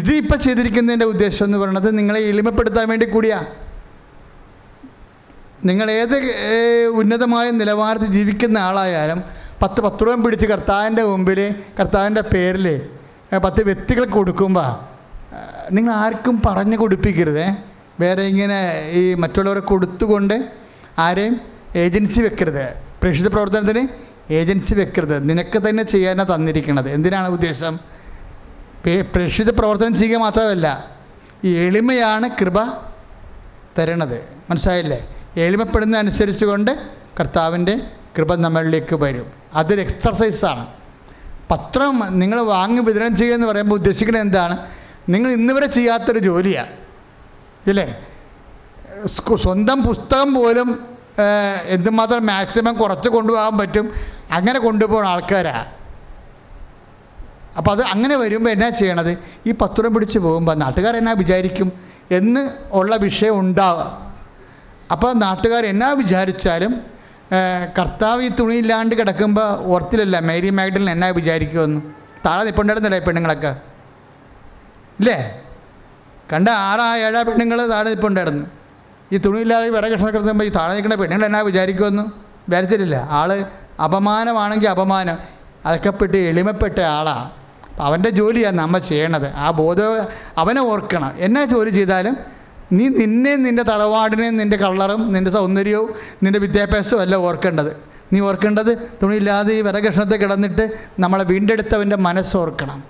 [0.00, 3.40] ഇത് ഇപ്പം ചെയ്തിരിക്കുന്നതിന്റെ ഉദ്ദേശം എന്ന് പറയുന്നത് നിങ്ങളെ എളിമപ്പെടുത്താൻ വേണ്ടി കൂടിയാ.
[5.64, 6.16] നിങ്ങൾ ഏത്
[7.00, 9.18] ഉന്നതമായ നിലവാരത്തിൽ ജീവിക്കുന്ന ആളായാലും
[9.62, 11.40] പത്ത് രൂപ പിടിച്ച് കർത്താവിന്റെ മുമ്പിൽ
[11.80, 12.66] കർത്താവിന്റെ പേരിൽ
[13.44, 14.70] പത്ത് വ്യക്തികൾക്ക് കൊടുക്കുമ്പോൾ
[15.74, 17.46] നിങ്ങൾ ആർക്കും പറഞ്ഞു കൊടുപ്പിക്കരുത്.
[18.00, 18.58] വേറെ ഇങ്ങനെ
[19.00, 20.36] ഈ മറ്റുള്ളവരെ കൊടുത്തുകൊണ്ട്
[20.98, 21.40] ആരെയും
[21.76, 22.66] ഏജൻസി വെക്കരുത്.
[23.00, 23.82] പ്രേക്ഷിത പ്രവർത്തനത്തിന്
[24.32, 25.16] ഏജൻസി വെക്കരുത്.
[25.28, 27.74] നിനക്ക് തന്നെ ചെയ്യാനാണ് തന്നിരിക്കുന്നത് എന്തിനാണ് ഉദ്ദേശം?
[29.14, 30.68] പ്രേക്ഷിത പ്രവർത്തനം ചെയ്യുക മാത്രമല്ല
[31.44, 32.58] എളിമയാണ് കൃപ
[33.78, 34.18] തരണത്.
[34.50, 35.00] മനസ്സിലായില്ലേ?
[35.36, 36.70] എളിമപ്പെടുന്ന അനുസരിച്ച് കൊണ്ട്
[37.20, 37.80] കർത്താവിന്റെ
[38.18, 39.32] കൃപ നമ്മളിലേക്ക് വരും.
[39.54, 40.66] അതൊരു എക്സർസൈസാണ്
[41.50, 44.58] പത്രം നിങ്ങൾ വാങ്ങി വിതരണം ചെയ്യുക എന്ന് പറയുമ്പോൾ ഉദ്ദേശിക്കുന്നത് എന്താണ്?
[45.08, 46.72] നിങ്ങൾ ഇന്ന് വരെ ചെയ്യാത്തൊരു ജോലിയാണ്
[47.66, 48.04] ഇല്ലേ?
[49.18, 50.86] സ്വന്തം പുസ്തകം പോലും
[51.66, 53.92] എന്തുമാത്രം മാക്സിമം കുറച്ച് കൊണ്ടുപോകാൻ പറ്റും
[54.32, 55.66] അങ്ങനെ കൊണ്ടുപോകുന്ന ആൾക്കാരാണ്
[57.56, 59.18] അപ്പോൾ അത് അങ്ങനെ വരുമ്പോൾ എന്നാ ചെയ്യണത്?
[59.46, 61.72] ഈ പത്രം പിടിച്ച് പോകുമ്പോൾ നാട്ടുകാരെന്നാ വിചാരിക്കും?
[62.10, 64.11] എന്ന് ഉള്ള വിഷയം ഉണ്ടാവുക
[64.94, 66.72] അപ്പോൾ നാട്ടുകാർ എന്നാ വിചാരിച്ചാലും
[67.76, 71.80] കർത്താവ് ഈ തുണിയില്ലാണ്ട് കിടക്കുമ്പോൾ ഓർത്തിലല്ല മേരി മാഗ്ഡലിൻ എന്നാ വിചാരിക്കുമെന്ന്.
[72.24, 73.52] താഴെ നിൽപ്പുണ്ടായിരുന്നില്ലേ പെണ്ണുങ്ങളൊക്കെ?
[75.00, 75.16] ഇല്ലേ?
[76.32, 78.44] കണ്ട ആറാ ഏഴാ പെണ്ണുങ്ങൾ താഴെ നിൽപ്പുണ്ടായിരുന്നു
[79.12, 82.04] ഈ തുണിയില്ലാതെ വിറക് കിടക്കുമ്പോൾ ഈ താഴെ നിൽക്കുന്ന പെണ്ണുങ്ങൾ എന്നാ വിചാരിക്കുമെന്ന്
[82.46, 82.98] വിചാരിച്ചിട്ടില്ല.
[83.20, 83.30] ആൾ
[83.86, 85.18] അപമാനമാണെങ്കിൽ അപമാനം.
[85.66, 87.26] അതൊക്കെ പെട്ട് എളിമപ്പെട്ട ആളാണ്
[87.86, 89.28] അവന്റെ ജോലിയാണ് നമ്മൾ ചെയ്യണത്.
[89.44, 89.90] ആ ബോധം
[90.42, 91.10] അവനെ ഓർക്കണം.
[91.26, 92.14] എന്നാ ജോലി ചെയ്താലും
[92.72, 95.90] നീ നിന്നെ നിന്റെ തറവാടിനെയും നിന്റെ കളറും നിന്റെ സൗന്ദര്യവും
[96.22, 97.76] നിന്റെ വിദ്യാഭ്യാസവും അല്ല ഓർക്കേണ്ടത്.
[98.12, 102.84] നീ ഓർക്കേണ്ടത് തുണിയില്ലാതെ ഈ വരകഷ്ണത്തെ കിടന്നിട്ട് നമ്മളെ വീണ്ടെടുത്തവന്റെ മനസ്സ് ഓർക്കണം.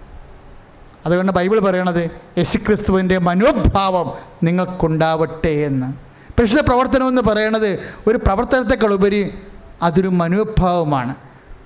[1.06, 5.92] അതുകൊണ്ട് ബൈബിൾ പറയണത് യേശുക്രിസ്തുവിന്റെ മനോഭാവം നിങ്ങൾക്കുണ്ടാവട്ടെ എന്ന്.
[6.40, 9.34] പക്ഷേ പ്രവർത്തനം എന്ന് പറയണത് ഒരു പ്രവർത്തനത്തെക്കാളുപരി
[9.82, 11.14] അതൊരു മനോഭാവമാണ്.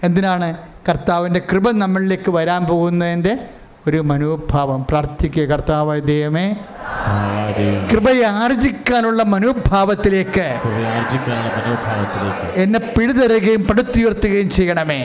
[0.02, 0.56] എന്തിനാണ്
[0.88, 3.50] കർത്താവിന്റെ കൃപ നമ്മളിലേക്ക് വരാൻ പോകുന്നതിന്റെ
[3.88, 4.86] ഒരു മനോഭാവം.
[4.90, 6.46] പ്രാർത്ഥിക്കുക കർത്താവായ ദൈവമേ
[7.06, 10.46] കൃപയാർജിക്കാനുള്ള കൃപയെ ആർജിക്കാനുള്ള മനോഭാവത്തിലേക്ക്
[12.56, 14.98] എന്നെ പിഴുതരുകയും പടുത്തുയർത്തുകയും ചെയ്യണമേ.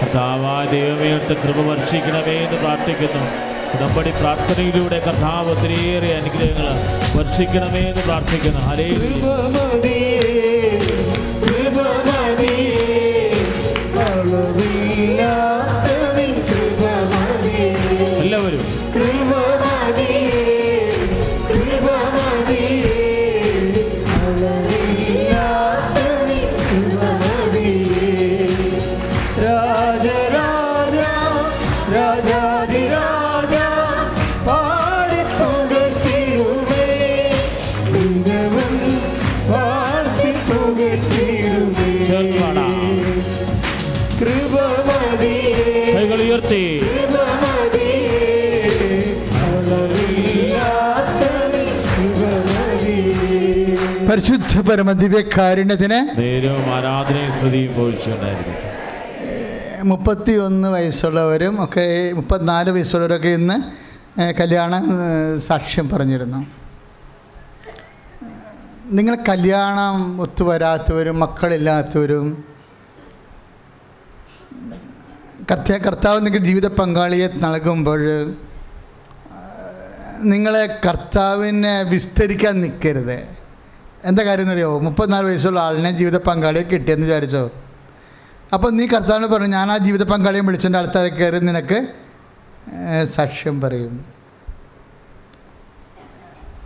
[0.00, 3.24] കർത്താവായ ദൈവമേ അടുത്ത കൃപ വർഷിക്കണമേ എന്ന് പ്രാർത്ഥിക്കുന്നു.
[3.74, 6.68] ഉടമ്പടി പ്രാർത്ഥനയിലൂടെ കർത്താവ് ഒത്തിരിയേറെ അനുഗ്രഹങ്ങൾ
[7.16, 8.62] വർഷിക്കണമേ എന്ന് പ്രാർത്ഥിക്കുന്നു.
[8.68, 8.88] ഹരേ
[54.58, 55.98] പരിശുദ്ധ പരമദിവ്യകാരുണ്യത്തിന്
[59.90, 61.84] മുപ്പത്തി ഒന്ന് വയസ്സുള്ളവരും ഒക്കെ
[62.18, 63.56] മുപ്പത്തിനാല് വയസ്സുള്ളവരൊക്കെ ഇന്ന്
[64.40, 64.72] കല്യാണ
[65.48, 66.40] സാക്ഷ്യം പറഞ്ഞിരുന്നു.
[68.98, 72.28] നിങ്ങൾ കല്യാണം ഒത്തുവരാത്തവരും മക്കളില്ലാത്തവരും
[75.50, 78.02] കർത്ത കർത്താവ് നിങ്ങൾക്ക് ജീവിത പങ്കാളിയെ നൽകുമ്പോൾ
[80.32, 83.18] നിങ്ങളെ കർത്താവിനെ വിസ്തരിക്കാൻ നിൽക്കരുത്.
[84.04, 87.50] എന്താ കാര്യം എന്നറിയോ മുപ്പത്തിനാല് വയസ്സുള്ള ആളിനെ ജീവിത പങ്കാളിയെ കിട്ടിയെന്ന് വിചാരിച്ചോ.
[88.54, 91.88] അപ്പോൾ നീ കർത്താവിന് പറഞ്ഞു ഞാൻ ആ ജീവിത പങ്കാളിയെ വിളിച്ചതിന്റെ അടുത്താൽ കയറി നിനക്ക്
[93.04, 94.06] സാക്ഷ്യം പറയും.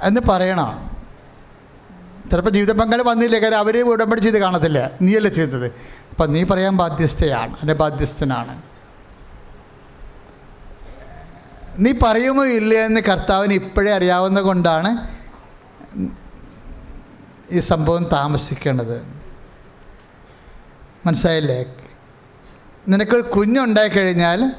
[0.03, 0.91] എന്ന് പറയണം?
[2.31, 4.91] ചിലപ്പോൾ ജീവിത പങ്കാളി വന്നില്ല കാര്യം അവർ ഉടമ്പടി ചെയ്ത് കാണത്തില്ല.
[5.03, 5.67] നീയല്ലേ ചെയ്തത്.
[6.11, 8.63] അപ്പം നീ പറയാൻ ബാധ്യസ്ഥയാണ് അല്ലെ ബാധ്യസ്ഥനാണ്.
[11.79, 15.09] നീ പറയുമോ ഇല്ല എന്ന് കർത്താവിന് ഇപ്പോഴേ അറിയാവുന്ന കൊണ്ടാണ്
[17.51, 19.03] ഈ സംഭവം താമസിക്കേണ്ടത്.
[21.07, 21.65] മനസ്സിലായില്ലേ?
[22.89, 24.53] നിനക്കൊരു കുഞ്ഞുണ്ടായി കഴിഞ്ഞാൽ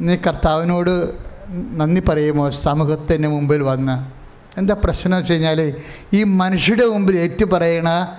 [0.00, 1.14] നീ കർത്താവിനോട്
[1.50, 2.50] നന്ദി പറയുമോ?
[2.50, 4.10] സമൂഹത്തിന് മുമ്പിൽ വന്ന്.
[4.58, 5.74] എന്താ പ്രശ്നം വെച്ച് കഴിഞ്ഞാൽ
[6.12, 8.18] ഈ മനുഷ്യരുടെ മുമ്പിൽ ഏറ്റു പറയണ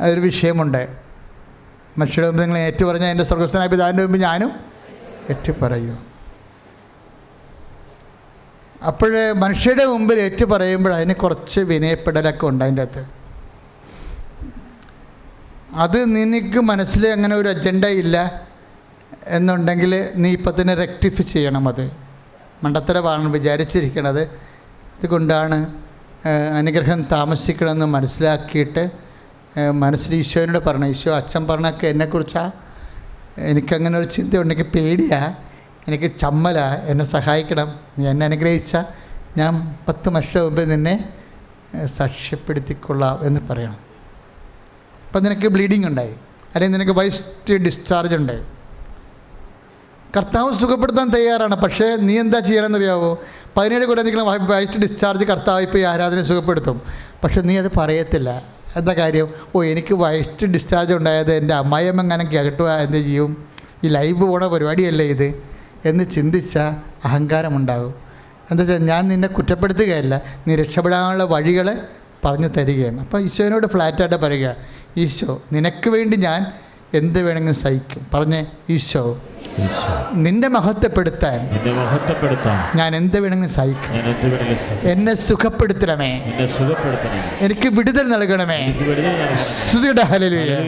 [0.00, 0.96] ഒരു വിഷയമുണ്ട്.
[1.98, 4.52] മനുഷ്യരുടെ മുമ്പിൽ നിങ്ങൾ ഏറ്റു പറഞ്ഞാൽ എന്റെ സ്വർഗസ്ഥനായ പിതാവിന്റെ മുമ്പ് ഞാനും
[5.30, 5.96] ഏറ്റു പറയൂ
[8.88, 13.02] അപ്പോൾ മനുഷ്യരുടെ മുമ്പിൽ ഏറ്റു പറയുമ്പോൾ അതിന് കുറച്ച് വിനയപ്പെടലൊക്കെ ഉണ്ട് അതിന്റെ അകത്ത്.
[15.84, 18.16] അത് നിനക്ക് മനസ്സിൽ അങ്ങനെ ഒരു അജണ്ട ഇല്ല
[19.26, 21.84] എന്നുണ്ടെങ്കിൽ നീ ഇപ്പം തന്നെ റെക്ടിഫൈ ചെയ്യണം അത്.
[22.64, 24.22] മണ്ടത്തരമാണ് വിചാരിച്ചിരിക്കണത്.
[24.98, 25.58] ഇതുകൊണ്ടാണ്
[26.26, 28.82] ആ, അനുഗ്രഹം താമസിക്കണമെന്ന് മനസ്സിലാക്കിയിട്ട്
[29.84, 32.52] മനസ്സിൽ ഈശോനോട് പറഞ്ഞു ഈശോ അച്ഛൻ പറഞ്ഞൊക്കെ എന്നെക്കുറിച്ചാണ്
[33.50, 35.20] എനിക്കങ്ങനെ ഒരു ചിന്ത ഉണ്ടെങ്കിൽ പേടിയാ.
[35.88, 37.68] എനിക്ക് ചമ്മല എന്നെ സഹായിക്കണം.
[37.98, 38.76] നീ എന്നെ അനുഗ്രഹിച്ച
[39.36, 40.94] ഞാൻ പത്ത് വർഷം മുമ്പ് നിന്നെ
[41.86, 43.78] സാക്ഷ്യപ്പെടുത്തിക്കൊള്ളാം എന്ന് പറയണം.
[45.06, 46.14] അപ്പം നിനക്ക് ബ്ലീഡിങ് ഉണ്ടായി.
[46.54, 48.42] അല്ലെങ്കിൽ നിനക്ക് വൈസ്റ്റ് ഡിസ്ചാർജ് ഉണ്ടായി
[50.16, 51.54] കർത്താവ് സുഖപ്പെടുത്താൻ തയ്യാറാണ്.
[51.54, 53.10] പക്ഷേ നീ എന്താ ചെയ്യണമെന്ന് അറിയാവോ
[53.56, 56.82] പതിനേഴ് കൂടെ എന്തെങ്കിലും വൈസ്റ്റ് ഡിസ്ചാർജ് കർത്താവ് ഇപ്പോൾ ഈ ആരാധന സുഖപ്പെടുത്തും.
[57.24, 58.42] പക്ഷെ നീ അത് പറയത്തില്ല.
[58.76, 59.28] എന്താ കാര്യം?
[59.54, 63.46] ഓ എനിക്ക് വൈസ്റ്റ് ഡിസ്ചാർജ് ഉണ്ടായത് എന്റെ അമ്മായിയമ്മ എങ്ങനെ കേട്ടുക എന്ത് ചെയ്യും?
[63.84, 65.49] ഈ ലൈവ് പോണ പരിപാടിയല്ലേ ഇത്?
[65.84, 66.58] എന്ന് ചിന്തിച്ച
[67.04, 67.94] അഹങ്കാരമുണ്ടാകും.
[68.50, 71.78] എന്താ വെച്ചാൽ ഞാൻ നിന്നെ കുറ്റപ്പെടുത്തുകയല്ല നീ രക്ഷപ്പെടാനുള്ള വഴികൾ
[72.24, 73.00] പറഞ്ഞു തരികയാണ്.
[73.00, 74.56] അപ്പോൾ ഈശോനോട് ഫ്ലാറ്റായിട്ട് പറയുക
[74.96, 76.46] ഈശോ നിനക്ക് വേണ്ടി ഞാൻ
[76.94, 78.06] എന്ത് വേണമെങ്കിലും സഹിക്കും.
[78.14, 79.04] പറഞ്ഞേ ഈശോ
[80.14, 81.38] നിന്റെ മഹത്വപ്പെടുത്താൻ
[82.78, 84.90] ഞാൻ എന്ത് വേണമെങ്കിലും സഹിക്കും.
[84.90, 86.10] എന്നെ സുഖപ്പെടുത്തണമേ.
[87.40, 88.60] എനിക്ക് വിടുതൽ നൽകണമേ.
[89.34, 90.66] ശ്രുതിയുടെ നൽകണമേ.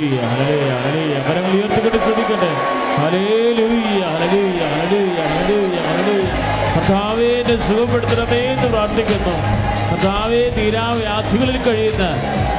[7.53, 9.33] എന്നെ സുഖപ്പെടുത്തണമേ എന്ന് പ്രാർത്ഥിക്കുന്നു.
[9.89, 12.05] കർത്താവേ തീരാവ്യാധികളിൽ കഴിയുന്ന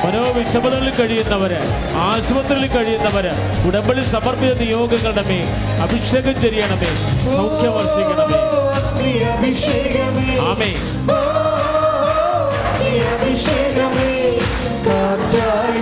[0.03, 1.59] മനോവിഷമതകളിൽ കഴിയുന്നവര്
[2.07, 3.31] ആശുപത്രിയിൽ കഴിയുന്നവര്
[3.67, 5.47] ഉടമ്പടി സമർപ്പിച്ച നിയോഗങ്ങളുടെ മേൽ
[5.85, 6.91] അഭിഷേകം ചെയ്യണമേ
[7.37, 8.41] സൗഖ്യം വർഷിക്കണമേ.
[10.49, 10.71] ആമേ
[13.13, 14.11] അഭിഷേകമേ
[14.87, 15.81] കാറ്റായി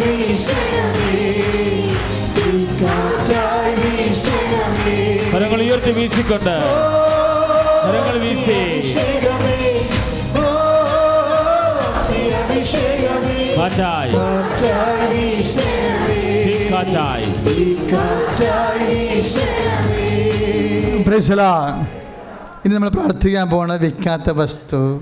[5.34, 6.56] കരങ്ങൾ ഉയർത്തി വീശിക്കൊണ്ട്.
[7.84, 8.58] കരങ്ങൾ വീശി.
[13.62, 13.78] വീശണമേ
[21.06, 21.42] പ്രൈസല
[22.66, 25.02] ഇനി നമ്മൾ പ്രാർത്ഥിക്കാൻ പോണ വിൽക്കാത്ത വസ്തു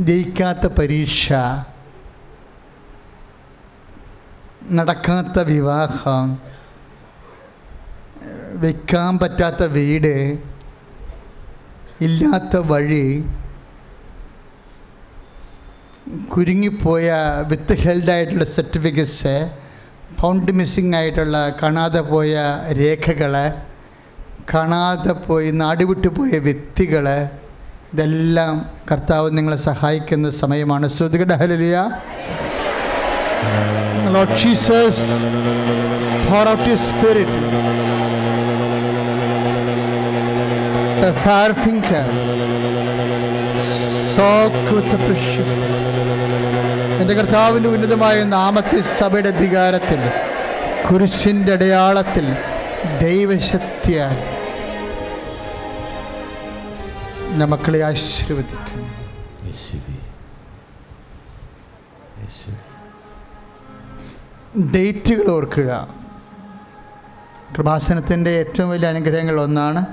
[0.00, 1.32] ജയിക്കാത്ത പരീക്ഷ
[4.72, 6.40] നടക്കാത്ത വിവാഹം
[8.56, 10.38] വെക്കാൻ പറ്റാത്ത വീട്
[12.00, 13.24] ഇല്ലാത്ത വഴി
[16.32, 17.12] കുരുങ്ങിപ്പോയ
[17.48, 19.50] വിത്ത് ഹെൽഡായിട്ടുള്ള സർട്ടിഫിക്കറ്റ്സ്
[20.20, 22.42] ഫൗണ്ട് മിസ്സിംഗ് ആയിട്ടുള്ള കാണാതെ പോയ
[22.80, 23.34] രേഖകൾ
[24.54, 27.06] കാണാതെ പോയി നാടുവിട്ടു പോയ വ്യക്തികൾ
[27.94, 30.88] ഇതെല്ലാം കർത്താവ് നിങ്ങളെ സഹായിക്കുന്ന സമയമാണ്.
[30.88, 31.78] ശ്രുതികട ഹലിയ
[41.24, 42.04] fire finger.
[44.14, 45.83] Soak with the precious.
[47.00, 50.12] എന്റെ കർത്താവിന്റെ ഉന്നതമായ നാമത്തിൽ സഭയുടെ അധികാരത്തിൽ
[50.90, 52.36] കുരിശിന്റെ അടയാളത്തിൽ
[53.02, 54.34] ദൈവശക്തിയാൽ
[57.44, 58.94] മക്കളെ ആശീർവദിക്കുന്നു.
[64.72, 65.88] ഡേറ്റുകൾ ഓർക്കുക.
[67.56, 69.86] കൃപാസനത്തിന്റെ ഏറ്റവും വലിയ അനുഗ്രഹങ്ങൾ ഒന്നാണ്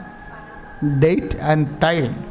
[1.04, 2.31] ഡേറ്റ് ആൻഡ് ടൈം.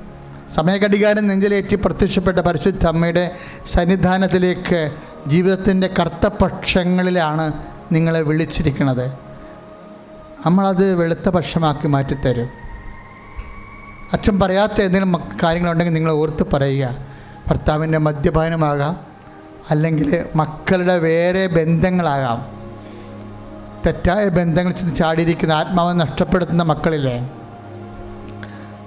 [0.55, 3.31] സമയഘടികാരം നെഞ്ചിലേറ്റി പ്രത്യക്ഷപ്പെട്ട പരിശുദ്ധ അമ്മയുടെ
[3.67, 4.91] സന്നിധാനത്തിലേക്ക്
[5.27, 7.53] ജീവിതത്തിന്റെ കർത്തപക്ഷങ്ങളിലാണ്
[7.93, 9.13] നിങ്ങളെ വിളിച്ചിരിക്കുന്നത്.
[10.47, 12.49] നമ്മളത് വെളുത്ത പക്ഷമാക്കി മാറ്റിത്തരും.
[14.13, 16.97] അച്ഛൻ പറയാത്ത എന്തെങ്കിലും കാര്യങ്ങളുണ്ടെങ്കിൽ നിങ്ങൾ ഓർത്ത് പറയുക.
[17.49, 19.01] ഭർത്താവിന്റെ മദ്യപാനമാകാം
[19.71, 22.47] അല്ലെങ്കിൽ മക്കളുടെ വേറെ ബന്ധങ്ങളാകാം.
[23.87, 27.31] തെറ്റായ ബന്ധങ്ങൾ ചാടിയിരിക്കുന്ന ആത്മാവ് നഷ്ടപ്പെടുത്തുന്ന മക്കളില്ലേ?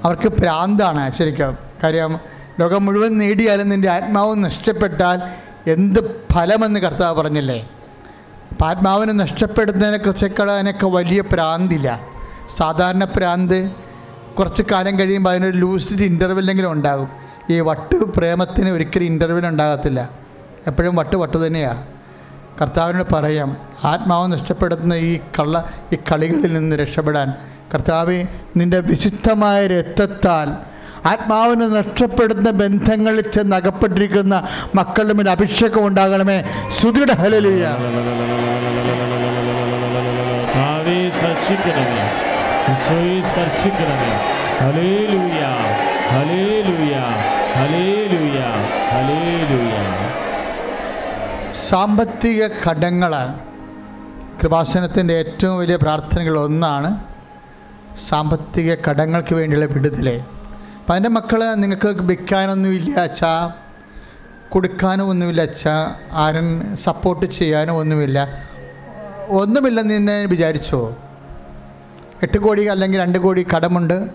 [0.03, 1.57] അവർക്ക് പ്രാന്താണ് ശരിക്കും.
[1.83, 2.19] കാര്യം
[2.59, 5.21] ലോകം മുഴുവൻ നേടിയാലും നിന്റെ ആത്മാവ് നഷ്ടപ്പെട്ടാൽ
[5.69, 7.69] എന്ത് ഫലമെന്ന് കർത്താവ് പറഞ്ഞില്ലേ?
[8.51, 12.01] അപ്പം ആത്മാവിനെ നഷ്ടപ്പെടുന്നതിനെ കുറിച്ചൊക്കെ വലിയ പ്രാന്തില്ല.
[12.57, 13.71] സാധാരണ പ്രാന്ത്
[14.39, 17.09] കുറച്ച് കാലം കഴിയുമ്പോൾ അതിനൊരു ലൂസിഡ് ഇന്റർവെല്ലെങ്കിലും ഉണ്ടാകും.
[17.49, 20.09] ഈ വട്ട് പ്രേമത്തിന് ഒരിക്കലും ഇന്റർവെൽ ഉണ്ടാകത്തില്ല.
[20.67, 21.87] എപ്പോഴും വട്ട് വട്ട് തന്നെയാണ്
[22.61, 27.33] കർത്താവിനോട് പറയാം ആത്മാവ് നഷ്ടപ്പെടുത്തുന്ന ഈ കള്ള ഈ കളികളിൽ നിന്ന് രക്ഷപ്പെടാൻ.
[27.73, 28.27] കർത്താവെ
[28.57, 30.73] നിന്റെ വിശുദ്ധമായ രക്തത്താൽ
[31.07, 36.43] ആത്മാവിനെ നഷ്ടപ്പെടുന്ന ബന്ധങ്ങളിൽ ചെന്ന് അകപ്പെട്ടിരിക്കുന്ന മക്കളുടെ മേൽ അഭിഷേകം ഉണ്ടാകണമേ.
[36.69, 37.65] സുധിയുടെ ഹലലുയ
[41.17, 42.03] സ്പർശിക്കണമേ.
[43.21, 44.13] സ്പർശിക്കണമേ.
[51.69, 53.13] സാമ്പത്തിക കടങ്ങൾ
[54.41, 57.12] കൃപാസനത്തിന്റെ ഏറ്റവും വലിയ പ്രാർത്ഥനകൾ ഒന്നാണ്
[58.09, 60.21] സാമ്പത്തിക കടങ്ങൾക്ക് വേണ്ടിയുള്ള വിടുതൽ
[60.79, 63.53] അപ്പം അതിന്റെ മക്കൾ നിങ്ങൾക്ക് വിൽക്കാനൊന്നുമില്ല അച്ഛാ.
[64.49, 65.95] കൊടുക്കാനോ ഒന്നുമില്ല അച്ഛാ.
[66.11, 68.27] ആരും സപ്പോർട്ട് ചെയ്യാനോ ഒന്നുമില്ല.
[69.29, 70.95] ഒന്നുമില്ലെന്ന് നിന്നെ വിചാരിച്ചോ?
[72.23, 74.09] എട്ട് കോടി അല്ലെങ്കിൽ രണ്ട് കോടി കടമുണ്ട്.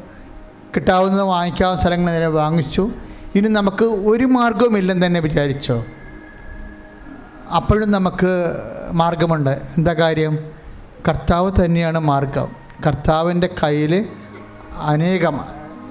[0.77, 2.91] കിട്ടാവുന്നത് വാങ്ങിക്കാവുന്ന സ്ഥലങ്ങൾ നേരെ വാങ്ങിച്ചു.
[3.35, 5.85] ഇനി നമുക്ക് ഒരു മാർഗവുമില്ലെന്ന് തന്നെ വിചാരിച്ചോ?
[7.57, 8.53] അപ്പോഴും നമുക്ക്
[8.93, 10.39] മാർഗമുണ്ട് എന്താ കാര്യം?
[11.09, 14.05] കർത്താവ് തന്നെയാണ് മാർഗം കർത്താവിന്റെ കയ്യിൽ
[14.81, 15.41] അനേകം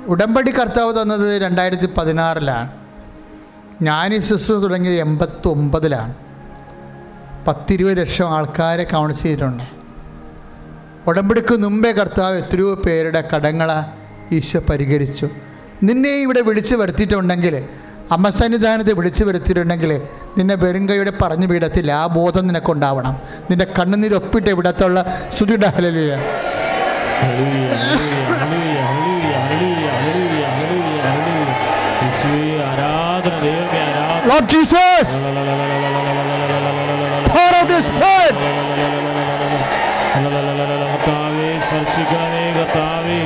[0.07, 6.13] ഉടമ്പടി കർത്താവ് തന്നത് രണ്ടായിരത്തി പതിനാറിലാണ് ഈ ശുശ്രൂഷ തുടങ്ങിയത് എൺപത്തൊമ്പതിലാണ്.
[7.47, 9.63] പത്തിരുപത് ലക്ഷം ആൾക്കാരെ കൗൺസ് ചെയ്തിട്ടുണ്ട്.
[11.07, 13.83] ഉടമ്പടിക്ക് മുമ്പേ കർത്താവ് എത്രയോ പേരുടെ കടങ്ങളെ
[14.35, 15.29] ഈശോ പരിഹരിച്ചു.
[15.83, 17.63] നിന്നെ ഇവിടെ വിളിച്ചു വരുത്തിയിട്ടുണ്ടെങ്കിൽ
[18.11, 20.01] അമ്മ സന്നിധാനത്തെ വിളിച്ചു വരുത്തിയിട്ടുണ്ടെങ്കിൽ
[20.37, 23.17] നിന്നെ വെറുങ്കയുടെ പറഞ്ഞു പീഠത്തിൽ ആ ബോധം നിനക്കുണ്ടാവണം.
[23.49, 26.17] നിന്റെ കണ്ണുനീരൊപ്പിട്ട് ഇവിടത്തുള്ള സുതിയുടെ ഹലലിയ
[34.29, 35.07] Lord Jesus,
[37.27, 38.35] pour of your spirit.
[40.97, 43.17] കർത്താവേ സ്പർശിക്കണമേ കർത്താവേ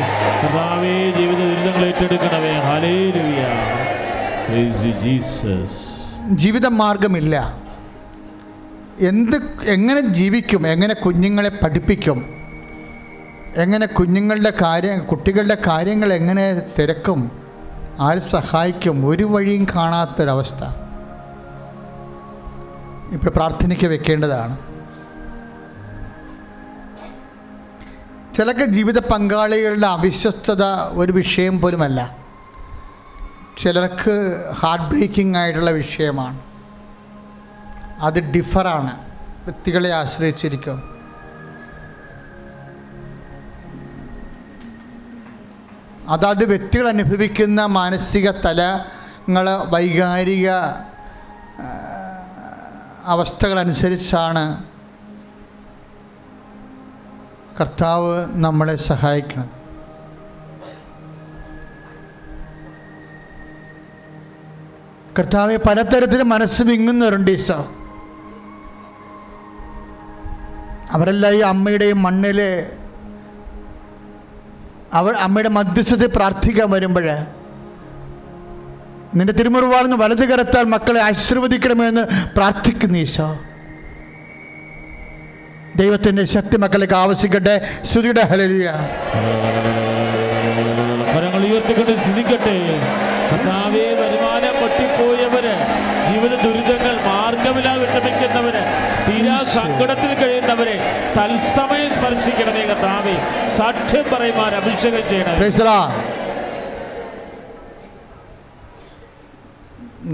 [0.42, 2.54] കർത്താവേ ജീവിത ദുരിതങ്ങൾ ഏറ്റെടുക്കണമേ.
[2.68, 3.42] Hallelujah
[4.46, 5.72] Praise you, Jesus.
[6.42, 7.36] ജീവിത മാർഗമില്ല
[9.10, 9.38] എന്ത്
[9.76, 12.18] എങ്ങനെ ജീവിക്കും എങ്ങനെ കുഞ്ഞുങ്ങളെ പഠിപ്പിക്കും
[13.56, 17.32] എങ്ങനെ കുഞ്ഞുങ്ങളുടെ കാര്യം കുട്ടികളുടെ കാര്യങ്ങൾ എങ്ങനെ തിരക്കും
[18.00, 20.64] ആര് സഹായിക്കും ഒരു വഴിയും കാണാത്തൊരവസ്ഥ.
[23.14, 24.58] ഇപ്പോൾ പ്രാർത്ഥനയ്ക്ക് വെക്കേണ്ടതാണ്.
[28.36, 32.18] ചിലക്ക് ജീവിത പങ്കാളികളുടെ അവിശ്വസ്തത ഒരു വിഷയം പോലുമല്ല.
[33.58, 36.40] ചിലർക്ക് ഹാർട്ട് ബ്രേക്കിംഗ് ആയിട്ടുള്ള വിഷയമാണ്.
[38.00, 38.96] അത് ഡിഫറാണ്
[39.44, 40.91] വ്യക്തികളെ ആശ്രയിച്ചിരിക്കും.
[46.08, 50.50] അതാത് വ്യക്തികൾ അനുഭവിക്കുന്ന മാനസിക തലങ്ങൾ വൈകാരിക
[53.06, 54.64] അവസ്ഥകളനുസരിച്ചാണ്
[57.62, 59.50] കർത്താവ് നമ്മളെ സഹായിക്കുന്നത്.
[65.20, 67.72] കർത്താവ് പലതരത്തിൽ മനസ്സ് വിങ്ങുന്നവരുണ്ട് ഈശോ.
[70.92, 72.68] അവരെല്ലാം ഈ അമ്മയുടെയും മണ്ണിൽ
[74.94, 77.06] അവർ അമ്മയുടെ മധ്യസ്ഥത പ്രാർത്ഥിക്കാൻ വരുമ്പോൾ
[79.16, 82.04] നിന്റെ തിരുമുറിവാർന്ന് വലതു കരത്താൽ മക്കളെ ആശീർവദിക്കണമെന്ന്
[82.38, 83.28] പ്രാർത്ഥിക്കുന്നു ഈശോ.
[85.76, 87.56] ദൈവത്തിന്റെ ശക്തി മക്കളേക്ക് ആവശ്യിക്കട്ടെ.
[87.90, 88.68] ശ്രുതിയുടെ ഹലലിയ
[91.12, 92.56] കരങ്ങൾ ഉയർത്തിക്കൊണ്ട് സ്ഥിതിക്കട്ടെ
[93.32, 95.54] കർത്താവേ വരുമാനം പൊട്ടിപ്പോയവര്
[96.10, 98.62] ജീവിത ദുരിതങ്ങൾ മാർഗമില്ലാതെ വിഷമിക്കുന്നവര്
[99.08, 100.76] തീരാ സങ്കടത്തിൽ കഴിയുന്നവരെ
[101.18, 103.16] തത്സമയം സ്പർശിക്കണമേ കർത്താവേ.
[103.62, 105.36] സാക്ഷ്യം പറയുമാൻ അഭിഷേകം ചെയ്യണം.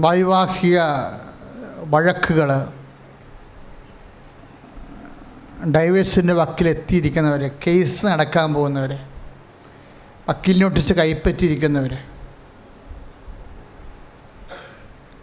[0.04, 0.78] വൈവാഹിക
[1.92, 2.50] വഴക്കുകൾ
[5.74, 8.92] ഡൈവേഴ്സിന്റെ വക്കിലെത്തിയിരിക്കുന്നവർ കേസ് നടക്കാൻ പോകുന്നവർ
[10.28, 11.92] വക്കീൽ നോട്ടീസ് കൈപ്പറ്റിയിരിക്കുന്നവർ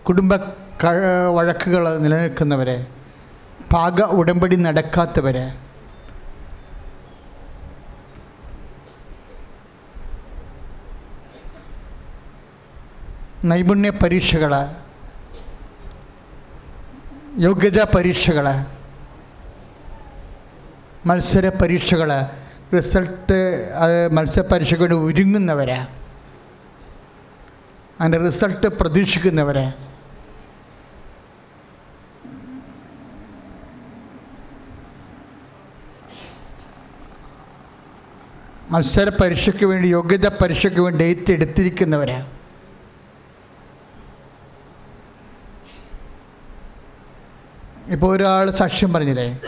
[0.07, 0.34] കുടുംബ
[1.38, 2.77] വഴക്കുകൾ നിലനിൽക്കുന്നവരെ
[3.73, 5.45] പാക ഉടമ്പടി നടക്കാത്തവരെ
[13.49, 14.53] നൈപുണ്യ പരീക്ഷകൾ
[17.38, 18.45] യോഗ്യതാ പരീക്ഷകൾ
[21.07, 22.11] മത്സര പരീക്ഷകൾ
[22.76, 23.38] റിസൾട്ട്
[23.84, 25.80] അത് മത്സര പരീക്ഷയ്ക്ക് ഒരുങ്ങുന്നവരെ
[27.99, 29.65] അതിന്റെ റിസൾട്ട് പ്രതീക്ഷിക്കുന്നവരെ.
[38.72, 41.34] മത്സര പരീക്ഷയ്ക്ക് വേണ്ടി യോഗ്യതാ പരീക്ഷയ്ക്ക് വേണ്ടി ഡേറ്റ്
[47.88, 49.40] ഇപ്പോൾ ഒരാൾ സാക്ഷ്യം പറഞ്ഞില്ലേ?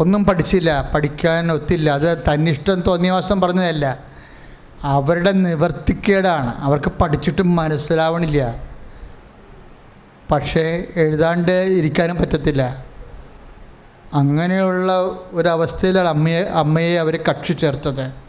[0.00, 1.90] ഒന്നും പഠിച്ചില്ല പഠിക്കാൻ ഒത്തില്ല.
[1.90, 3.98] അത് തന്നിഷ്ടം തോന്നിയ മാസം പറഞ്ഞതല്ല.
[4.82, 6.54] അവരുടെ നിവർത്തിക്കേടാണ്.
[6.56, 8.64] അവർക്ക് പഠിച്ചിട്ടും മനസ്സിലാവണില്ല.
[10.30, 12.84] പക്ഷേ എഴുതാണ്ട് ഇരിക്കാനും പറ്റത്തില്ല.
[14.14, 14.92] അങ്ങനെയുള്ള
[15.32, 18.25] ഒരവസ്ഥയിലാണ് അമ്മയെ അമ്മയെ അവർ കക്ഷി ചേർത്തത്.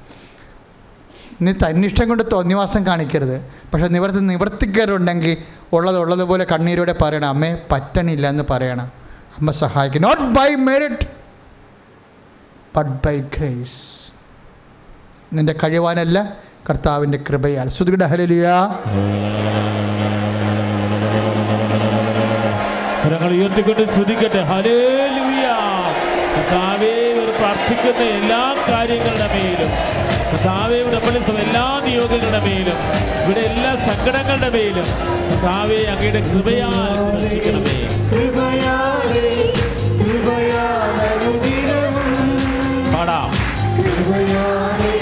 [1.41, 3.41] നീ തന്നിഷ്ടം കൊണ്ട് തോന്നിവാസം കാണിക്കരുത്.
[3.73, 5.38] പക്ഷെ നിവർത്തി നിവർത്തിക്കാറുണ്ടെങ്കിൽ
[5.73, 7.27] ഉള്ളത് ഉള്ളതുപോലെ കണ്ണീരോടെ പറയണം.
[7.27, 8.85] അമ്മേ പറ്റണില്ല എന്ന് പറയണം.
[9.38, 10.01] അമ്മ സഹായിക്കും.
[10.01, 11.07] Not by merit
[12.76, 13.81] but by grace
[15.34, 16.34] നിന്റെ കഴിവാനല്ല
[16.69, 17.69] കർത്താവിന്റെ കൃപയാൽ.
[17.69, 18.47] ശ്രുതിയുടെ ഹലിയ
[23.27, 23.81] ഉയർത്തിക്കൊണ്ട്
[27.39, 29.96] പ്രാർത്ഥിക്കുന്ന എല്ലാ കാര്യങ്ങളുടെ മേലും.
[30.31, 30.99] കർത്താവേ ഇവിടെ
[31.45, 32.79] എല്ലാ നിയോഗങ്ങളുടെ മേലും
[33.23, 34.87] ഇവിടെ എല്ലാ സങ്കടങ്ങളുടെ മേലും
[35.29, 36.99] കർത്താവെ അങ്ങയുടെ കൃപയാൽ
[39.99, 41.95] കൃപയാലനുദിനവും
[42.93, 43.29] പാടാം.
[43.77, 44.96] കൃപയാലേ.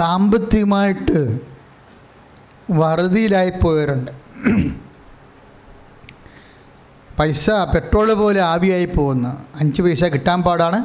[0.00, 1.18] സാമ്പത്തികമായിട്ട്
[2.70, 4.10] വറുതിയിലായി പോയവരുണ്ട്.
[7.18, 9.26] പൈസ പെട്രോൾ പോലെ ആവിയായി പോകുന്ന
[9.60, 10.78] അഞ്ച് പൈസ കിട്ടാൻ പാടാണ്.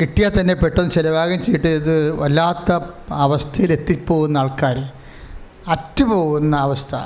[0.00, 2.70] കിട്ടിയാൽ തന്നെ പെട്ടെന്ന് ചിലവാകും ചെയ്തിട്ട് ഇത് വല്ലാത്ത
[3.24, 4.78] അവസ്ഥയിൽ എത്തിപ്പോകുന്ന ആൾക്കാർ
[5.74, 6.96] അറ്റുപോകുന്ന അവസ്ഥ.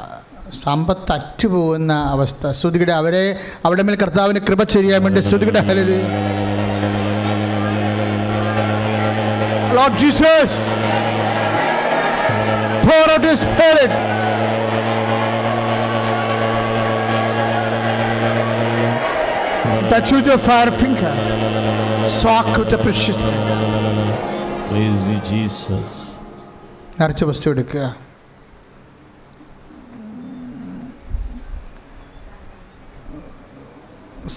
[0.62, 2.52] സമ്പത്ത് അറ്റുപോകുന്ന അവസ്ഥ.
[2.60, 3.24] ശ്രുതിയുടെ അവരെ
[3.64, 5.60] അവിടെ മേൽ കർത്താവിന് കൃപ ചെയ്യാൻ വേണ്ടി ശ്രുതിയുടെ
[9.76, 10.52] Lord Jesus,
[12.84, 13.92] pour of the spirit.
[19.90, 21.12] Touch with your fire finger.
[22.08, 23.18] Soak with the precious.
[24.70, 25.90] Praise you, Jesus.
[26.98, 27.84] നിറച്ച വസ്തു എടുക്കുക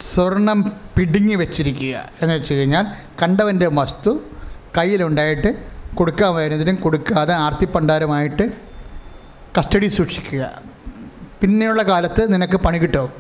[0.04, 0.60] സ്വർണം
[0.96, 2.86] പിടുങ്ങി വെച്ചിരിക്കുക എന്ന് വെച്ച് കഴിഞ്ഞാൽ
[3.22, 4.12] കണ്ടവന്റെ വസ്തു
[4.78, 5.52] കയ്യിലുണ്ടായിട്ട്
[5.96, 8.52] കൊടുക്കാൻ വരുന്നതിനും കൊടുക്കാതെ ആർത്തിപ്പണ്ടാരമായിട്ട്
[9.58, 10.52] കസ്റ്റഡി സൂക്ഷിക്കുക.
[11.42, 13.14] പിന്നെയുള്ള കാലത്ത് നിനക്ക് പണി കിട്ടും?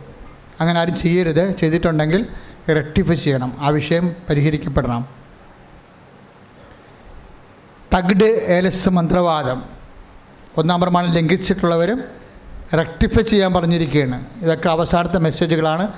[0.62, 1.58] അങ്ങനെ ആരും ചെയ്യരുത്.
[1.58, 2.26] ചെയ്തിട്ടുണ്ടെങ്കിൽ
[2.70, 3.58] റെക്ടിഫൈ ചെയ്യണം.
[3.60, 5.08] ആ വിഷയം പരിഹരിക്കപ്പെടണം.
[7.94, 9.64] തഗ്ഡ് ഏലസ് മന്ത്രവാദം.
[10.58, 12.04] ഒന്നാം പ്രമാണം ലംഘിച്ചിട്ടുള്ളവരും
[12.74, 14.26] റെക്ടിഫൈ ചെയ്യാൻ പറഞ്ഞിരിക്കുകയാണ്.
[14.42, 15.92] ഇതൊക്കെ അവസാനത്തെ മെസ്സേജുകളാണ്.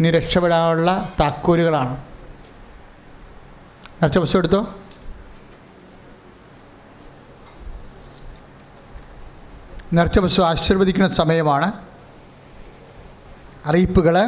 [0.00, 1.96] നീ രക്ഷപ്പെടാനുള്ള താക്കോലുകളാണ്.
[4.02, 4.74] നേർച്ച ബസ് എടുത്തോ?
[9.92, 11.72] നേർച്ച പുസ്തകം ആശീർവദിക്കുന്ന സമയമാണ്.
[13.66, 14.26] അറിയിപ്പുകൾ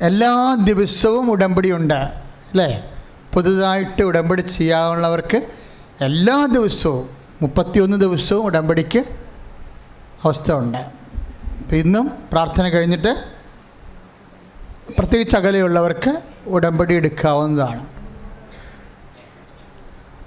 [0.00, 2.90] എല്ലാ ദിവസവും ഉടമ്പടിയുണ്ട് അല്ലേ?
[3.34, 5.48] പുതുതായിട്ട് ഉടമ്പടി ചെയ്യാനുള്ളവർക്ക്
[6.00, 7.10] എല്ലാ ദിവസവും
[7.42, 8.98] മുപ്പത്തിയൊന്ന് ദിവസവും ഉടമ്പടിക്ക്
[10.24, 10.86] അവസ്ഥ ഉണ്ട്
[11.74, 13.24] ഇന്നും പ്രാർത്ഥന കഴിഞ്ഞിട്ട്
[14.98, 17.86] പ്രത്യേകിച്ച് അകലെയുള്ളവർക്ക് ഉടമ്പടി എടുക്കാവുന്നതാണ്.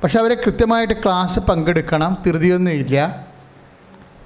[0.03, 3.31] പക്ഷെ അവരെ കൃത്യമായിട്ട് ക്ലാസ് പങ്കെടുക്കണം ധൃതിയൊന്നുമില്ല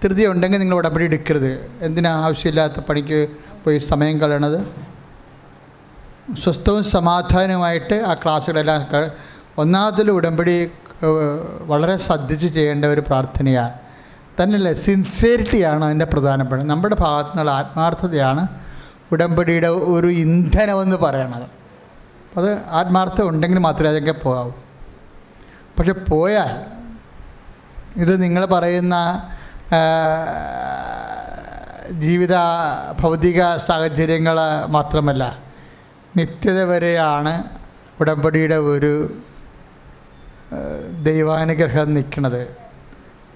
[0.06, 1.52] ധൃതി ഉണ്ടെങ്കിൽ നിങ്ങൾ ഉടമ്പടി എടുക്കരുത്.
[1.82, 3.20] എന്തിനാ ആവശ്യമില്ലാത്ത പണിക്ക്
[3.64, 4.60] പോയി സമയം കളയണത്?
[6.44, 8.82] സ്വസ്ഥവും സമാധാനവുമായിട്ട് ആ ക്ലാസ്സുകളെല്ലാം
[9.58, 10.72] ഒന്നാമത്തിൽ ഉടമ്പടി
[11.62, 13.74] വളരെ ശ്രദ്ധിച്ച് ചെയ്യേണ്ട ഒരു പ്രാർത്ഥനയാണ്.
[14.44, 18.48] തന്നെയല്ല സിൻസിയറിറ്റിയാണ് അതിന്റെ പ്രധാനപ്പെട്ട നമ്മുടെ ഭാഗത്തു നിന്നുള്ള ആത്മാർത്ഥതയാണ്
[19.12, 21.48] ഉടമ്പടിയുടെ ഒരു ഇന്ധനമെന്ന് പറയണത്.
[22.40, 24.52] അത് ആത്മാർത്ഥം ഉണ്ടെങ്കിൽ മാത്രമേ അതൊക്കെ പോകാവൂ.
[25.78, 26.52] പക്ഷെ പോയാൽ
[28.02, 28.96] ഇത് നിങ്ങൾ പറയുന്ന
[31.92, 32.36] ജീവിത
[33.00, 34.38] ഭൗതിക സാഹചര്യങ്ങൾ
[34.68, 35.40] മാത്രമല്ല
[36.18, 37.44] നിത്യത വരെയാണ്
[38.00, 39.22] ഉടമ്പടിയുടെ ഒരു
[41.04, 42.56] ദൈവാനുഗ്രഹം നിൽക്കുന്നത്.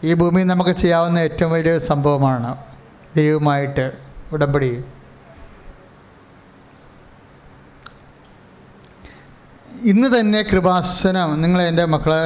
[0.03, 2.57] ഈ ഭൂമി നമുക്ക് ചെയ്യാവുന്ന ഏറ്റവും വലിയ സംഭവമാണ്
[3.15, 3.91] ദൈവമായിട്ട്
[4.33, 4.83] ഉടമ്പടി.
[9.85, 12.23] ഇന്ന് തന്നെ കൃപാസനം നിങ്ങൾ എന്റെ മക്കളെ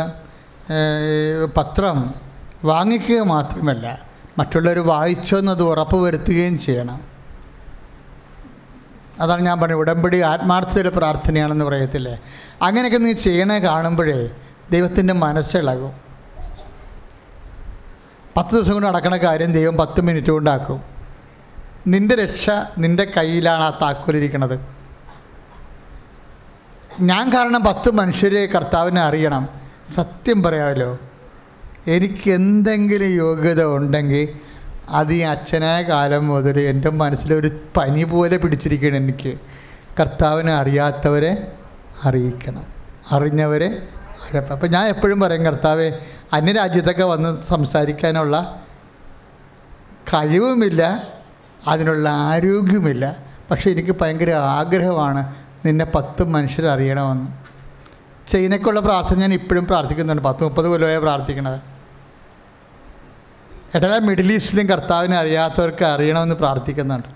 [1.57, 2.22] പത്രം
[2.63, 3.99] വാങ്ങിക്കുക മാത്രമല്ല
[4.37, 7.01] മറ്റുള്ളവർ വായിച്ചെന്നത് ഉറപ്പ് വരുത്തുകയും ചെയ്യണം.
[9.19, 9.77] അതാണ് ഞാൻ പറഞ്ഞത്.
[9.77, 12.19] ഉടമ്പടി ആത്മാർത്ഥതയുടെ പ്രാർത്ഥനയാണെന്ന് പറയത്തില്ലേ?
[12.61, 14.29] അങ്ങനെയൊക്കെ നീ ചെയ്യണേ കാണുമ്പോഴേ
[14.71, 15.93] ദൈവത്തിന്റെ മനസ്സിളകും.
[18.37, 20.83] പത്ത് ദിവസം കൊണ്ട് നടക്കണ കാര്യം ദൈവം പത്ത് മിനിറ്റ് കൊണ്ടാക്കും
[21.87, 24.65] നിന്റെ രക്ഷ നിന്റെ കയ്യിലാണ് ആ താക്കോലിരിക്കണത്
[27.01, 29.49] ഞാൻ കാരണം പത്ത് മനുഷ്യരെ കർത്താവിനെ അറിയണം.
[29.95, 30.99] സത്യം പറയാമല്ലോ
[31.87, 34.29] എനിക്ക് എന്തെങ്കിലും യോഗ്യത ഉണ്ടെങ്കിൽ
[34.89, 39.39] അത് ഈ അച്ഛനായ കാലം മുതൽ എന്റെ മനസ്സിലൊരു പനി പോലെ പിടിച്ചിരിക്കണം എനിക്ക്.
[39.99, 41.51] കർത്താവിനെ അറിയാത്തവരെ
[42.03, 42.65] അറിയിക്കണം.
[43.11, 43.81] അറിഞ്ഞവരെ
[44.51, 45.99] അപ്പം ഞാൻ എപ്പോഴും പറയും കർത്താവെ
[46.33, 48.61] അന്യരാജ്യത്തൊക്കെ വന്ന് സംസാരിക്കാനുള്ള
[50.13, 51.03] കഴിവുമില്ല
[51.67, 53.15] അതിനുള്ള ആരോഗ്യവുമില്ല.
[53.51, 55.35] പക്ഷേ എനിക്ക് ഭയങ്കര ആഗ്രഹമാണ്
[55.65, 57.27] നിന്നെ പത്ത് മനുഷ്യർ അറിയണമെന്ന്
[58.31, 60.21] ചൈനയ്ക്കുള്ള പ്രാർത്ഥന ഞാൻ ഇപ്പോഴും പ്രാർത്ഥിക്കുന്നുണ്ട്.
[60.21, 61.72] പത്ത് മുപ്പത് കൊല്ലമായി പ്രാർത്ഥിക്കണത്.
[63.75, 67.07] ഇടല മിഡിൽ ഈസ്റ്റിലും കർത്താവിനെ അറിയാത്തവർക്ക് അറിയണമെന്ന് പ്രാർത്ഥിക്കുന്നുണ്ട്.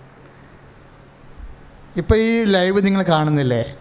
[2.00, 3.76] ഇപ്പോൾ ഈ ലൈവ് നിങ്ങൾ കാണുന്നില്ലേ?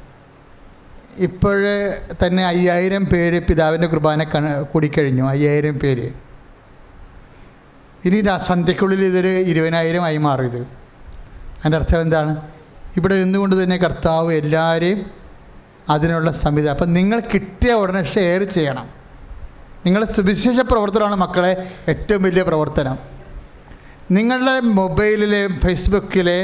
[1.16, 1.64] ഇപ്പോൾ
[2.26, 4.22] തന്നെ അയ്യായിരം പേര് പിതാവിന്റെ കുർബാന
[4.72, 6.10] കൂടിക്കഴിഞ്ഞു അയ്യായിരം പേര്.
[8.04, 10.58] ഇനി സന്ധ്യക്കുള്ളിൽ ഇതൊരു ഇരുപതിനായിരം ആയി മാറും ഇത്.
[10.58, 12.36] അതിന്റെ അർത്ഥം എന്താണ്?
[12.96, 15.10] ഇവിടെ നിന്നുകൊണ്ട് തന്നെ കർത്താവ് എല്ലാവരെയും
[15.90, 16.74] അതിനുള്ള സംവിധാനം.
[16.74, 18.95] അപ്പം നിങ്ങൾ കിട്ടിയ ഉടനെ ഷെയർ ചെയ്യണം.
[19.86, 21.52] നിങ്ങളുടെ സുവിശേഷ പ്രവർത്തനമാണ് മക്കളെ
[21.88, 22.96] ഏറ്റവും വലിയ പ്രവർത്തനം.
[24.10, 26.38] നിങ്ങളുടെ മൊബൈലിലെ ഫേസ്ബുക്കിലെ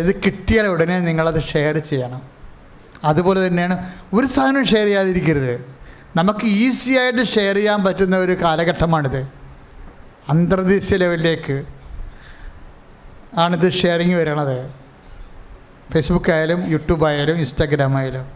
[0.00, 2.22] ഇത് കിട്ടിയാൽ ഉടനെ നിങ്ങളത് ഷെയർ ചെയ്യണം.
[3.04, 3.76] അതുപോലെ തന്നെയാണ്
[4.12, 5.54] ഒരു സാധനം ഷെയർ ചെയ്യാതിരിക്കരുത്.
[6.16, 9.20] നമുക്ക് ഈസി ആയിട്ട് ഷെയർ ചെയ്യാൻ പറ്റുന്ന ഒരു കാലഘട്ടമാണിത്.
[10.28, 11.64] അന്തർദേശീയ ലെവലിലേക്ക്
[13.44, 14.70] ആണിത് ഷെയറിങ് വരണത്.
[15.92, 18.26] ഫേസ്ബുക്ക് ആയാലും യൂട്യൂബ് ആയാലും ഇൻസ്റ്റാഗ്രാം ആയാലും.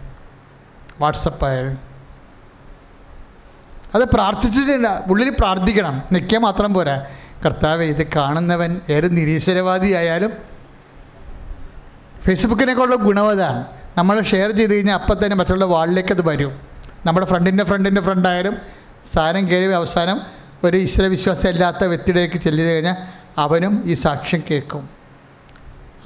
[3.94, 5.04] അത് പ്രാർത്ഥിച്ചിട്ടില്ല.
[5.06, 6.02] ഉള്ളിൽ പ്രാർത്ഥിക്കണം.
[6.12, 7.06] നിൽക്കാൻ മാത്രം പോരാ.
[7.46, 10.32] കർത്താവ് ഇത് കാണുന്നവൻ ഏത് നിരീശ്വരവാദിയായാലും
[12.22, 13.64] ഫേസ്ബുക്കിനേക്കുള്ള ഗുണവതാണ്
[13.98, 16.60] നമ്മൾ ഷെയർ ചെയ്ത് കഴിഞ്ഞാൽ അപ്പം തന്നെ മറ്റുള്ള വാളിലേക്ക് അത് വരും.
[17.06, 18.56] നമ്മുടെ ഫ്രണ്ടിന്റെ ഫ്രണ്ടിന്റെ ഫ്രണ്ടായാലും
[19.14, 20.20] സാധനം കയറി അവസാനം
[20.64, 22.96] ഒരു ഈശ്വര വിശ്വാസം ഇല്ലാത്ത വ്യക്തിയിലേക്ക് ചെല്ലു കഴിഞ്ഞാൽ
[23.38, 24.88] അവനും ഈ സാക്ഷ്യം കേൾക്കും.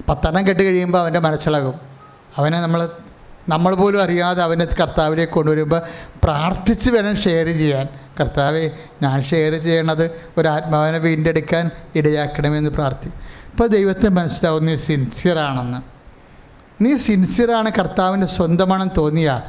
[0.08, 1.74] പത്തെണ്ണം കെട്ട് കഴിയുമ്പോൾ അവന്റെ മനസ്സിളകും
[2.36, 2.88] അവനെ നമ്മൾ
[3.48, 5.82] നമ്മൾ പോലും അറിയാതെ അവനെ കർത്താവിലേക്ക് കൊണ്ടുവരുമ്പോൾ
[6.24, 7.88] പ്രാർത്ഥിച്ച് വേണം ഷെയർ ചെയ്യാൻ.
[8.20, 8.70] കർത്താവെ
[9.02, 13.08] ഞാൻ ഷെയർ ചെയ്യണത് ഒരു ആത്മാവിനെ വീണ്ടെടുക്കാൻ ഇടയാക്കണമെന്ന് പ്രാർത്ഥി.
[13.50, 15.80] ഇപ്പോൾ ദൈവത്തെ മനസ്സിലാവും നീ സിൻസിയറാണെന്ന്
[16.84, 19.42] നീ സിൻസിയറാണ് കർത്താവിന്റെ സ്വന്തമാണെന്ന് തോന്നിയാ.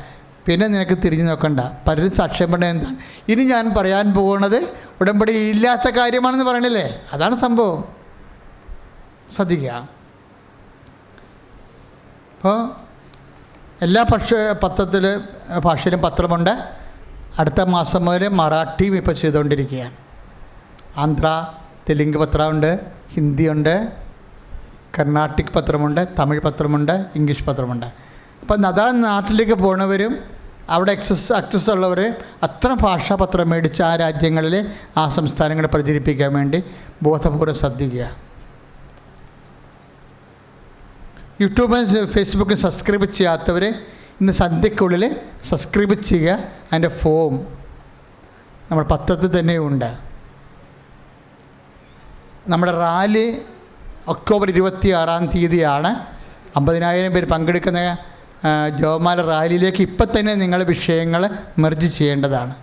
[0.45, 1.59] പിന്നെ നിനക്ക് തിരിഞ്ഞു നോക്കണ്ട.
[1.59, 2.83] പലരും സാക്ഷ്യം പറഞ്ഞ
[3.29, 4.69] ഇനി ഞാൻ പറയാൻ പോകുന്നത്
[5.01, 7.01] ഉടമ്പടി ഇല്ലാത്ത കാര്യമാണെന്ന് പറയണില്ലേ?
[7.13, 7.83] അതാണ് സംഭവം.
[9.35, 9.71] ശ്രദ്ധിക്കുക.
[12.37, 12.88] അപ്പോൾ
[13.81, 14.33] എല്ലാ പക്ഷ
[14.63, 15.21] പത്രത്തിൽ
[15.59, 16.49] ഭാഷയിലും പത്രമുണ്ട്.
[17.39, 19.93] അടുത്ത മാസം മുതൽ മറാഠിയും ഇപ്പോൾ ചെയ്തുകൊണ്ടിരിക്കുകയാണ്.
[20.97, 21.45] ആന്ധ്ര
[21.89, 22.79] തെലുങ്ക് പത്രമുണ്ട്
[23.13, 23.91] ഹിന്ദിയുണ്ട്
[24.99, 27.85] കർണാട്ടിക് പത്രമുണ്ട് തമിഴ് പത്രമുണ്ട് ഇംഗ്ലീഷ് പത്രമുണ്ട്.
[28.41, 30.19] അപ്പം അതാ നാട്ടിലേക്ക് പോണവരും
[30.69, 34.65] അവിടെ അക്സസ് അക്സസ് ഉള്ളവർ അത്ര ഭാഷാപത്രം മേടിച്ച് ആ രാജ്യങ്ങളിൽ
[34.97, 36.63] ആ സംസ്ഥാനങ്ങളെ പ്രചരിപ്പിക്കാൻ വേണ്ടി
[37.03, 38.28] ബോധപൂർവം ശ്രദ്ധിക്കുക.
[41.41, 43.63] യൂട്യൂബ് ഫേസ്ബുക്ക് സബ്സ്ക്രൈബ് ചെയ്യാത്തവർ
[44.21, 45.03] ഇന്ന് സന്ധ്യക്കുള്ളിൽ
[45.43, 46.31] സബ്സ്ക്രൈബ് ചെയ്യുക.
[46.71, 47.35] അതിന്റെ ഫോം
[48.71, 49.97] നമ്മൾ പത്രത്തിൽ തന്നെയുണ്ട്.
[52.47, 53.37] നമ്മുടെ റാലി
[54.07, 55.91] ഒക്ടോബർ ഇരുപത്തി ആറാം തീയതിയാണ്.
[56.55, 57.97] അമ്പതിനായിരം പേര് പങ്കെടുക്കുന്ന
[58.79, 61.29] ജോമാല റാലിയിലേക്ക് ഇപ്പം തന്നെ നിങ്ങൾ വിഷയങ്ങൾ
[61.59, 62.55] മെർജ് ചെയ്യേണ്ടതാണ്.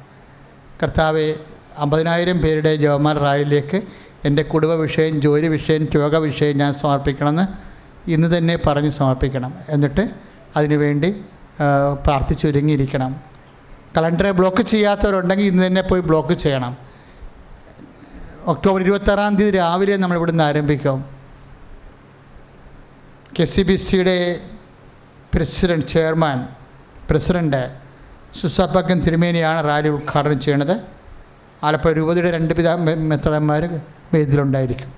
[0.83, 1.35] കർത്താവ്
[1.79, 3.83] അമ്പതിനായിരം പേരുടെ ജോമാല റാലിയിലേക്ക്
[4.25, 7.66] എന്റെ കുടുംബ വിഷയം ജോലി വിഷയം രോഗ വിഷയം ഞാൻ സമർപ്പിക്കണമെന്ന്
[8.15, 10.05] ഇന്ന് തന്നെ പറഞ്ഞ് സമർപ്പിക്കണം എന്നിട്ട്
[10.59, 11.11] അതിനുവേണ്ടി
[12.05, 13.13] പ്രാർത്ഥിച്ചൊരുങ്ങിയിരിക്കണം
[13.97, 16.73] കലണ്ടറെ ബ്ലോക്ക് ചെയ്യാത്തവരുണ്ടെങ്കിൽ ഇന്ന് തന്നെ പോയി ബ്ലോക്ക് ചെയ്യണം.
[18.53, 20.99] ഒക്ടോബർ ഇരുപത്താറാം തീയതി രാവിലെ നമ്മൾ ഇവിടുന്ന് ആരംഭിക്കും.
[23.37, 24.17] കെ സി ബി സിയുടെ
[25.35, 26.39] പ്രസിഡന്റ് ചെയർമാൻ
[27.09, 27.63] പ്രസിഡന്റ്
[28.41, 30.77] സുസാപ്പക്കൻ തിരുമേനിയാണ് റാലി ഉദ്ഘാടനം ചെയ്യണത്
[31.67, 32.73] ആലപ്പുഴ രൂപതയുടെ രണ്ട് പിതാ
[33.11, 33.63] മെത്രാന്മാർ
[34.15, 34.91] വേദിയിലുണ്ടായിരിക്കും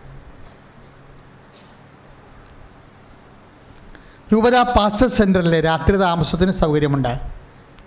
[4.33, 7.13] രൂപത പാസ്റ്റർ സെന്ററിൽ രാത്രി താമസത്തിന് സൗകര്യമുണ്ട്.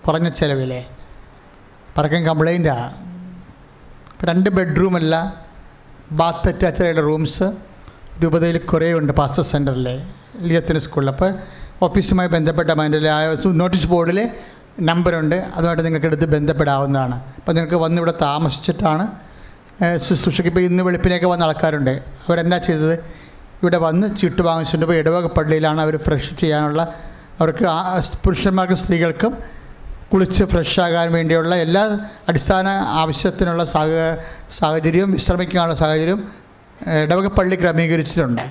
[0.06, 0.80] കുറഞ്ഞ ചിലവിലെ.
[1.98, 2.88] പറക്കം കംപ്ലൈന്റാണ്
[4.30, 5.14] രണ്ട് ബെഡ്റൂമല്ല
[6.20, 7.48] ബാത്ത് അറ്റാച്ചഡായിട്ടുള്ള റൂംസ്
[8.24, 9.88] രൂപതയിൽ കുറേ ഉണ്ട് പാസ്റ്റർ സെന്ററിൽ
[10.48, 11.30] ലിയത്തിന് സ്കൂളിൽ അപ്പോൾ
[11.86, 13.00] ഓഫീസുമായി ബന്ധപ്പെട്ട അതിന്റെ
[13.62, 14.20] നോട്ടീസ് ബോർഡിൽ
[14.90, 17.16] നമ്പറുണ്ട് അതുമായിട്ട് നിങ്ങൾക്ക് എടുത്ത് ബന്ധപ്പെടാവുന്നതാണ്.
[17.38, 19.06] അപ്പോൾ നിങ്ങൾക്ക് വന്ന് ഇവിടെ താമസിച്ചിട്ടാണ്
[20.08, 20.52] ശുശ്രൂഷയ്ക്ക്.
[20.52, 21.94] ഇപ്പോൾ ഇന്ന് വെളുപ്പിനൊക്കെ വന്ന ആൾക്കാരുണ്ട്.
[22.28, 22.96] അവരെന്നാ ചെയ്തത്?
[23.62, 26.82] ഇവിടെ വന്ന് ചീട്ട് വാങ്ങിച്ചിട്ട് പോയി ഇടവക പള്ളിയിലാണ് അവർ ഫ്രഷ് ചെയ്യാനുള്ള
[27.40, 27.66] അവർക്ക്
[28.24, 29.34] പുരുഷന്മാർക്കും സ്ത്രീകൾക്കും
[30.12, 31.84] കുളിച്ച് ഫ്രഷാകാൻ വേണ്ടിയുള്ള എല്ലാ
[32.30, 32.68] അടിസ്ഥാന
[33.02, 33.90] ആവശ്യത്തിനുള്ള സാഹ
[34.60, 36.22] സാഹചര്യവും വിശ്രമിക്കാനുള്ള സാഹചര്യവും
[37.04, 38.42] ഇടവക പള്ളി ക്രമീകരിച്ചിട്ടുണ്ട്.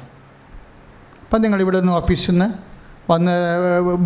[1.24, 2.48] അപ്പം നിങ്ങൾ ഇവിടെ നിന്ന് ഓഫീസിൽ നിന്ന്
[3.10, 3.34] വന്ന്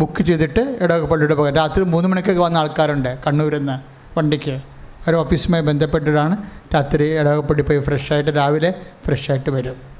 [0.01, 3.77] ബുക്ക് ചെയ്തിട്ട് ഇടവക പള്ളിയുടെ പോകാം രാത്രി മൂന്ന് മണിക്കൊക്കെ വന്ന ആൾക്കാരുണ്ട് കണ്ണൂരിൽ നിന്ന്
[4.17, 4.55] വണ്ടിക്ക്.
[5.03, 6.37] അവർ ഓഫീസുമായി ബന്ധപ്പെട്ടിട്ടാണ്
[6.75, 8.71] രാത്രി ഇടവക പള്ളി പോയി ഫ്രഷായിട്ട് രാവിലെ
[9.05, 9.94] ഫ്രഷായിട്ട് വരും.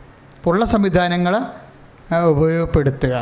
[0.48, 1.34] ഉള്ള സംവിധാനങ്ങൾ
[2.32, 3.16] ഉപയോഗപ്പെടുത്തുക.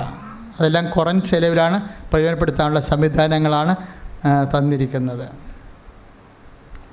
[0.60, 1.78] അതെല്ലാം കുറഞ്ഞ ചെലവിലാണ്
[2.12, 3.76] പ്രയോജനപ്പെടുത്താനുള്ള സംവിധാനങ്ങളാണ്
[4.54, 5.30] തന്നിരിക്കുന്നത്.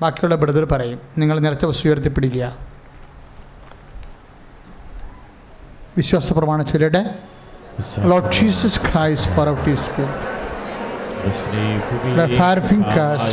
[0.02, 2.46] ബാക്കിയുള്ള ബ്രദർ പറയും നിങ്ങൾ നിറച്ച വസ്തു ഉയർത്തിപ്പിടിക്കുക.
[5.96, 7.02] വിശ്വാസ പ്രമാണ ചൊല്ലിയുടെ
[7.76, 8.10] പ്രശ്നം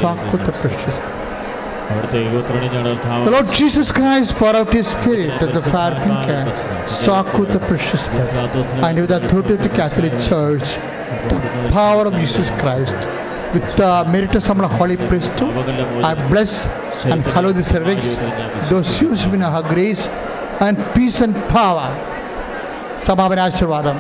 [0.10, 1.17] അവിടുത്തെ ദൈവത്തിനാണ് ഞങ്ങൾ
[2.13, 6.47] The Lord Jesus Christ poured out His Spirit to the Farfin
[6.89, 10.77] soak with the precious blood, and with the authority of the Catholic Church,
[11.33, 12.97] the power of Jesus Christ,
[13.55, 15.55] with the merit of some holy priesthood,
[16.11, 16.53] I bless
[17.05, 18.15] and hallow these relics,
[18.71, 20.09] those used in her grace
[20.61, 21.89] and peace and power.
[23.07, 23.97] സമാപനാശീർവാദം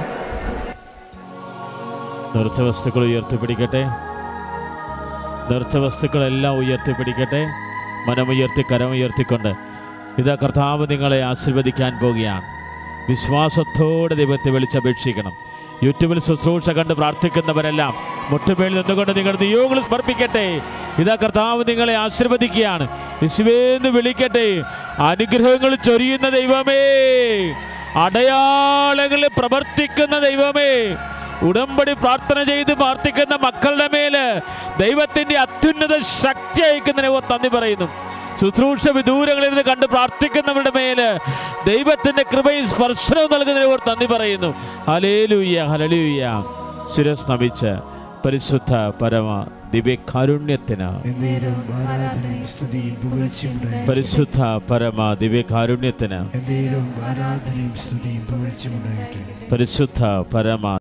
[2.34, 3.82] നിർച്ച വസ്തുക്കൾ ഉയർത്തിപ്പിടിക്കട്ടെ
[5.50, 7.42] നിർച്ച വസ്തുക്കളെല്ലാം ഉയർത്തിപ്പിടിക്കട്ടെ
[8.07, 9.53] മനമുയർത്തി കരമുയർത്തിക്കൊണ്ട്
[10.17, 12.41] ഇതാ കർത്താവ് നിങ്ങളെ ആശീർവദിക്കാൻ പോകുകയാണ്.
[13.09, 15.31] വിശ്വാസത്തോടെ ദൈവത്തെ വിളിച്ചപേക്ഷിക്കണം.
[15.83, 17.93] യൂട്യൂബിൽ ശുശ്രൂഷ കണ്ട് പ്രാർത്ഥിക്കുന്നവരെല്ലാം
[18.29, 20.61] മുട്ടുമേൽ നിന്നുകൊണ്ട് നിങ്ങളുടെ നിയോഗങ്ങൾ സമർപ്പിക്കട്ടെ.
[20.99, 22.87] ഇതാ കർത്താവ് നിങ്ങളെ ആശീർവദിക്കുകയാണ്.
[23.23, 24.61] യേശുവേന്ന് വിളിക്കട്ടെ.
[24.99, 26.83] അനുഗ്രഹങ്ങൾ ചൊരിയുന്ന ദൈവമേ.
[27.95, 30.95] അടയാളങ്ങളിൽ പ്രവർത്തിക്കുന്ന ദൈവമേ.
[31.41, 34.15] ഉടമ്പടി പ്രാർത്ഥന ചെയ്ത് പ്രാർത്ഥിക്കുന്ന മക്കളുടെ മേൽ
[34.79, 35.93] ദൈവത്തിന്റെ അത്യുന്നത
[36.23, 37.87] ശക്തി അയക്കുന്നതിനെ ഓർ നന്ദി പറയുന്നു.
[38.41, 40.99] ശുശ്രൂഷ വിദൂരങ്ങളിൽ നിന്ന് കണ്ട് പ്രാർത്ഥിക്കുന്നവരുടെ മേൽ
[41.67, 44.49] ദൈവത്തിന്റെ കൃപയും സ്പർശനവും നൽകുന്നതിനെ ഓർ തന്നി പറയുന്നു.
[44.89, 46.25] ഹലേലൂയ്യ ഹലലൂയ്യ
[46.95, 47.71] ശിരസ് നമിച്ച്
[48.25, 49.29] പരിശുദ്ധ പരമ
[49.73, 50.89] ദിവ്യകാരുണ്യത്തിന്
[53.89, 54.39] പരിശുദ്ധ
[54.71, 56.19] പരമ ദിവ്യകാരുണ്യത്തിന്
[59.51, 60.03] പരിശുദ്ധ
[60.33, 60.67] പരമ